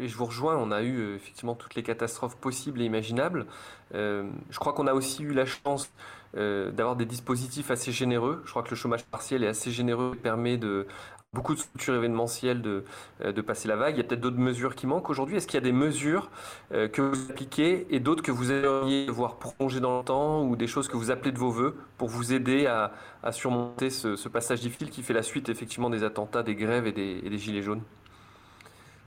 et 0.00 0.08
je 0.08 0.16
vous 0.16 0.24
rejoins, 0.24 0.56
on 0.56 0.72
a 0.72 0.80
eu 0.80 1.14
effectivement 1.14 1.54
toutes 1.54 1.74
les 1.74 1.82
catastrophes 1.82 2.38
possibles 2.38 2.80
et 2.80 2.86
imaginables. 2.86 3.44
je 3.92 4.58
crois 4.58 4.72
qu'on 4.72 4.86
a 4.86 4.94
aussi 4.94 5.22
eu 5.22 5.34
la 5.34 5.44
chance 5.44 5.92
euh, 6.36 6.70
d'avoir 6.70 6.96
des 6.96 7.04
dispositifs 7.04 7.70
assez 7.70 7.92
généreux. 7.92 8.42
Je 8.44 8.50
crois 8.50 8.62
que 8.62 8.70
le 8.70 8.76
chômage 8.76 9.04
partiel 9.04 9.44
est 9.44 9.48
assez 9.48 9.70
généreux 9.70 10.12
et 10.14 10.18
permet 10.18 10.56
de 10.56 10.86
beaucoup 11.32 11.54
de 11.54 11.60
structures 11.60 11.94
événementielles 11.94 12.60
de, 12.60 12.84
de 13.24 13.40
passer 13.40 13.66
la 13.66 13.76
vague. 13.76 13.94
Il 13.94 13.98
y 13.98 14.00
a 14.00 14.04
peut-être 14.04 14.20
d'autres 14.20 14.36
mesures 14.36 14.74
qui 14.74 14.86
manquent 14.86 15.08
aujourd'hui. 15.08 15.36
Est-ce 15.36 15.46
qu'il 15.46 15.54
y 15.54 15.62
a 15.62 15.64
des 15.64 15.72
mesures 15.72 16.30
que 16.70 17.00
vous 17.00 17.30
appliquez 17.30 17.86
et 17.88 18.00
d'autres 18.00 18.22
que 18.22 18.30
vous 18.30 18.52
aimeriez 18.52 19.06
voir 19.06 19.38
prolonger 19.38 19.80
dans 19.80 19.96
le 19.96 20.04
temps 20.04 20.44
ou 20.44 20.56
des 20.56 20.66
choses 20.66 20.88
que 20.88 20.96
vous 20.98 21.10
appelez 21.10 21.32
de 21.32 21.38
vos 21.38 21.48
voeux 21.48 21.74
pour 21.96 22.08
vous 22.08 22.34
aider 22.34 22.66
à, 22.66 22.92
surmonter 23.30 23.88
ce, 23.88 24.28
passage 24.28 24.60
difficile 24.60 24.90
qui 24.90 25.02
fait 25.02 25.14
la 25.14 25.22
suite 25.22 25.48
effectivement 25.48 25.88
des 25.88 26.04
attentats, 26.04 26.42
des 26.42 26.54
grèves 26.54 26.86
et 26.86 26.92
des 26.92 27.38
gilets 27.38 27.62
jaunes? 27.62 27.80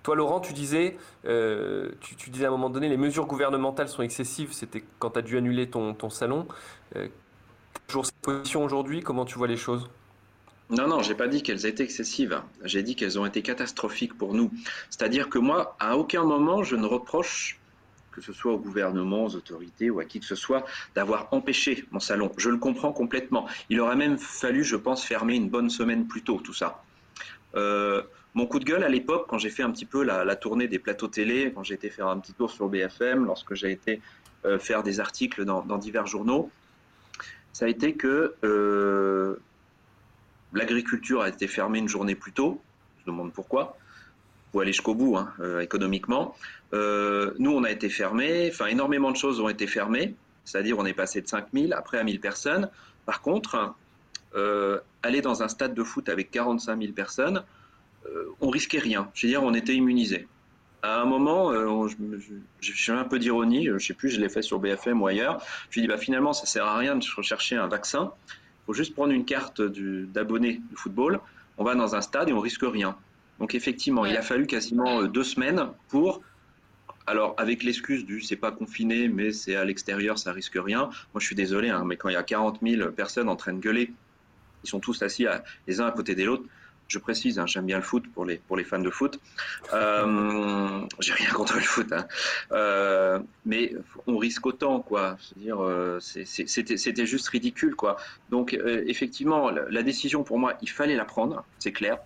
Toi, 0.05 0.15
Laurent, 0.15 0.39
tu 0.39 0.53
disais, 0.53 0.97
euh, 1.25 1.89
tu, 1.99 2.29
disais 2.29 2.45
à 2.45 2.49
un 2.49 2.51
moment 2.51 2.69
donné, 2.69 2.89
les 2.89 2.95
mesures 2.95 3.25
gouvernementales 3.25 3.89
sont 3.89 4.03
excessives. 4.03 4.53
C'était 4.53 4.83
quand 4.99 5.09
tu 5.09 5.17
as 5.17 5.23
dû 5.23 5.35
annuler 5.35 5.67
ton, 5.67 6.09
salon. 6.11 6.47
Euh, 6.95 7.07
toujours 7.87 8.05
cette 8.05 8.21
position 8.21 8.63
aujourd'hui. 8.63 9.01
Comment 9.01 9.25
tu 9.25 9.39
vois 9.39 9.47
les 9.47 9.57
choses? 9.57 9.89
Non, 10.69 10.87
non, 10.87 11.01
j'ai 11.01 11.15
pas 11.15 11.27
dit 11.27 11.41
qu'elles 11.41 11.65
étaient 11.65 11.83
excessives. 11.83 12.39
J'ai 12.63 12.83
dit 12.83 12.95
qu'elles 12.95 13.17
ont 13.17 13.25
été 13.25 13.41
catastrophiques 13.41 14.15
pour 14.15 14.35
nous. 14.35 14.51
C'est-à-dire 14.91 15.27
que 15.27 15.39
moi, 15.39 15.75
à 15.79 15.97
aucun 15.97 16.23
moment, 16.23 16.61
je 16.61 16.75
ne 16.75 16.85
reproche, 16.85 17.59
que 18.11 18.21
ce 18.21 18.31
soit 18.31 18.53
au 18.53 18.59
gouvernement, 18.59 19.25
aux 19.25 19.35
autorités 19.35 19.89
ou 19.89 20.01
à 20.01 20.05
qui 20.05 20.19
que 20.19 20.27
ce 20.27 20.35
soit, 20.35 20.65
d'avoir 20.93 21.29
empêché 21.31 21.83
mon 21.89 21.99
salon. 21.99 22.31
Je 22.37 22.51
le 22.51 22.57
comprends 22.57 22.93
complètement. 22.93 23.47
Il 23.71 23.81
aurait 23.81 23.95
même 23.95 24.19
fallu, 24.19 24.63
je 24.63 24.75
pense, 24.75 25.03
fermer 25.03 25.33
une 25.33 25.49
bonne 25.49 25.71
semaine 25.71 26.05
plus 26.05 26.21
tôt, 26.21 26.39
tout 26.43 26.53
ça. 26.53 26.83
Euh, 27.55 28.03
mon 28.35 28.45
coup 28.45 28.59
de 28.59 28.65
gueule 28.65 28.83
à 28.83 28.89
l'époque, 28.89 29.27
quand 29.29 29.37
j'ai 29.37 29.49
fait 29.49 29.63
un 29.63 29.71
petit 29.71 29.85
peu 29.85 30.03
la, 30.03 30.35
tournée 30.35 30.67
des 30.67 30.77
plateaux 30.77 31.07
télé, 31.07 31.53
quand 31.55 31.63
j'ai 31.63 31.73
été 31.73 31.89
faire 31.89 32.07
un 32.07 32.19
petit 32.19 32.33
tour 32.33 32.51
sur 32.51 32.67
BFM, 32.67 33.25
lorsque 33.25 33.55
j'ai 33.55 33.71
été 33.71 34.01
euh, 34.43 34.59
faire 34.59 34.83
des 34.83 34.99
articles 34.99 35.45
dans, 35.45 35.77
divers 35.77 36.05
journaux, 36.05 36.51
ça 37.53 37.65
a 37.65 37.69
été 37.69 37.93
que 37.93 38.35
euh, 38.43 39.37
l'agriculture 40.53 41.21
a 41.21 41.29
été 41.29 41.47
fermée 41.47 41.79
une 41.79 41.87
journée 41.87 42.15
plus 42.15 42.33
tôt. 42.33 42.61
Je 42.99 43.09
me 43.09 43.15
demande 43.15 43.31
pourquoi. 43.31 43.77
Pour 44.51 44.61
aller 44.61 44.73
jusqu'au 44.73 44.95
bout, 44.95 45.15
hein, 45.15 45.31
euh, 45.39 45.61
économiquement. 45.61 46.35
nous, 46.73 47.51
on 47.51 47.63
a 47.63 47.71
été 47.71 47.87
fermés. 47.87 48.49
Enfin, 48.51 48.65
énormément 48.65 49.11
de 49.11 49.17
choses 49.17 49.39
ont 49.39 49.49
été 49.49 49.65
fermées. 49.65 50.13
C'est-à-dire, 50.43 50.77
on 50.77 50.85
est 50.85 50.93
passé 50.93 51.21
de 51.21 51.27
5000 51.27 51.71
après 51.71 51.99
à 51.99 52.03
1000 52.03 52.19
personnes. 52.19 52.69
Par 53.05 53.21
contre, 53.21 53.73
aller 55.03 55.21
dans 55.21 55.41
un 55.41 55.47
stade 55.47 55.73
de 55.73 55.83
foot 55.83 56.09
avec 56.09 56.31
45 56.31 56.81
000 56.81 56.91
personnes, 56.91 57.45
on 58.41 58.49
risquait 58.49 58.79
rien. 58.79 59.09
Je 59.13 59.25
veux 59.25 59.31
dire, 59.31 59.43
on 59.43 59.53
était 59.53 59.73
immunisé. 59.73 60.27
À 60.81 61.01
un 61.01 61.05
moment, 61.05 61.51
euh, 61.51 61.87
j'ai 62.61 62.91
un 62.91 63.05
peu 63.05 63.17
d'ironie, 63.17 63.65
je 63.65 63.71
ne 63.71 63.79
sais 63.79 63.95
plus, 63.95 64.11
je 64.11 64.21
l'ai 64.21 64.29
fait 64.29 64.43
sur 64.43 64.59
BFM 64.59 65.01
ou 65.01 65.07
ailleurs. 65.07 65.41
Je 65.71 65.81
dis, 65.81 65.87
bah, 65.87 65.97
finalement, 65.97 66.33
ça 66.33 66.45
sert 66.45 66.65
à 66.65 66.77
rien 66.77 66.95
de 66.95 67.05
rechercher 67.15 67.55
un 67.55 67.67
vaccin. 67.67 68.11
Il 68.27 68.65
faut 68.67 68.73
juste 68.73 68.93
prendre 68.93 69.11
une 69.11 69.25
carte 69.25 69.61
d'abonné 69.61 70.61
du, 70.69 70.75
football. 70.75 71.19
On 71.57 71.63
va 71.63 71.73
dans 71.73 71.95
un 71.95 72.01
stade 72.01 72.29
et 72.29 72.33
on 72.33 72.39
risque 72.39 72.63
rien. 72.63 72.95
Donc 73.39 73.55
effectivement, 73.55 74.05
il 74.05 74.15
a 74.15 74.21
fallu 74.21 74.45
quasiment 74.47 75.01
euh, 75.01 75.07
deux 75.07 75.23
semaines 75.23 75.67
pour 75.89 76.21
alors, 77.07 77.35
avec 77.37 77.61
l'excuse 77.61 78.03
du 78.03 78.19
c'est 78.21 78.35
pas 78.35 78.51
confiné, 78.51 79.07
mais 79.09 79.31
c'est 79.31 79.55
à 79.55 79.63
l'extérieur, 79.63 80.17
ça 80.17 80.31
risque 80.31 80.55
rien. 80.55 80.85
Moi, 81.13 81.19
je 81.19 81.25
suis 81.25 81.35
désolé, 81.35 81.69
hein, 81.69 81.83
mais 81.85 81.97
quand 81.97 82.09
il 82.09 82.13
y 82.13 82.15
a 82.15 82.23
40 82.23 82.61
000 82.63 82.91
personnes 82.93 83.29
en 83.29 83.35
train 83.35 83.53
de 83.53 83.59
gueuler, 83.59 83.93
ils 84.63 84.67
sont 84.67 84.79
tous 84.79 85.03
assis 85.03 85.27
les 85.67 85.79
uns 85.79 85.85
à 85.85 85.91
côté 85.91 86.15
des 86.15 86.27
autres, 86.27 86.45
je 86.87 86.99
précise, 86.99 87.39
hein, 87.39 87.45
j'aime 87.45 87.65
bien 87.65 87.77
le 87.77 87.83
foot 87.83 88.05
pour 88.13 88.25
les, 88.25 88.37
pour 88.37 88.57
les 88.57 88.63
fans 88.63 88.79
de 88.79 88.89
foot. 88.89 89.19
Euh, 89.73 90.81
J'ai 90.99 91.13
rien 91.13 91.31
contre 91.31 91.55
le 91.55 91.61
foot, 91.61 91.91
hein. 91.91 92.05
euh, 92.51 93.19
mais 93.45 93.73
on 94.07 94.17
risque 94.17 94.45
autant, 94.45 94.81
quoi. 94.81 95.17
euh, 95.37 95.99
c'était 95.99 97.05
juste 97.05 97.27
ridicule, 97.29 97.75
quoi. 97.75 97.97
Donc, 98.29 98.53
euh, 98.53 98.83
effectivement, 98.87 99.49
la, 99.49 99.83
décision 99.83 100.23
pour 100.23 100.39
moi, 100.39 100.53
il 100.61 100.69
fallait 100.69 100.95
la 100.95 101.05
prendre, 101.05 101.45
c'est 101.59 101.71
clair. 101.71 101.97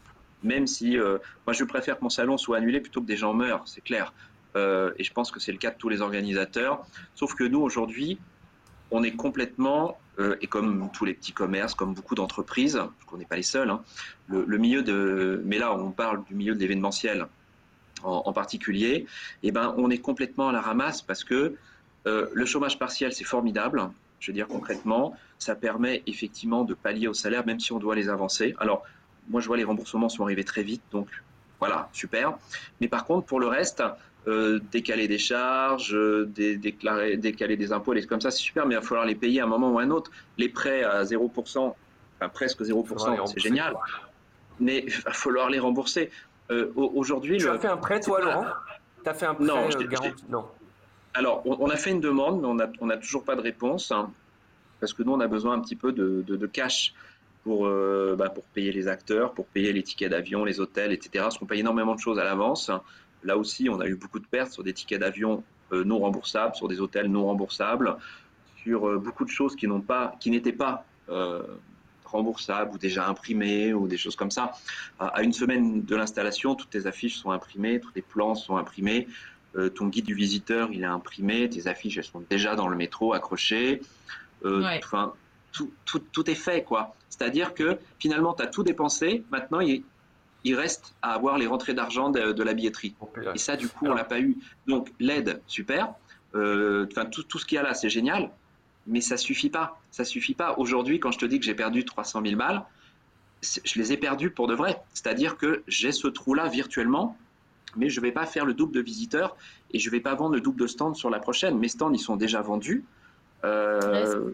Même 0.43 0.67
si 0.67 0.97
moi, 0.97 1.53
je 1.53 1.63
préfère 1.65 1.97
que 1.97 2.03
mon 2.03 2.09
salon 2.09 2.37
soit 2.37 2.57
annulé 2.57 2.79
plutôt 2.79 3.01
que 3.01 3.05
des 3.07 3.17
gens 3.17 3.33
meurent, 3.33 3.63
c'est 3.65 3.81
clair. 3.81 4.13
et 4.55 5.03
je 5.03 5.13
pense 5.13 5.31
que 5.31 5.39
c'est 5.39 5.51
le 5.51 5.57
cas 5.57 5.71
de 5.71 5.75
tous 5.77 5.89
les 5.89 6.01
organisateurs. 6.01 6.85
Sauf 7.13 7.35
que 7.35 7.43
nous, 7.43 7.59
aujourd'hui, 7.59 8.17
on 8.91 9.03
est 9.03 9.15
complètement, 9.15 9.97
euh, 10.19 10.35
et 10.41 10.47
comme 10.47 10.89
tous 10.91 11.05
les 11.05 11.13
petits 11.13 11.31
commerces, 11.31 11.73
comme 11.73 11.93
beaucoup 11.93 12.15
d'entreprises, 12.15 12.79
qu'on 13.07 13.17
n'est 13.17 13.25
pas 13.25 13.35
les 13.35 13.43
seuls, 13.43 13.69
hein, 13.69 13.81
le, 14.27 14.57
milieu 14.57 14.83
de, 14.83 15.41
mais 15.45 15.57
là 15.57 15.73
on 15.73 15.91
parle 15.91 16.23
du 16.25 16.35
milieu 16.35 16.55
de 16.55 16.59
l'événementiel 16.59 17.27
en, 18.03 18.31
particulier, 18.31 19.05
eh 19.43 19.51
ben 19.51 19.73
on 19.77 19.89
est 19.89 19.97
complètement 19.97 20.49
à 20.49 20.51
la 20.53 20.61
ramasse 20.61 21.01
parce 21.01 21.23
que 21.23 21.55
euh, 22.07 22.27
le 22.33 22.45
chômage 22.45 22.79
partiel 22.79 23.11
c'est 23.11 23.25
formidable, 23.25 23.89
je 24.19 24.31
veux 24.31 24.35
dire 24.35 24.47
concrètement, 24.47 25.15
ça 25.37 25.55
permet 25.55 26.01
effectivement 26.07 26.63
de 26.63 26.73
pallier 26.73 27.07
au 27.07 27.13
salaire 27.13 27.45
même 27.45 27.59
si 27.59 27.73
on 27.73 27.79
doit 27.79 27.95
les 27.95 28.07
avancer. 28.07 28.55
Alors 28.59 28.83
moi 29.29 29.41
je 29.41 29.47
vois 29.47 29.57
les 29.57 29.65
remboursements 29.65 30.09
sont 30.09 30.23
arrivés 30.23 30.45
très 30.45 30.63
vite, 30.63 30.81
donc 30.91 31.09
voilà, 31.59 31.89
super. 31.91 32.37
Mais 32.79 32.87
par 32.87 33.05
contre 33.05 33.25
pour 33.25 33.39
le 33.39 33.47
reste, 33.47 33.83
euh, 34.29 34.59
décaler 34.71 35.07
des 35.07 35.17
charges, 35.17 35.95
euh, 35.95 36.25
déclarer, 36.27 37.17
décaler 37.17 37.57
des 37.57 37.71
impôts, 37.71 37.93
les 37.93 38.05
comme 38.05 38.21
ça, 38.21 38.29
c'est 38.29 38.37
super, 38.37 38.67
mais 38.67 38.75
il 38.75 38.77
va 38.77 38.83
falloir 38.83 39.07
les 39.07 39.15
payer 39.15 39.41
à 39.41 39.45
un 39.45 39.47
moment 39.47 39.71
ou 39.71 39.79
à 39.79 39.81
un 39.81 39.89
autre. 39.89 40.11
Les 40.37 40.49
prêts 40.49 40.83
à 40.83 41.03
0%, 41.03 41.57
enfin 41.57 42.29
presque 42.29 42.61
0%, 42.61 43.27
c'est 43.27 43.39
génial, 43.39 43.75
mais 44.59 44.83
il 44.85 44.93
va 45.01 45.13
falloir 45.13 45.49
les 45.49 45.57
rembourser. 45.57 46.11
Euh, 46.51 46.71
aujourd'hui, 46.75 47.37
tu 47.37 47.49
as 47.49 47.57
fait 47.57 47.67
un 47.67 47.77
prêt, 47.77 47.99
toi, 47.99 48.21
Laurent? 48.21 48.45
Tu 49.03 49.09
as 49.09 49.13
fait 49.15 49.25
un 49.25 49.33
prêt 49.33 49.45
non, 49.45 49.67
garanti? 49.67 50.23
Non. 50.29 50.45
Alors, 51.15 51.41
on, 51.45 51.67
a 51.69 51.75
fait 51.75 51.89
une 51.89 52.01
demande, 52.01 52.41
mais 52.41 52.47
on 52.47 52.53
n'a 52.53 52.69
on 52.81 52.89
a 52.91 52.97
toujours 52.97 53.23
pas 53.23 53.35
de 53.35 53.41
réponse, 53.41 53.91
hein, 53.91 54.11
parce 54.79 54.93
que 54.93 55.01
nous, 55.01 55.11
on 55.11 55.19
a 55.21 55.27
besoin 55.27 55.55
un 55.55 55.59
petit 55.59 55.75
peu 55.75 55.91
de, 55.91 56.21
de, 56.21 56.47
cash 56.47 56.93
pour, 57.43 57.67
bah, 58.15 58.29
pour 58.29 58.43
payer 58.43 58.71
les 58.71 58.87
acteurs, 58.87 59.33
pour 59.33 59.47
payer 59.47 59.73
les 59.73 59.81
tickets 59.81 60.11
d'avion, 60.11 60.45
les 60.45 60.59
hôtels, 60.59 60.91
etc. 60.91 61.09
Parce 61.23 61.39
qu'on 61.39 61.47
paye 61.47 61.61
énormément 61.61 61.95
de 61.95 61.99
choses 61.99 62.19
à 62.19 62.23
l'avance. 62.23 62.69
Là 63.23 63.37
aussi, 63.37 63.69
on 63.69 63.79
a 63.79 63.87
eu 63.87 63.95
beaucoup 63.95 64.19
de 64.19 64.25
pertes 64.25 64.53
sur 64.53 64.63
des 64.63 64.73
tickets 64.73 64.99
d'avion 64.99 65.43
euh, 65.71 65.83
non 65.83 65.99
remboursables, 65.99 66.55
sur 66.55 66.67
des 66.67 66.79
hôtels 66.79 67.07
non 67.07 67.25
remboursables, 67.25 67.97
sur 68.63 68.87
euh, 68.87 68.97
beaucoup 68.97 69.25
de 69.25 69.29
choses 69.29 69.55
qui 69.55 69.67
n'ont 69.67 69.81
pas, 69.81 70.15
qui 70.19 70.31
n'étaient 70.31 70.53
pas 70.53 70.85
euh, 71.09 71.43
remboursables 72.05 72.73
ou 72.73 72.77
déjà 72.77 73.07
imprimées 73.07 73.73
ou 73.73 73.87
des 73.87 73.97
choses 73.97 74.15
comme 74.15 74.31
ça. 74.31 74.53
À 74.99 75.21
une 75.21 75.33
semaine 75.33 75.83
de 75.83 75.95
l'installation, 75.95 76.55
toutes 76.55 76.71
tes 76.71 76.87
affiches 76.87 77.17
sont 77.17 77.31
imprimées, 77.31 77.79
tous 77.79 77.91
tes 77.91 78.01
plans 78.01 78.33
sont 78.33 78.57
imprimés, 78.57 79.07
ton 79.75 79.87
guide 79.87 80.05
du 80.05 80.15
visiteur 80.15 80.69
il 80.71 80.81
est 80.81 80.85
imprimé, 80.85 81.49
tes 81.49 81.67
affiches 81.67 81.97
elles 81.97 82.03
sont 82.03 82.23
déjà 82.27 82.55
dans 82.55 82.67
le 82.67 82.75
métro 82.75 83.13
accrochées. 83.13 83.81
Enfin, 84.43 85.13
tout, 85.51 85.71
tout, 85.85 85.99
tout, 85.99 86.27
est 86.29 86.35
fait 86.35 86.63
quoi. 86.63 86.95
C'est-à-dire 87.09 87.53
que 87.53 87.77
finalement 87.99 88.33
tu 88.33 88.41
as 88.41 88.47
tout 88.47 88.63
dépensé, 88.63 89.23
maintenant 89.29 89.59
il, 89.59 89.83
il 90.43 90.55
reste 90.55 90.95
à 91.01 91.13
avoir 91.13 91.37
les 91.37 91.47
rentrées 91.47 91.73
d'argent 91.73 92.09
de, 92.09 92.43
la 92.43 92.53
billetterie. 92.53 92.95
Et 93.33 93.37
ça, 93.37 93.55
du 93.55 93.67
coup, 93.67 93.85
on 93.87 93.93
l'a 93.93 94.03
pas 94.03 94.19
eu. 94.19 94.37
Donc, 94.67 94.91
l'aide, 94.99 95.41
super. 95.47 95.93
Euh, 96.35 96.85
enfin, 96.91 97.05
tout, 97.05 97.23
tout, 97.23 97.39
ce 97.39 97.45
qu'il 97.45 97.55
y 97.55 97.59
a 97.59 97.63
là, 97.63 97.73
c'est 97.73 97.89
génial. 97.89 98.31
Mais 98.87 99.01
ça 99.01 99.17
suffit 99.17 99.49
pas. 99.49 99.79
Ça 99.91 100.05
suffit 100.05 100.33
pas. 100.33 100.55
Aujourd'hui, 100.57 100.99
quand 100.99 101.11
je 101.11 101.19
te 101.19 101.25
dis 101.25 101.39
que 101.39 101.45
j'ai 101.45 101.55
perdu 101.55 101.83
300 101.83 102.21
000 102.23 102.35
balles, 102.37 102.63
je 103.41 103.79
les 103.79 103.93
ai 103.93 103.97
perdus 103.97 104.31
pour 104.31 104.47
de 104.47 104.53
vrai. 104.53 104.81
C'est-à-dire 104.93 105.37
que 105.37 105.63
j'ai 105.67 105.91
ce 105.91 106.07
trou-là 106.07 106.47
virtuellement, 106.47 107.17
mais 107.75 107.89
je 107.89 108.01
vais 108.01 108.11
pas 108.11 108.25
faire 108.25 108.45
le 108.45 108.53
double 108.53 108.73
de 108.73 108.81
visiteurs 108.81 109.35
et 109.71 109.79
je 109.79 109.89
vais 109.89 109.99
pas 109.99 110.15
vendre 110.15 110.35
le 110.35 110.41
double 110.41 110.59
de 110.59 110.67
stands 110.67 110.93
sur 110.93 111.09
la 111.09 111.19
prochaine. 111.19 111.57
Mes 111.57 111.67
stands, 111.67 111.93
ils 111.93 111.99
sont 111.99 112.15
déjà 112.15 112.41
vendus. 112.41 112.83
Euh, 113.43 114.31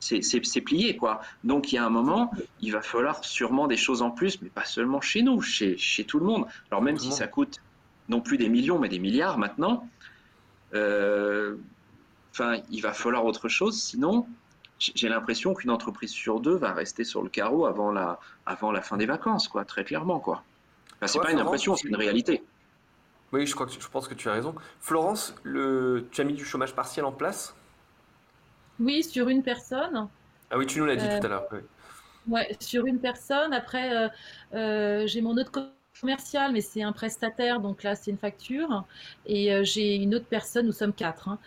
c'est 0.00 0.60
plié, 0.62 0.96
quoi. 0.96 1.20
Donc 1.44 1.72
il 1.72 1.76
y 1.76 1.78
a 1.78 1.84
un 1.84 1.90
moment, 1.90 2.30
il 2.60 2.72
va 2.72 2.80
falloir 2.80 3.24
sûrement 3.24 3.66
des 3.66 3.76
choses 3.76 4.02
en 4.02 4.10
plus, 4.10 4.40
mais 4.42 4.48
pas 4.48 4.64
seulement 4.64 5.00
chez 5.00 5.22
nous, 5.22 5.40
chez, 5.42 5.76
chez 5.76 6.04
tout 6.04 6.18
le 6.18 6.26
monde. 6.26 6.46
Alors 6.70 6.82
même 6.82 6.98
si 6.98 7.12
ça 7.12 7.26
coûte 7.26 7.60
non 8.08 8.20
plus 8.20 8.38
des 8.38 8.48
millions, 8.48 8.78
mais 8.78 8.88
des 8.88 8.98
milliards 8.98 9.38
maintenant, 9.38 9.88
euh, 10.74 11.56
enfin, 12.32 12.60
il 12.70 12.80
va 12.80 12.92
falloir 12.92 13.24
autre 13.24 13.48
chose, 13.48 13.80
sinon 13.80 14.26
j'ai 14.78 15.10
l'impression 15.10 15.52
qu'une 15.52 15.70
entreprise 15.70 16.10
sur 16.10 16.40
deux 16.40 16.56
va 16.56 16.72
rester 16.72 17.04
sur 17.04 17.22
le 17.22 17.28
carreau 17.28 17.66
avant 17.66 17.92
la, 17.92 18.18
avant 18.46 18.72
la 18.72 18.80
fin 18.80 18.96
des 18.96 19.04
vacances, 19.04 19.46
quoi, 19.46 19.66
très 19.66 19.84
clairement, 19.84 20.20
quoi. 20.20 20.42
Enfin, 20.96 21.06
c'est 21.06 21.20
pas 21.20 21.32
une 21.32 21.38
impression, 21.38 21.76
c'est 21.76 21.88
une 21.88 21.96
réalité. 21.96 22.42
Oui, 23.32 23.46
je, 23.46 23.54
crois 23.54 23.66
que, 23.66 23.72
je 23.72 23.88
pense 23.88 24.08
que 24.08 24.14
tu 24.14 24.28
as 24.28 24.32
raison. 24.32 24.54
Florence, 24.80 25.34
le, 25.42 26.08
tu 26.10 26.20
as 26.20 26.24
mis 26.24 26.32
du 26.32 26.44
chômage 26.44 26.74
partiel 26.74 27.04
en 27.04 27.12
place 27.12 27.54
oui, 28.80 29.02
sur 29.04 29.28
une 29.28 29.42
personne. 29.42 30.08
Ah 30.50 30.58
oui, 30.58 30.66
tu 30.66 30.80
nous 30.80 30.86
l'as 30.86 30.96
dit 30.96 31.06
tout 31.06 31.26
à 31.26 31.28
l'heure. 31.28 31.46
Oui. 31.52 32.40
sur 32.58 32.86
une 32.86 32.98
personne. 32.98 33.52
Après, 33.52 33.94
euh, 33.94 34.08
euh, 34.54 35.06
j'ai 35.06 35.20
mon 35.20 35.36
autre 35.36 35.72
commercial, 36.00 36.52
mais 36.52 36.60
c'est 36.60 36.82
un 36.82 36.92
prestataire, 36.92 37.60
donc 37.60 37.82
là 37.82 37.94
c'est 37.94 38.10
une 38.10 38.18
facture. 38.18 38.84
Et 39.26 39.52
euh, 39.52 39.62
j'ai 39.64 39.96
une 39.96 40.14
autre 40.14 40.26
personne, 40.28 40.66
nous 40.66 40.72
sommes 40.72 40.94
quatre. 40.94 41.28
Hein. 41.28 41.38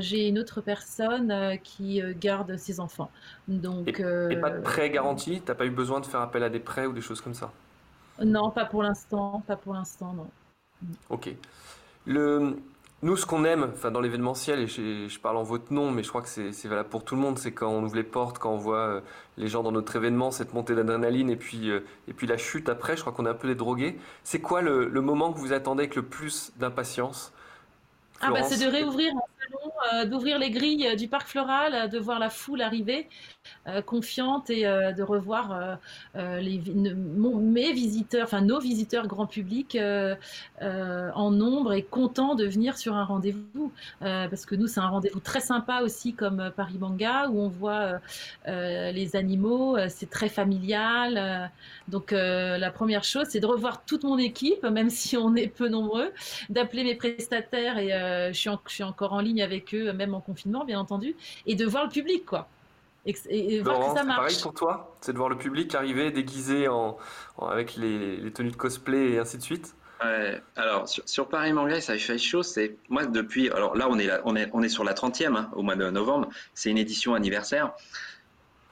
j'ai 0.00 0.28
une 0.28 0.38
autre 0.38 0.60
personne 0.62 1.58
qui 1.62 2.02
garde 2.18 2.56
ses 2.56 2.80
enfants. 2.80 3.10
Donc, 3.46 3.88
et, 4.00 4.36
pas 4.36 4.50
de 4.50 4.60
prêt 4.60 4.90
garanti? 4.90 5.42
T'as 5.44 5.54
pas 5.54 5.66
eu 5.66 5.70
besoin 5.70 6.00
de 6.00 6.06
faire 6.06 6.20
appel 6.20 6.42
à 6.42 6.48
des 6.48 6.60
prêts 6.60 6.86
ou 6.86 6.92
des 6.92 7.02
choses 7.02 7.20
comme 7.20 7.34
ça? 7.34 7.52
Non, 8.22 8.50
pas 8.50 8.64
pour 8.64 8.82
l'instant, 8.82 9.42
pas 9.46 9.56
pour 9.56 9.74
l'instant, 9.74 10.12
non. 10.12 10.30
Ok. 11.08 11.34
Le, 12.06 12.56
nous, 13.02 13.16
ce 13.16 13.24
qu'on 13.24 13.44
aime, 13.44 13.70
enfin 13.72 13.90
dans 13.90 14.00
l'événementiel, 14.00 14.60
et 14.60 14.66
je, 14.66 15.18
parle 15.20 15.38
en 15.38 15.42
votre 15.42 15.72
nom, 15.72 15.90
mais 15.90 16.02
je 16.02 16.08
crois 16.10 16.20
que 16.20 16.28
c'est 16.28 16.68
valable 16.68 16.90
pour 16.90 17.02
tout 17.02 17.14
le 17.14 17.20
monde, 17.22 17.38
c'est 17.38 17.52
quand 17.52 17.70
on 17.70 17.82
ouvre 17.82 17.96
les 17.96 18.02
portes, 18.02 18.38
quand 18.38 18.52
on 18.52 18.58
voit 18.58 18.76
euh, 18.76 19.00
les 19.38 19.48
gens 19.48 19.62
dans 19.62 19.72
notre 19.72 19.96
événement, 19.96 20.30
cette 20.30 20.52
montée 20.52 20.74
d'adrénaline, 20.74 21.30
et 21.30 21.36
puis 21.36 21.70
euh, 21.70 21.80
et 22.08 22.12
puis 22.12 22.26
la 22.26 22.36
chute 22.36 22.68
après. 22.68 22.96
Je 22.96 23.00
crois 23.00 23.14
qu'on 23.14 23.24
est 23.24 23.30
un 23.30 23.34
peu 23.34 23.48
les 23.48 23.54
drogués. 23.54 23.98
C'est 24.22 24.40
quoi 24.40 24.60
le, 24.60 24.86
le, 24.88 25.00
moment 25.00 25.32
que 25.32 25.38
vous 25.38 25.54
attendez 25.54 25.84
avec 25.84 25.96
le 25.96 26.02
plus 26.02 26.52
d'impatience? 26.58 27.32
Ah 28.20 28.30
bah 28.32 28.42
c'est 28.42 28.62
de 28.62 28.70
réouvrir 28.70 29.14
euh, 29.94 30.04
d'ouvrir 30.04 30.38
les 30.38 30.50
grilles 30.50 30.86
euh, 30.88 30.94
du 30.94 31.08
parc 31.08 31.26
floral, 31.26 31.74
euh, 31.74 31.86
de 31.86 31.98
voir 31.98 32.18
la 32.18 32.28
foule 32.30 32.60
arriver, 32.60 33.08
confiante 33.86 34.50
et 34.50 34.62
de 34.64 35.02
revoir 35.02 35.78
mes 36.14 37.72
visiteurs, 37.72 38.24
enfin 38.24 38.42
nos 38.42 38.60
visiteurs 38.60 39.06
grand 39.06 39.26
public 39.26 39.78
en 40.60 41.30
nombre 41.30 41.72
et 41.72 41.82
contents 41.82 42.34
de 42.34 42.46
venir 42.46 42.76
sur 42.76 42.94
un 42.94 43.04
rendez-vous. 43.04 43.72
parce 44.00 44.44
que 44.44 44.54
nous, 44.54 44.66
c'est 44.66 44.80
un 44.80 44.88
rendez-vous 44.88 45.20
très 45.20 45.40
sympa 45.40 45.80
aussi 45.82 46.12
comme 46.12 46.52
Paris 46.54 46.78
Manga 46.78 47.28
où 47.28 47.40
on 47.40 47.48
voit 47.48 48.00
les 48.46 49.16
animaux, 49.16 49.78
c'est 49.88 50.10
très 50.10 50.28
familial. 50.28 51.50
donc 51.88 52.12
la 52.12 52.70
première 52.70 53.04
chose, 53.04 53.26
c'est 53.30 53.40
de 53.40 53.46
revoir 53.46 53.84
toute 53.84 54.04
mon 54.04 54.18
équipe, 54.18 54.64
même 54.64 54.90
si 54.90 55.16
on 55.16 55.34
est 55.34 55.48
peu 55.48 55.68
nombreux, 55.68 56.12
d'appeler 56.50 56.84
mes 56.84 56.94
prestataires 56.94 57.78
et 57.78 58.32
je, 58.32 58.48
suis 58.66 58.82
encore 58.82 59.12
en 59.12 59.20
ligne 59.20 59.42
avec 59.42 59.69
eux, 59.74 59.92
même 59.92 60.14
en 60.14 60.20
confinement, 60.20 60.64
bien 60.64 60.80
entendu, 60.80 61.16
et 61.46 61.54
de 61.54 61.66
voir 61.66 61.84
le 61.84 61.90
public, 61.90 62.24
quoi. 62.24 62.48
Et, 63.06 63.60
voir 63.60 63.78
que 63.92 63.98
ça 63.98 64.04
marche. 64.04 64.18
pareil 64.18 64.38
pour 64.42 64.52
toi 64.52 64.94
C'est 65.00 65.12
de 65.12 65.16
voir 65.16 65.30
le 65.30 65.38
public 65.38 65.74
arriver 65.74 66.10
déguisé 66.10 66.68
en, 66.68 66.98
avec 67.40 67.76
les, 67.76 68.30
tenues 68.32 68.50
de 68.50 68.56
cosplay 68.56 69.12
et 69.12 69.18
ainsi 69.18 69.38
de 69.38 69.42
suite? 69.42 69.74
Ouais, 70.04 70.40
alors 70.56 70.86
sur, 70.88 71.28
Paris 71.28 71.52
Manga, 71.52 71.80
ça 71.80 71.96
fait 71.96 72.18
chaud. 72.18 72.42
C'est 72.42 72.76
moi 72.88 73.06
depuis. 73.06 73.50
Alors 73.50 73.74
là, 73.76 73.86
on 73.90 73.98
est 73.98 74.06
là, 74.06 74.20
on 74.24 74.36
est 74.36 74.48
on 74.52 74.62
est 74.62 74.68
sur 74.68 74.84
la 74.84 74.94
30e 74.94 75.36
hein, 75.36 75.50
au 75.54 75.62
mois 75.62 75.76
de 75.76 75.88
novembre. 75.90 76.28
C'est 76.54 76.70
une 76.70 76.78
édition 76.78 77.14
anniversaire. 77.14 77.72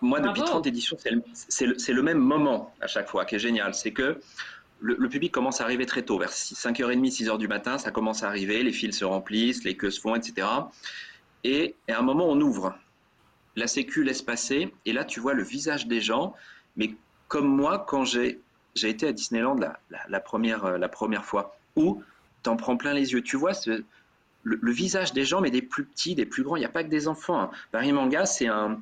Moi, 0.00 0.20
depuis 0.20 0.42
30 0.42 0.66
éditions, 0.66 0.96
c'est 1.32 1.66
le, 1.66 1.74
le, 1.92 2.02
même 2.02 2.18
moment 2.18 2.72
à 2.80 2.86
chaque 2.86 3.08
fois 3.08 3.24
qui 3.24 3.34
est 3.34 3.40
génial. 3.40 3.74
C'est 3.74 3.92
que 3.92 4.20
le, 4.80 5.08
public 5.08 5.32
commence 5.32 5.60
à 5.60 5.64
arriver 5.64 5.86
très 5.86 6.02
tôt, 6.02 6.18
vers 6.18 6.30
5h30, 6.30 7.10
6h 7.10 7.38
du 7.38 7.48
matin, 7.48 7.78
ça 7.78 7.90
commence 7.90 8.22
à 8.22 8.28
arriver, 8.28 8.62
les 8.62 8.72
fils 8.72 8.98
se 8.98 9.04
remplissent, 9.04 9.64
les 9.64 9.76
queues 9.76 9.90
se 9.90 10.00
font, 10.00 10.14
etc. 10.14 10.46
Et, 11.44 11.74
à 11.88 11.98
un 11.98 12.02
moment, 12.02 12.28
on 12.28 12.40
ouvre. 12.40 12.76
La 13.56 13.66
sécu 13.66 14.04
laisse 14.04 14.22
passer, 14.22 14.72
et 14.84 14.92
là, 14.92 15.04
tu 15.04 15.20
vois 15.20 15.34
le 15.34 15.42
visage 15.42 15.86
des 15.86 16.00
gens. 16.00 16.34
Mais 16.76 16.94
comme 17.26 17.48
moi, 17.48 17.84
quand 17.88 18.04
j'ai 18.04 18.40
été 18.82 19.08
à 19.08 19.12
Disneyland 19.12 19.56
la, 20.08 20.20
première, 20.20 20.64
euh, 20.64 20.78
la 20.78 20.88
première 20.88 21.24
fois, 21.24 21.58
où 21.74 22.02
t'en 22.42 22.56
prends 22.56 22.76
plein 22.76 22.94
les 22.94 23.12
yeux. 23.12 23.22
Tu 23.22 23.36
vois 23.36 23.52
le, 24.44 24.72
visage 24.72 25.12
des 25.12 25.24
gens, 25.24 25.40
mais 25.40 25.50
des 25.50 25.62
plus 25.62 25.84
petits, 25.84 26.14
des 26.14 26.26
plus 26.26 26.42
grands. 26.42 26.56
Il 26.56 26.60
n'y 26.60 26.66
a 26.66 26.70
pas 26.70 26.84
que 26.84 26.88
des 26.88 27.08
enfants. 27.08 27.40
Hein. 27.40 27.50
Paris 27.72 27.92
Manga, 27.92 28.26
c'est 28.26 28.46
un, 28.46 28.80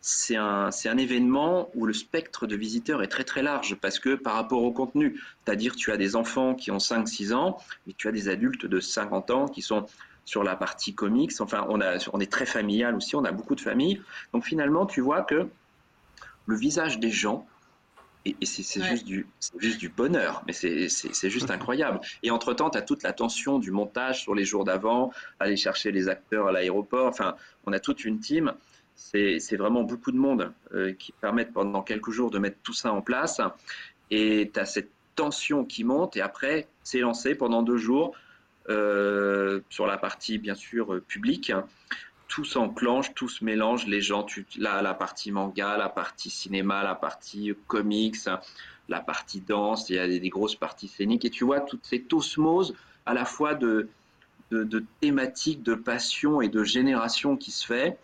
c'est 0.00 0.36
un, 0.36 0.70
un, 0.84 0.96
événement 0.96 1.70
où 1.74 1.84
le 1.84 1.92
spectre 1.92 2.46
de 2.46 2.56
visiteurs 2.56 3.02
est 3.02 3.08
très 3.08 3.24
très 3.24 3.42
large 3.42 3.74
parce 3.76 3.98
que 3.98 4.14
par 4.14 4.34
rapport 4.34 4.62
au 4.62 4.72
contenu, 4.72 5.20
c'est-à-dire 5.44 5.74
tu 5.74 5.90
as 5.90 5.96
des 5.96 6.14
enfants 6.14 6.54
qui 6.54 6.70
ont 6.70 6.78
5-6 6.78 7.34
ans, 7.34 7.58
mais 7.86 7.94
tu 7.96 8.06
as 8.08 8.12
des 8.12 8.28
adultes 8.28 8.66
de 8.66 8.80
50 8.80 9.30
ans 9.30 9.48
qui 9.48 9.60
sont 9.60 9.86
sur 10.24 10.44
la 10.44 10.56
partie 10.56 10.94
comics, 10.94 11.32
enfin 11.40 11.66
on, 11.68 11.80
a, 11.80 11.96
on 12.12 12.20
est 12.20 12.30
très 12.30 12.46
familial 12.46 12.94
aussi, 12.94 13.16
on 13.16 13.24
a 13.24 13.32
beaucoup 13.32 13.54
de 13.54 13.60
familles, 13.60 14.00
donc 14.32 14.44
finalement 14.44 14.86
tu 14.86 15.00
vois 15.00 15.22
que 15.22 15.48
le 16.46 16.56
visage 16.56 16.98
des 16.98 17.10
gens, 17.10 17.46
et, 18.24 18.36
c'est 18.44 18.82
juste, 18.82 19.04
du, 19.04 19.26
juste 19.58 19.78
du 19.78 19.88
bonheur, 19.88 20.42
mais 20.46 20.52
c'est 20.52 21.30
juste 21.30 21.50
incroyable. 21.50 22.00
Et 22.22 22.30
entre-temps, 22.30 22.68
tu 22.68 22.76
as 22.76 22.82
toute 22.82 23.02
la 23.02 23.12
tension 23.12 23.58
du 23.58 23.70
montage 23.70 24.22
sur 24.22 24.34
les 24.34 24.44
jours 24.44 24.64
d'avant, 24.64 25.12
aller 25.40 25.56
chercher 25.56 25.92
les 25.92 26.08
acteurs 26.08 26.48
à 26.48 26.52
l'aéroport, 26.52 27.06
enfin 27.06 27.36
on 27.64 27.72
a 27.72 27.80
toute 27.80 28.04
une 28.04 28.20
team 28.20 28.52
c'est 28.98 29.56
vraiment 29.56 29.84
beaucoup 29.84 30.10
de 30.10 30.16
monde 30.16 30.52
euh, 30.74 30.92
qui 30.92 31.12
permettent 31.12 31.52
pendant 31.52 31.82
quelques 31.82 32.10
jours 32.10 32.30
de 32.30 32.38
mettre 32.38 32.58
tout 32.62 32.74
ça 32.74 32.92
en 32.92 33.00
place. 33.00 33.40
Et 34.10 34.50
tu 34.52 34.60
as 34.60 34.66
cette 34.66 34.90
tension 35.14 35.64
qui 35.64 35.84
monte 35.84 36.16
et 36.16 36.20
après, 36.20 36.66
c'est 36.82 37.00
lancé 37.00 37.34
pendant 37.34 37.62
deux 37.62 37.76
jours 37.76 38.14
euh, 38.68 39.60
sur 39.70 39.86
la 39.86 39.98
partie, 39.98 40.38
bien 40.38 40.54
sûr, 40.54 41.00
publique. 41.06 41.52
Tout 42.26 42.44
s'enclenche, 42.44 43.14
tout 43.14 43.28
se 43.28 43.44
mélange. 43.44 43.86
Les 43.86 44.00
gens, 44.00 44.24
tu, 44.24 44.44
la, 44.58 44.94
partie 44.94 45.30
manga, 45.30 45.76
la 45.76 45.88
partie 45.88 46.28
cinéma, 46.28 46.82
la 46.82 46.94
partie 46.94 47.54
comics, 47.68 48.16
la 48.88 49.00
partie 49.00 49.40
danse, 49.40 49.88
il 49.90 49.96
y 49.96 49.98
a 49.98 50.08
des, 50.08 50.28
grosses 50.28 50.56
parties 50.56 50.88
scéniques. 50.88 51.24
Et 51.24 51.30
tu 51.30 51.44
vois 51.44 51.60
toute 51.60 51.86
cette 51.86 52.12
osmose 52.12 52.74
à 53.06 53.14
la 53.14 53.24
fois 53.24 53.54
de 53.54 53.88
thématiques, 55.00 55.62
de 55.62 55.74
passion 55.74 56.42
et 56.42 56.48
de 56.48 56.64
génération 56.64 57.36
qui 57.36 57.52
se 57.52 57.64
fait 57.64 57.96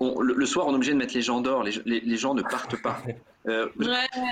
le, 0.00 0.46
soir, 0.46 0.66
on 0.66 0.72
est 0.72 0.76
obligé 0.76 0.92
de 0.92 0.98
mettre 0.98 1.14
les 1.14 1.22
gens 1.22 1.40
d'or, 1.40 1.62
les, 1.62 2.16
gens 2.16 2.34
ne 2.34 2.42
partent 2.42 2.80
pas. 2.82 2.98
Euh, 3.48 3.68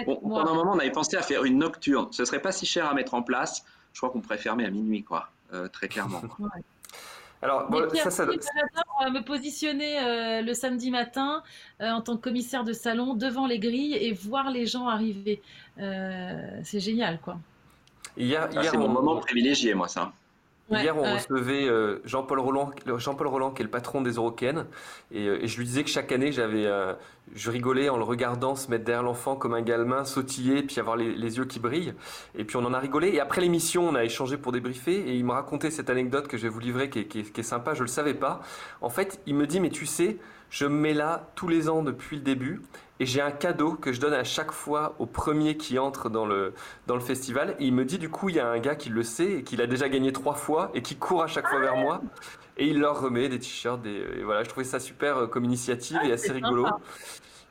pendant 0.05 0.51
un 0.51 0.55
moment, 0.57 0.73
on 0.75 0.79
avait 0.81 0.91
pensé 0.91 1.17
à 1.17 1.23
faire 1.23 1.45
une 1.45 1.59
nocturne. 1.59 2.09
Ce 2.11 2.25
serait 2.25 2.43
pas 2.43 2.51
si 2.51 2.67
cher 2.67 2.89
à 2.89 2.95
mettre 2.95 3.15
en 3.15 3.23
place. 3.23 3.65
Je 3.93 4.01
crois 4.01 4.11
qu'on 4.11 4.21
pourrait 4.21 4.39
fermer 4.39 4.67
à 4.67 4.71
minuit, 4.71 5.05
quoi, 5.05 5.31
euh, 5.53 5.69
très 5.69 5.87
clairement. 5.87 6.21
Alors, 7.41 7.71
ça, 7.95 8.11
ça... 8.11 8.25
J'adore 8.27 9.13
me 9.13 9.23
positionner 9.23 10.01
euh, 10.01 10.43
le 10.43 10.53
samedi 10.53 10.91
matin 10.91 11.45
en 11.79 12.01
tant 12.01 12.17
que 12.17 12.23
commissaire 12.23 12.65
de 12.65 12.73
salon 12.73 13.15
devant 13.15 13.47
les 13.47 13.61
grilles 13.61 13.95
et 13.95 14.13
voir 14.13 14.51
les 14.51 14.67
gens 14.67 14.89
arriver. 14.89 15.41
c'est 15.77 16.81
génial, 16.81 17.21
quoi. 17.21 17.37
Ah, 18.19 18.49
c'est 18.65 18.77
mon 18.77 18.89
moment 18.89 19.21
privilégié, 19.21 19.75
moi, 19.75 19.87
ça. 19.87 20.13
Hier, 20.71 20.97
on 20.97 21.03
recevait 21.03 21.69
euh, 21.69 21.99
Jean-Paul 22.05 22.39
Roland, 22.39 22.71
Jean-Paul 22.97 23.27
Roland, 23.27 23.51
qui 23.51 23.61
est 23.61 23.65
le 23.65 23.71
patron 23.71 24.01
des 24.01 24.13
Eurocaines, 24.13 24.65
et, 25.13 25.27
euh, 25.27 25.43
et, 25.43 25.47
je 25.47 25.59
lui 25.59 25.67
disais 25.67 25.85
que 25.85 25.91
chaque 25.91 26.11
année, 26.11 26.33
j'avais, 26.33 26.65
euh, 26.65 26.95
je 27.35 27.51
rigolais 27.51 27.91
en 27.91 27.99
le 27.99 28.03
regardant 28.03 28.57
se 28.57 28.71
mettre 28.71 28.85
derrière 28.85 29.03
l'enfant 29.03 29.37
comme 29.37 29.53
un 29.53 29.61
galmin, 29.61 30.05
sautiller, 30.05 30.63
puis 30.63 30.81
avoir 30.81 30.97
les, 30.97 31.37
yeux 31.37 31.45
qui 31.45 31.61
brillent. 31.61 31.93
Et 32.35 32.45
puis 32.45 32.57
on 32.57 32.65
en 32.65 32.73
a 32.73 32.79
rigolé. 32.79 33.09
Et 33.09 33.21
après 33.21 33.43
l'émission, 33.43 33.87
on 33.87 33.95
a 33.95 34.05
échangé 34.05 34.39
pour 34.39 34.53
débriefer, 34.53 34.95
et 34.95 35.15
il 35.15 35.25
m'a 35.25 35.35
raconté 35.35 35.71
cette 35.71 35.91
anecdote 35.91 36.29
que 36.29 36.39
je 36.39 36.45
vais 36.45 36.49
vous 36.49 36.61
livrer, 36.61 36.89
qui 36.89 37.01
est, 37.01 37.05
qui 37.07 37.19
est, 37.21 37.43
sympa. 37.43 37.75
Je 37.75 37.83
le 37.83 37.89
savais 37.89 38.15
pas. 38.15 38.41
En 38.81 38.89
fait, 38.89 39.21
il 39.27 39.35
me 39.35 39.47
dit, 39.47 39.61
mais 39.61 39.71
tu 39.71 39.85
sais, 39.85 40.17
je 40.55 40.67
me 40.67 40.77
mets 40.77 40.95
là 40.95 41.33
tous 41.35 41.49
les 41.49 41.69
ans 41.69 41.83
depuis 41.83 42.15
le 42.15 42.23
début. 42.23 42.63
Et 43.01 43.07
j'ai 43.07 43.21
un 43.21 43.33
cadeau 43.33 43.73
que 43.73 43.93
je 43.93 44.01
donne 44.01 44.13
à 44.13 44.23
chaque 44.23 44.53
fois 44.53 44.95
au 45.01 45.07
premier 45.07 45.57
qui 45.57 45.81
entre 45.81 46.09
dans 46.09 46.27
le, 46.27 46.55
dans 46.87 46.95
le 46.95 47.01
festival. 47.01 47.57
Et 47.59 47.65
il 47.67 47.75
me 47.75 47.85
dit, 47.85 47.99
du 47.99 48.09
coup, 48.09 48.29
il 48.29 48.37
y 48.37 48.41
a 48.41 48.47
un 48.47 48.61
gars 48.61 48.77
qui 48.77 48.89
le 48.89 49.03
sait 49.03 49.39
et 49.39 49.43
qui 49.43 49.57
l'a 49.57 49.67
déjà 49.67 49.89
gagné 49.89 50.13
trois 50.13 50.35
fois 50.35 50.71
et 50.73 50.81
qui 50.81 50.95
court 50.95 51.25
à 51.25 51.27
chaque 51.27 51.49
fois 51.49 51.59
vers 51.59 51.77
moi. 51.77 52.03
Et 52.57 52.69
il 52.69 52.79
leur 52.79 53.01
remet 53.01 53.29
des 53.29 53.41
t-shirts. 53.41 53.85
Et, 53.85 54.23
voilà, 54.23 54.45
je 54.45 54.49
trouvais 54.49 54.65
ça 54.65 54.79
super 54.79 55.17
euh, 55.17 55.27
comme 55.27 55.45
initiative 55.45 55.99
et 56.05 56.13
ah, 56.13 56.15
assez 56.15 56.31
rigolo. 56.31 56.67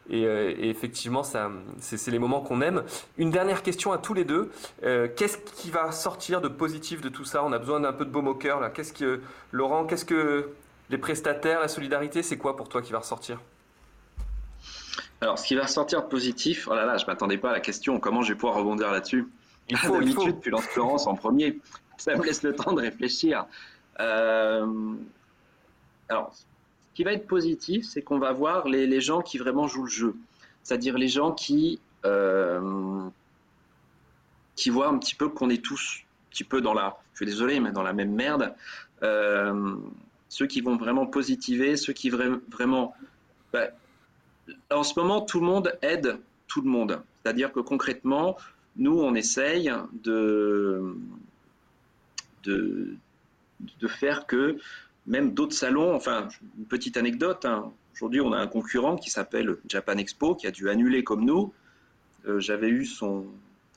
Euh, 0.09 0.53
et, 0.57 0.69
effectivement, 0.69 1.23
ça, 1.23 1.51
c'est, 1.79 2.09
les 2.09 2.19
moments 2.19 2.39
qu'on 2.39 2.61
aime. 2.61 2.83
Une 3.17 3.29
dernière 3.29 3.63
question 3.63 3.91
à 3.91 3.97
tous 3.97 4.13
les 4.13 4.23
deux. 4.23 4.49
Euh, 4.85 5.09
qu'est-ce 5.13 5.39
qui 5.39 5.71
va 5.71 5.91
sortir 5.91 6.39
de 6.39 6.47
positif 6.47 7.01
de 7.01 7.09
tout 7.09 7.25
ça? 7.25 7.43
On 7.43 7.51
a 7.51 7.59
besoin 7.59 7.81
d'un 7.81 7.91
peu 7.91 8.05
de 8.05 8.11
baume 8.11 8.29
au 8.29 8.35
cœur 8.35 8.61
là. 8.61 8.69
Qu'est-ce 8.69 8.93
que 8.93 9.19
Laurent 9.51 9.83
Qu'est-ce 9.83 10.05
que 10.05 10.53
les 10.89 10.97
prestataires, 10.97 11.59
la 11.59 11.67
solidarité, 11.67 12.23
c'est 12.23 12.37
quoi 12.37 12.55
pour 12.55 12.69
toi 12.69 12.81
qui 12.81 12.91
va 12.91 12.99
ressortir? 12.99 13.39
Alors, 15.21 15.39
ce 15.39 15.47
qui 15.47 15.55
va 15.55 15.67
sortir 15.67 16.03
de 16.03 16.07
positif, 16.07 16.67
oh 16.69 16.75
là 16.75 16.85
là, 16.85 16.97
je 16.97 17.05
m'attendais 17.05 17.37
pas 17.37 17.51
à 17.51 17.53
la 17.53 17.61
question, 17.61 17.99
comment 17.99 18.21
je 18.21 18.33
vais 18.33 18.37
pouvoir 18.37 18.57
rebondir 18.57 18.91
là-dessus? 18.91 19.27
Il 19.69 19.77
faut, 19.77 19.97
D'habitude, 19.97 20.41
tu 20.41 20.49
lances 20.49 20.65
Florence 20.65 21.07
en 21.07 21.15
premier, 21.15 21.59
ça 21.97 22.15
me 22.15 22.23
laisse 22.25 22.43
le 22.43 22.53
temps 22.53 22.73
de 22.73 22.81
réfléchir. 22.81 23.45
Euh, 24.01 24.95
alors, 26.09 26.33
ce 26.33 26.43
qui 26.93 27.03
va 27.03 27.13
être 27.13 27.27
positif, 27.27 27.85
c'est 27.85 28.01
qu'on 28.01 28.19
va 28.19 28.33
voir 28.33 28.67
les, 28.67 28.99
gens 29.01 29.21
qui 29.21 29.37
vraiment 29.37 29.67
jouent 29.67 29.85
le 29.85 29.89
jeu, 29.89 30.15
c'est-à-dire 30.61 30.97
les 30.97 31.07
gens 31.07 31.31
qui, 31.31 31.79
euh, 32.05 33.07
qui 34.55 34.69
voient 34.69 34.89
un 34.89 34.97
petit 34.97 35.15
peu 35.15 35.29
qu'on 35.29 35.49
est 35.49 35.63
tous 35.63 36.01
un 36.01 36.29
petit 36.31 36.43
peu 36.43 36.61
dans 36.61 36.73
la, 36.73 36.97
je 37.13 37.19
suis 37.19 37.25
désolé, 37.25 37.59
mais 37.59 37.71
dans 37.71 37.83
la 37.83 37.93
même 37.93 38.11
merde. 38.11 38.53
Euh, 39.03 39.75
ceux 40.33 40.47
qui 40.47 40.61
vont 40.61 40.77
vraiment 40.77 41.05
positiver, 41.05 41.77
ceux 41.77 41.93
qui 41.93 42.09
vraiment... 42.09 42.95
Bah, 43.53 43.67
en 44.71 44.81
ce 44.81 44.99
moment, 44.99 45.21
tout 45.21 45.39
le 45.39 45.45
monde 45.45 45.77
aide 45.83 46.17
tout 46.47 46.61
le 46.61 46.69
monde. 46.69 46.99
C'est-à-dire 47.21 47.51
que 47.51 47.59
concrètement, 47.59 48.35
nous, 48.75 48.99
on 48.99 49.13
essaye 49.13 49.71
de, 49.93 50.95
de, 52.45 52.97
faire 53.87 54.25
que 54.25 54.57
même 55.05 55.35
d'autres 55.35 55.55
salons, 55.55 55.93
enfin, 55.93 56.29
une 56.57 56.65
petite 56.65 56.97
anecdote, 56.97 57.45
hein. 57.45 57.71
aujourd'hui, 57.93 58.19
on 58.19 58.33
a 58.33 58.37
un 58.39 58.47
concurrent 58.47 58.95
qui 58.95 59.11
s'appelle 59.11 59.57
Japan 59.69 59.97
Expo, 59.97 60.33
qui 60.33 60.47
a 60.47 60.51
dû 60.51 60.67
annuler 60.67 61.03
comme 61.03 61.25
nous. 61.25 61.53
Euh, 62.25 62.39
j'avais 62.39 62.69
eu 62.69 62.85
son, 62.85 63.27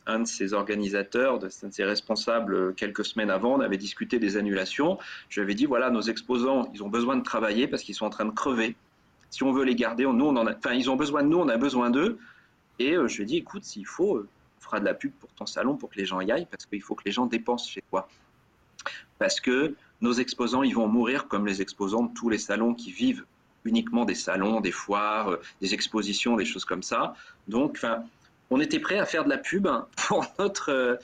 un 0.06 0.20
de 0.20 0.24
ses 0.26 0.52
organisateurs, 0.52 1.34
un 1.34 1.68
de 1.68 1.72
ses 1.72 1.84
responsables 1.84 2.74
quelques 2.74 3.04
semaines 3.04 3.30
avant, 3.30 3.54
on 3.54 3.60
avait 3.60 3.76
discuté 3.76 4.18
des 4.18 4.36
annulations. 4.36 4.98
Je 5.28 5.40
lui 5.40 5.44
avais 5.44 5.54
dit, 5.54 5.66
voilà, 5.66 5.90
nos 5.90 6.02
exposants, 6.02 6.70
ils 6.74 6.82
ont 6.82 6.88
besoin 6.88 7.16
de 7.16 7.22
travailler 7.22 7.66
parce 7.66 7.82
qu'ils 7.82 7.94
sont 7.94 8.06
en 8.06 8.10
train 8.10 8.24
de 8.24 8.30
crever 8.30 8.76
si 9.30 9.42
on 9.42 9.52
veut 9.52 9.64
les 9.64 9.74
garder, 9.74 10.04
nous, 10.04 10.34
enfin, 10.36 10.72
ils 10.72 10.90
ont 10.90 10.96
besoin 10.96 11.22
de 11.22 11.28
nous, 11.28 11.38
on 11.38 11.48
a 11.48 11.56
besoin 11.56 11.90
d'eux. 11.90 12.18
Et 12.78 12.94
euh, 12.94 13.08
je 13.08 13.16
lui 13.16 13.22
ai 13.24 13.26
dit, 13.26 13.36
écoute, 13.36 13.64
s'il 13.64 13.86
faut, 13.86 14.16
euh, 14.16 14.28
on 14.58 14.64
fera 14.64 14.80
de 14.80 14.84
la 14.84 14.94
pub 14.94 15.12
pour 15.12 15.30
ton 15.34 15.46
salon 15.46 15.76
pour 15.76 15.90
que 15.90 15.96
les 15.96 16.06
gens 16.06 16.20
y 16.20 16.30
aillent, 16.30 16.46
parce 16.46 16.66
qu'il 16.66 16.82
faut 16.82 16.94
que 16.94 17.04
les 17.04 17.12
gens 17.12 17.26
dépensent 17.26 17.68
chez 17.68 17.82
toi. 17.90 18.08
Parce 19.18 19.40
que 19.40 19.74
nos 20.00 20.12
exposants, 20.12 20.62
ils 20.62 20.74
vont 20.74 20.88
mourir 20.88 21.28
comme 21.28 21.46
les 21.46 21.62
exposants 21.62 22.04
de 22.04 22.14
tous 22.14 22.28
les 22.28 22.38
salons 22.38 22.74
qui 22.74 22.92
vivent 22.92 23.24
uniquement 23.64 24.04
des 24.04 24.14
salons, 24.14 24.60
des 24.60 24.72
foires, 24.72 25.30
euh, 25.30 25.42
des 25.60 25.74
expositions, 25.74 26.36
des 26.36 26.44
choses 26.44 26.64
comme 26.64 26.82
ça. 26.82 27.14
Donc, 27.48 27.84
on 28.50 28.60
était 28.60 28.78
prêt 28.78 28.98
à 28.98 29.06
faire 29.06 29.24
de 29.24 29.30
la 29.30 29.38
pub 29.38 29.68
pour 30.08 30.24
notre 30.38 30.70
euh, 30.70 30.96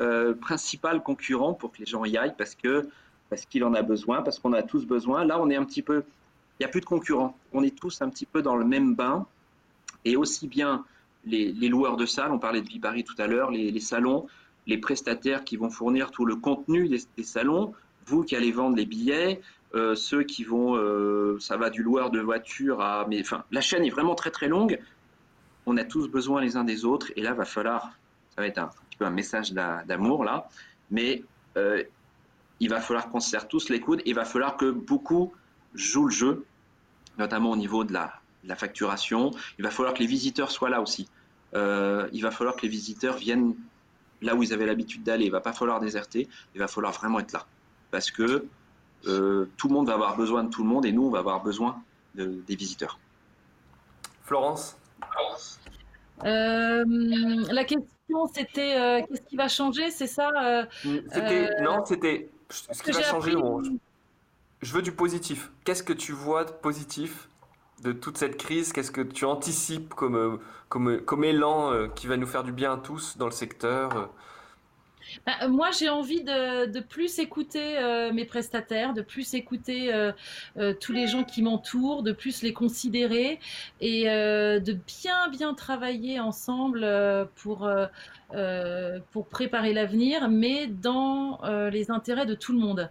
euh, 0.00 0.34
principal 0.34 1.02
concurrent 1.02 1.54
pour 1.54 1.72
que 1.72 1.78
les 1.78 1.86
gens 1.86 2.04
y 2.04 2.16
aillent 2.16 2.36
parce 2.36 2.54
que 2.54 2.88
parce 3.28 3.44
qu'il 3.44 3.64
en 3.64 3.74
a 3.74 3.82
besoin, 3.82 4.22
parce 4.22 4.38
qu'on 4.38 4.52
a 4.52 4.62
tous 4.62 4.86
besoin. 4.86 5.24
Là, 5.24 5.40
on 5.40 5.50
est 5.50 5.56
un 5.56 5.64
petit 5.64 5.82
peu, 5.82 6.04
il 6.06 6.62
n'y 6.62 6.66
a 6.66 6.68
plus 6.68 6.80
de 6.80 6.86
concurrents. 6.86 7.36
On 7.52 7.64
est 7.64 7.76
tous 7.76 8.00
un 8.00 8.08
petit 8.08 8.24
peu 8.24 8.40
dans 8.40 8.54
le 8.54 8.64
même 8.64 8.94
bain. 8.94 9.26
Et 10.04 10.16
aussi 10.16 10.46
bien 10.46 10.84
les, 11.24 11.52
loueurs 11.68 11.96
de 11.96 12.06
salles, 12.06 12.30
on 12.30 12.38
parlait 12.38 12.60
de 12.60 12.68
Vipari 12.68 13.02
tout 13.02 13.16
à 13.18 13.26
l'heure, 13.26 13.50
les, 13.50 13.80
salons, 13.80 14.28
les 14.68 14.78
prestataires 14.78 15.42
qui 15.42 15.56
vont 15.56 15.70
fournir 15.70 16.12
tout 16.12 16.24
le 16.24 16.36
contenu 16.36 16.88
des 16.88 17.24
salons, 17.24 17.74
vous 18.06 18.22
qui 18.22 18.36
allez 18.36 18.52
vendre 18.52 18.76
les 18.76 18.86
billets, 18.86 19.40
euh, 19.74 19.96
ceux 19.96 20.22
qui 20.22 20.44
vont, 20.44 20.78
ça 21.40 21.56
va 21.56 21.68
du 21.68 21.82
loueur 21.82 22.12
de 22.12 22.20
voiture 22.20 22.80
à, 22.80 23.08
enfin, 23.20 23.42
la 23.50 23.60
chaîne 23.60 23.84
est 23.84 23.90
vraiment 23.90 24.14
très 24.14 24.30
très 24.30 24.46
longue. 24.46 24.78
On 25.66 25.76
a 25.76 25.84
tous 25.84 26.08
besoin 26.08 26.40
les 26.40 26.56
uns 26.56 26.64
des 26.64 26.84
autres, 26.84 27.12
et 27.16 27.22
là 27.22 27.34
va 27.34 27.44
falloir, 27.44 27.92
ça 28.34 28.40
va 28.40 28.46
être 28.46 28.58
un, 28.58 28.68
petit 28.68 28.96
peu 28.98 29.04
un 29.04 29.10
message 29.10 29.52
d'amour 29.52 30.24
là, 30.24 30.48
mais 30.90 31.24
euh, 31.56 31.82
il 32.60 32.70
va 32.70 32.80
falloir 32.80 33.10
qu'on 33.10 33.20
se 33.20 33.30
serre 33.30 33.48
tous 33.48 33.68
les 33.68 33.80
coudes, 33.80 34.00
et 34.00 34.10
il 34.10 34.14
va 34.14 34.24
falloir 34.24 34.56
que 34.56 34.70
beaucoup 34.70 35.32
jouent 35.74 36.06
le 36.06 36.12
jeu, 36.12 36.44
notamment 37.18 37.50
au 37.50 37.56
niveau 37.56 37.84
de 37.84 37.92
la, 37.92 38.20
facturation. 38.56 39.32
Il 39.58 39.64
va 39.64 39.70
falloir 39.70 39.92
que 39.92 39.98
les 39.98 40.06
visiteurs 40.06 40.52
soient 40.52 40.70
là 40.70 40.80
aussi. 40.80 41.08
il 41.52 42.20
va 42.22 42.30
falloir 42.30 42.54
que 42.54 42.62
les 42.62 42.68
visiteurs 42.68 43.16
viennent 43.16 43.56
là 44.22 44.36
où 44.36 44.42
ils 44.44 44.52
avaient 44.52 44.66
l'habitude 44.66 45.02
d'aller. 45.02 45.26
Il 45.26 45.32
va 45.32 45.40
pas 45.40 45.52
falloir 45.52 45.80
déserter. 45.80 46.28
Il 46.54 46.60
va 46.60 46.68
falloir 46.68 46.92
vraiment 46.92 47.18
être 47.18 47.32
là 47.32 47.44
parce 47.90 48.10
que 48.10 48.46
euh, 49.06 49.46
tout 49.56 49.68
le 49.68 49.74
monde 49.74 49.86
va 49.86 49.94
avoir 49.94 50.16
besoin 50.16 50.44
de 50.44 50.50
tout 50.50 50.62
le 50.62 50.68
monde 50.68 50.84
et 50.86 50.92
nous, 50.92 51.04
on 51.04 51.10
va 51.10 51.20
avoir 51.20 51.42
besoin 51.42 51.82
des 52.14 52.56
visiteurs. 52.56 52.98
Florence? 54.24 54.76
Euh, 56.24 56.84
La 57.50 57.64
question, 57.64 58.26
c'était 58.32 58.78
euh, 58.78 59.02
qu'est-ce 59.06 59.22
qui 59.22 59.36
va 59.36 59.48
changer, 59.48 59.90
c'est 59.90 60.06
ça 60.06 60.30
Non, 60.84 61.84
c'était 61.84 62.30
ce 62.50 62.82
qui 62.82 62.92
va 62.92 63.02
changer. 63.02 63.34
je 64.62 64.72
veux 64.72 64.82
du 64.82 64.92
positif. 64.92 65.50
Qu'est-ce 65.64 65.82
que 65.82 65.92
tu 65.92 66.12
vois 66.12 66.44
de 66.44 66.52
positif 66.52 67.28
de 67.82 67.92
toute 67.92 68.18
cette 68.18 68.36
crise? 68.36 68.72
Qu'est-ce 68.72 68.90
que 68.90 69.02
tu 69.02 69.24
anticipes 69.24 69.94
comme, 69.94 70.40
comme, 70.68 71.00
comme 71.00 71.24
élan 71.24 71.88
qui 71.94 72.06
va 72.06 72.16
nous 72.16 72.26
faire 72.26 72.44
du 72.44 72.52
bien 72.52 72.74
à 72.74 72.76
tous 72.78 73.16
dans 73.18 73.26
le 73.26 73.32
secteur? 73.32 74.10
Bah, 75.24 75.32
euh, 75.42 75.48
moi, 75.48 75.70
j'ai 75.70 75.88
envie 75.88 76.22
de, 76.22 76.80
plus 76.80 77.18
écouter 77.18 77.78
euh, 77.78 78.12
mes 78.12 78.24
prestataires, 78.24 78.92
de 78.92 79.02
plus 79.02 79.34
écouter 79.34 79.92
euh, 79.92 80.12
tous 80.80 80.92
les 80.92 81.06
gens 81.06 81.24
qui 81.24 81.42
m'entourent, 81.42 82.02
de 82.02 82.12
plus 82.12 82.42
les 82.42 82.52
considérer 82.52 83.40
et 83.80 84.04
de 84.04 84.72
bien, 84.72 85.28
bien 85.30 85.54
travailler 85.54 86.20
ensemble 86.20 86.86
pour, 87.36 87.68
pour 89.12 89.28
préparer 89.28 89.72
l'avenir, 89.72 90.28
mais 90.28 90.66
dans 90.66 91.40
les 91.70 91.90
intérêts 91.90 92.26
de 92.26 92.34
tout 92.34 92.52
le 92.52 92.58
monde. 92.58 92.90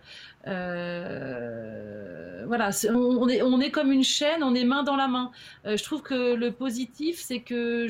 voilà, 2.45 2.69
on 2.93 3.59
est, 3.59 3.71
comme 3.71 3.91
une 3.91 4.03
chaîne, 4.03 4.43
on 4.43 4.55
est 4.55 4.63
main 4.63 4.83
dans 4.83 4.95
la 4.95 5.07
main. 5.07 5.31
je 5.65 5.83
trouve 5.83 6.01
que 6.01 6.35
le 6.35 6.51
positif, 6.51 7.19
c'est 7.19 7.41
que 7.41 7.87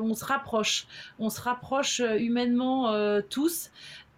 on 0.00 0.14
se 0.14 0.24
rapproche, 0.24 0.86
on 1.18 1.28
se 1.28 1.40
rapproche 1.40 2.00
humainement 2.18 3.20
tous 3.28 3.70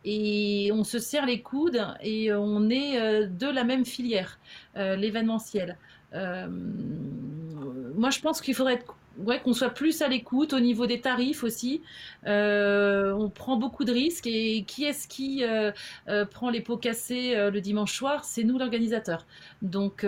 et 0.04 0.70
on 0.72 0.84
se 0.84 0.98
serre 0.98 1.26
les 1.26 1.42
coudes 1.42 1.84
et 2.00 2.32
on 2.32 2.70
est 2.70 3.00
euh, 3.00 3.26
de 3.26 3.46
la 3.46 3.64
même 3.64 3.84
filière, 3.84 4.38
euh, 4.76 4.96
l'événementiel. 4.96 5.76
Euh, 6.14 6.46
moi, 6.48 8.10
je 8.10 8.20
pense 8.20 8.40
qu'il 8.40 8.54
faudrait 8.54 8.74
être 8.74 8.96
ouais, 9.18 9.40
qu'on 9.40 9.52
soit 9.52 9.70
plus 9.70 10.00
à 10.02 10.08
l'écoute 10.08 10.52
au 10.52 10.60
niveau 10.60 10.86
des 10.86 11.00
tarifs 11.00 11.44
aussi. 11.44 11.82
Euh, 12.26 13.12
on 13.12 13.28
prend 13.28 13.56
beaucoup 13.56 13.84
de 13.84 13.92
risques 13.92 14.26
et 14.26 14.64
qui 14.64 14.84
est-ce 14.84 15.08
qui 15.08 15.44
euh, 15.44 15.72
euh, 16.08 16.24
prend 16.24 16.50
les 16.50 16.60
pots 16.60 16.76
cassés 16.76 17.34
le 17.50 17.60
dimanche 17.60 17.94
soir? 17.96 18.24
C'est 18.24 18.44
nous 18.44 18.58
l'organisateur. 18.58 19.26
Donc 19.62 20.06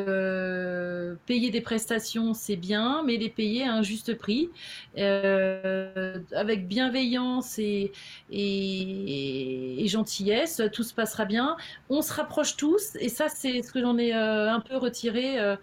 payer 1.27 1.51
des 1.51 1.61
prestations 1.61 2.35
c'est 2.35 2.57
bien, 2.57 3.03
mais 3.05 3.17
les 3.17 3.29
payer 3.29 3.65
à 3.65 3.75
un 3.75 3.83
juste 3.83 4.15
prix, 4.17 4.51
avec 4.97 6.69
bienveillance 6.69 7.59
et, 7.59 7.93
et, 8.31 9.87
gentillesse, 9.89 10.63
tout 10.73 10.85
se 10.85 10.95
passera 10.95 11.25
bien. 11.25 11.57
On 11.89 12.03
se 12.03 12.13
rapproche 12.13 12.57
tous 12.57 12.97
et 13.01 13.09
ça 13.09 13.29
c'est 13.29 13.63
ce 13.63 13.73
que 13.73 13.81
j'en 13.81 13.99
ai 13.99 14.13
un 14.13 14.61
peu 14.61 14.77
retiré. 14.77 15.57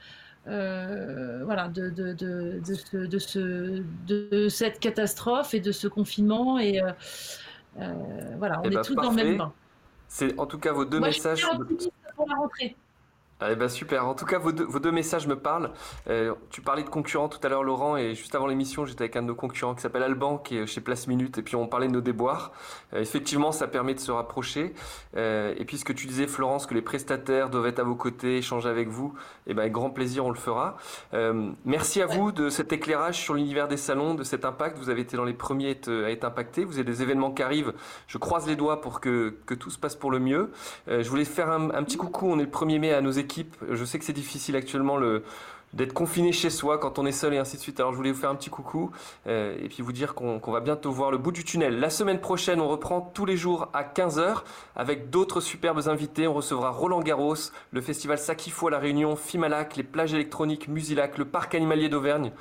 Euh, 0.48 1.42
voilà, 1.44 1.68
de, 1.68 1.90
de, 1.90 2.14
de, 2.14 2.62
de, 3.06 3.20
ce, 3.20 3.84
de, 4.08 4.50
cette 4.50 4.80
catastrophe 4.80 5.54
et 5.54 5.60
de 5.60 5.72
ce 5.72 5.88
confinement. 5.88 6.58
Et 6.58 6.82
euh, 6.82 6.92
euh, 7.80 7.94
voilà, 8.38 8.62
on 8.62 8.64
eh 8.64 8.68
est 8.68 8.76
ben, 8.76 8.82
tous 8.82 8.96
dans 8.96 9.10
le 9.10 9.16
même 9.16 9.38
bain. 9.38 9.54
C'est 10.08 10.40
en 10.40 10.46
tout 10.46 10.58
cas 10.58 10.72
vos 10.72 10.86
deux 10.86 11.00
messages. 11.00 11.46
pour 12.16 12.30
la 12.30 12.36
rentrée. 12.36 12.76
Eh 13.46 13.56
ben 13.56 13.70
super. 13.70 14.08
En 14.08 14.16
tout 14.16 14.26
cas, 14.26 14.40
vos 14.40 14.52
deux, 14.52 14.64
vos 14.64 14.80
deux 14.80 14.92
messages 14.92 15.28
me 15.28 15.36
parlent. 15.36 15.70
Euh, 16.10 16.34
tu 16.50 16.62
parlais 16.62 16.82
de 16.82 16.90
concurrents 16.90 17.30
tout 17.30 17.40
à 17.44 17.50
l'heure, 17.50 17.64
Laurent, 17.64 17.96
et 17.96 18.16
juste 18.16 18.34
avant 18.34 18.48
l'émission, 18.48 18.86
j'étais 18.86 19.04
avec 19.04 19.16
un 19.16 19.22
de 19.22 19.28
nos 19.28 19.36
concurrents 19.36 19.76
qui 19.76 19.82
s'appelle 19.82 20.02
Alban, 20.02 20.40
qui 20.40 20.58
est 20.58 20.66
chez 20.66 20.82
Place 20.82 21.06
Minute, 21.06 21.38
et 21.38 21.44
puis 21.44 21.56
on 21.56 21.68
parlait 21.68 21.88
de 21.88 21.92
nos 21.92 22.02
déboires. 22.02 22.52
Euh, 22.96 23.02
effectivement, 23.02 23.52
ça 23.52 23.68
permet 23.68 23.94
de 23.94 24.00
se 24.00 24.12
rapprocher. 24.12 24.74
Euh, 25.16 25.54
et 25.56 25.66
puis 25.66 25.78
ce 25.78 25.86
que 25.86 25.94
tu 25.94 26.08
disais, 26.08 26.26
Florence, 26.26 26.66
que 26.66 26.74
les 26.74 26.82
prestataires 26.82 27.52
doivent 27.52 27.68
être 27.68 27.78
à 27.78 27.84
vos 27.84 27.94
côtés, 27.94 28.38
échanger 28.38 28.70
avec 28.70 28.88
vous, 28.88 29.14
et 29.46 29.52
eh 29.52 29.54
ben 29.54 29.62
avec 29.62 29.74
grand 29.74 29.92
plaisir, 29.92 30.26
on 30.26 30.32
le 30.32 30.36
fera. 30.36 30.78
merci 31.64 32.02
à 32.02 32.06
vous 32.08 32.32
de 32.32 32.50
cet 32.50 32.74
éclairage 32.74 33.20
sur 33.20 33.36
l'univers 33.36 33.68
des 33.68 33.78
salons, 33.78 34.16
de 34.16 34.24
cet 34.24 34.46
impact. 34.46 34.78
Vous 34.78 34.90
avez 34.90 35.02
été 35.02 35.16
dans 35.16 35.24
les 35.24 35.34
premiers 35.34 35.78
à 35.88 36.10
être 36.10 36.26
impactés. 36.26 36.66
Vous 36.66 36.74
avez 36.76 36.84
des 36.84 37.02
événements 37.02 37.32
qui 37.32 37.44
arrivent. 37.44 37.74
Je 38.08 38.18
croise 38.18 38.48
les 38.48 38.56
doigts 38.56 38.82
pour 38.82 39.00
que, 39.00 39.36
que 39.46 39.54
tout 39.54 39.70
se 39.70 39.78
passe 39.78 39.96
pour 39.96 40.12
le 40.12 40.20
mieux. 40.20 40.52
je 40.88 41.08
voulais 41.08 41.26
faire 41.26 41.50
un, 41.50 41.70
un 41.70 41.84
petit 41.84 41.98
coucou. 41.98 42.28
On 42.30 42.40
est 42.40 42.44
le 42.44 42.50
1er 42.50 42.80
mai 42.80 42.94
à 42.94 43.02
nos 43.02 43.12
équipes 43.12 43.27
je 43.70 43.86
sais 43.86 44.00
que 44.00 44.06
c'est 44.06 44.14
difficile 44.14 44.56
actuellement 44.56 44.98
d'être 45.74 45.94
confiné 45.94 46.32
chez 46.32 46.50
soi 46.50 46.78
quand 46.78 46.98
on 46.98 47.06
est 47.06 47.12
seul 47.12 47.34
et 47.34 47.38
ainsi 47.38 47.58
de 47.58 47.62
suite. 47.62 47.80
Alors 47.80 47.92
je 47.92 47.98
voulais 47.98 48.12
vous 48.12 48.20
faire 48.20 48.30
un 48.30 48.36
petit 48.36 48.50
coucou 48.50 48.92
euh, 49.28 49.58
et 49.62 49.68
puis 49.68 49.84
vous 49.84 49.92
dire 49.92 50.16
qu'on 50.16 50.40
va 50.52 50.60
bientôt 50.60 50.92
voir 50.92 51.12
le 51.12 51.18
bout 51.18 51.32
du 51.32 51.44
tunnel. 51.44 51.80
La 51.80 51.90
semaine 51.90 52.20
prochaine, 52.20 52.62
on 52.62 52.68
reprend 52.68 53.02
tous 53.02 53.26
les 53.26 53.38
jours 53.38 53.70
à 53.74 53.84
15h 53.84 54.44
avec 54.76 55.10
d'autres 55.10 55.42
superbes 55.42 55.88
invités. 55.88 56.28
On 56.28 56.34
recevra 56.34 56.70
Roland 56.70 57.02
Garros, 57.02 57.36
le 57.72 57.82
festival 57.82 58.18
Sakifo 58.18 58.68
à 58.68 58.72
La 58.72 58.80
Réunion, 58.80 59.16
Fimalac, 59.16 59.76
les 59.76 59.84
plages 59.84 60.14
électroniques 60.14 60.68
Musilac, 60.68 61.18
le 61.18 61.26
parc 61.26 61.54
animalier 61.56 61.90
d'Auvergne. 61.90 62.32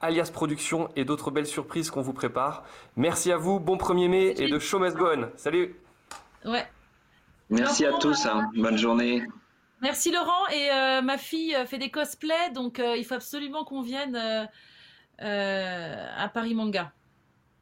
Alias 0.00 0.30
Production 0.32 0.90
et 0.96 1.04
d'autres 1.04 1.30
belles 1.30 1.46
surprises 1.46 1.90
qu'on 1.90 2.02
vous 2.02 2.12
prépare. 2.12 2.64
Merci 2.96 3.32
à 3.32 3.38
vous, 3.38 3.58
bon 3.58 3.76
1er 3.76 4.08
mai 4.08 4.34
et 4.36 4.48
de 4.48 4.58
show 4.58 4.78
must 4.78 4.96
go 4.96 5.06
Salut 5.36 5.76
Ouais. 6.44 6.66
Merci 7.48 7.86
à 7.86 7.92
tous, 7.92 8.26
hein. 8.26 8.50
bonne 8.54 8.76
journée. 8.76 9.22
Merci 9.84 10.10
Laurent. 10.10 10.48
Et 10.50 10.70
euh, 10.70 11.02
ma 11.02 11.18
fille 11.18 11.54
euh, 11.54 11.66
fait 11.66 11.76
des 11.76 11.90
cosplays, 11.90 12.50
donc 12.54 12.80
euh, 12.80 12.96
il 12.96 13.04
faut 13.04 13.14
absolument 13.14 13.64
qu'on 13.64 13.82
vienne 13.82 14.16
à 15.18 16.28
Paris 16.32 16.54
Manga. 16.54 16.90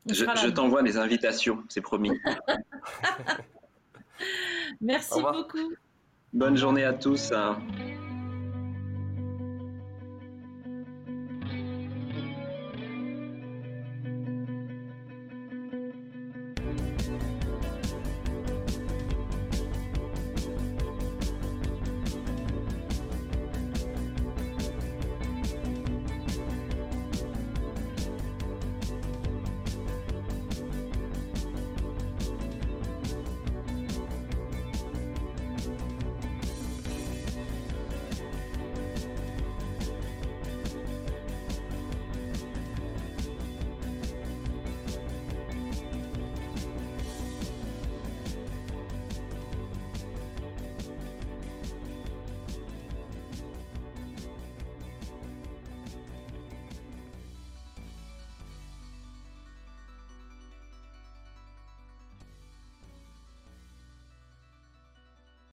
je, 0.08 0.48
t'envoie 0.50 0.84
des 0.84 0.98
invitations, 0.98 1.64
c'est 1.68 1.80
promis. 1.80 2.10
Merci 4.80 5.20
beaucoup. 5.20 5.72
Bonne 6.32 6.56
journée 6.56 6.84
à 6.84 6.92
tous. 6.92 7.32
Hein. 7.32 7.58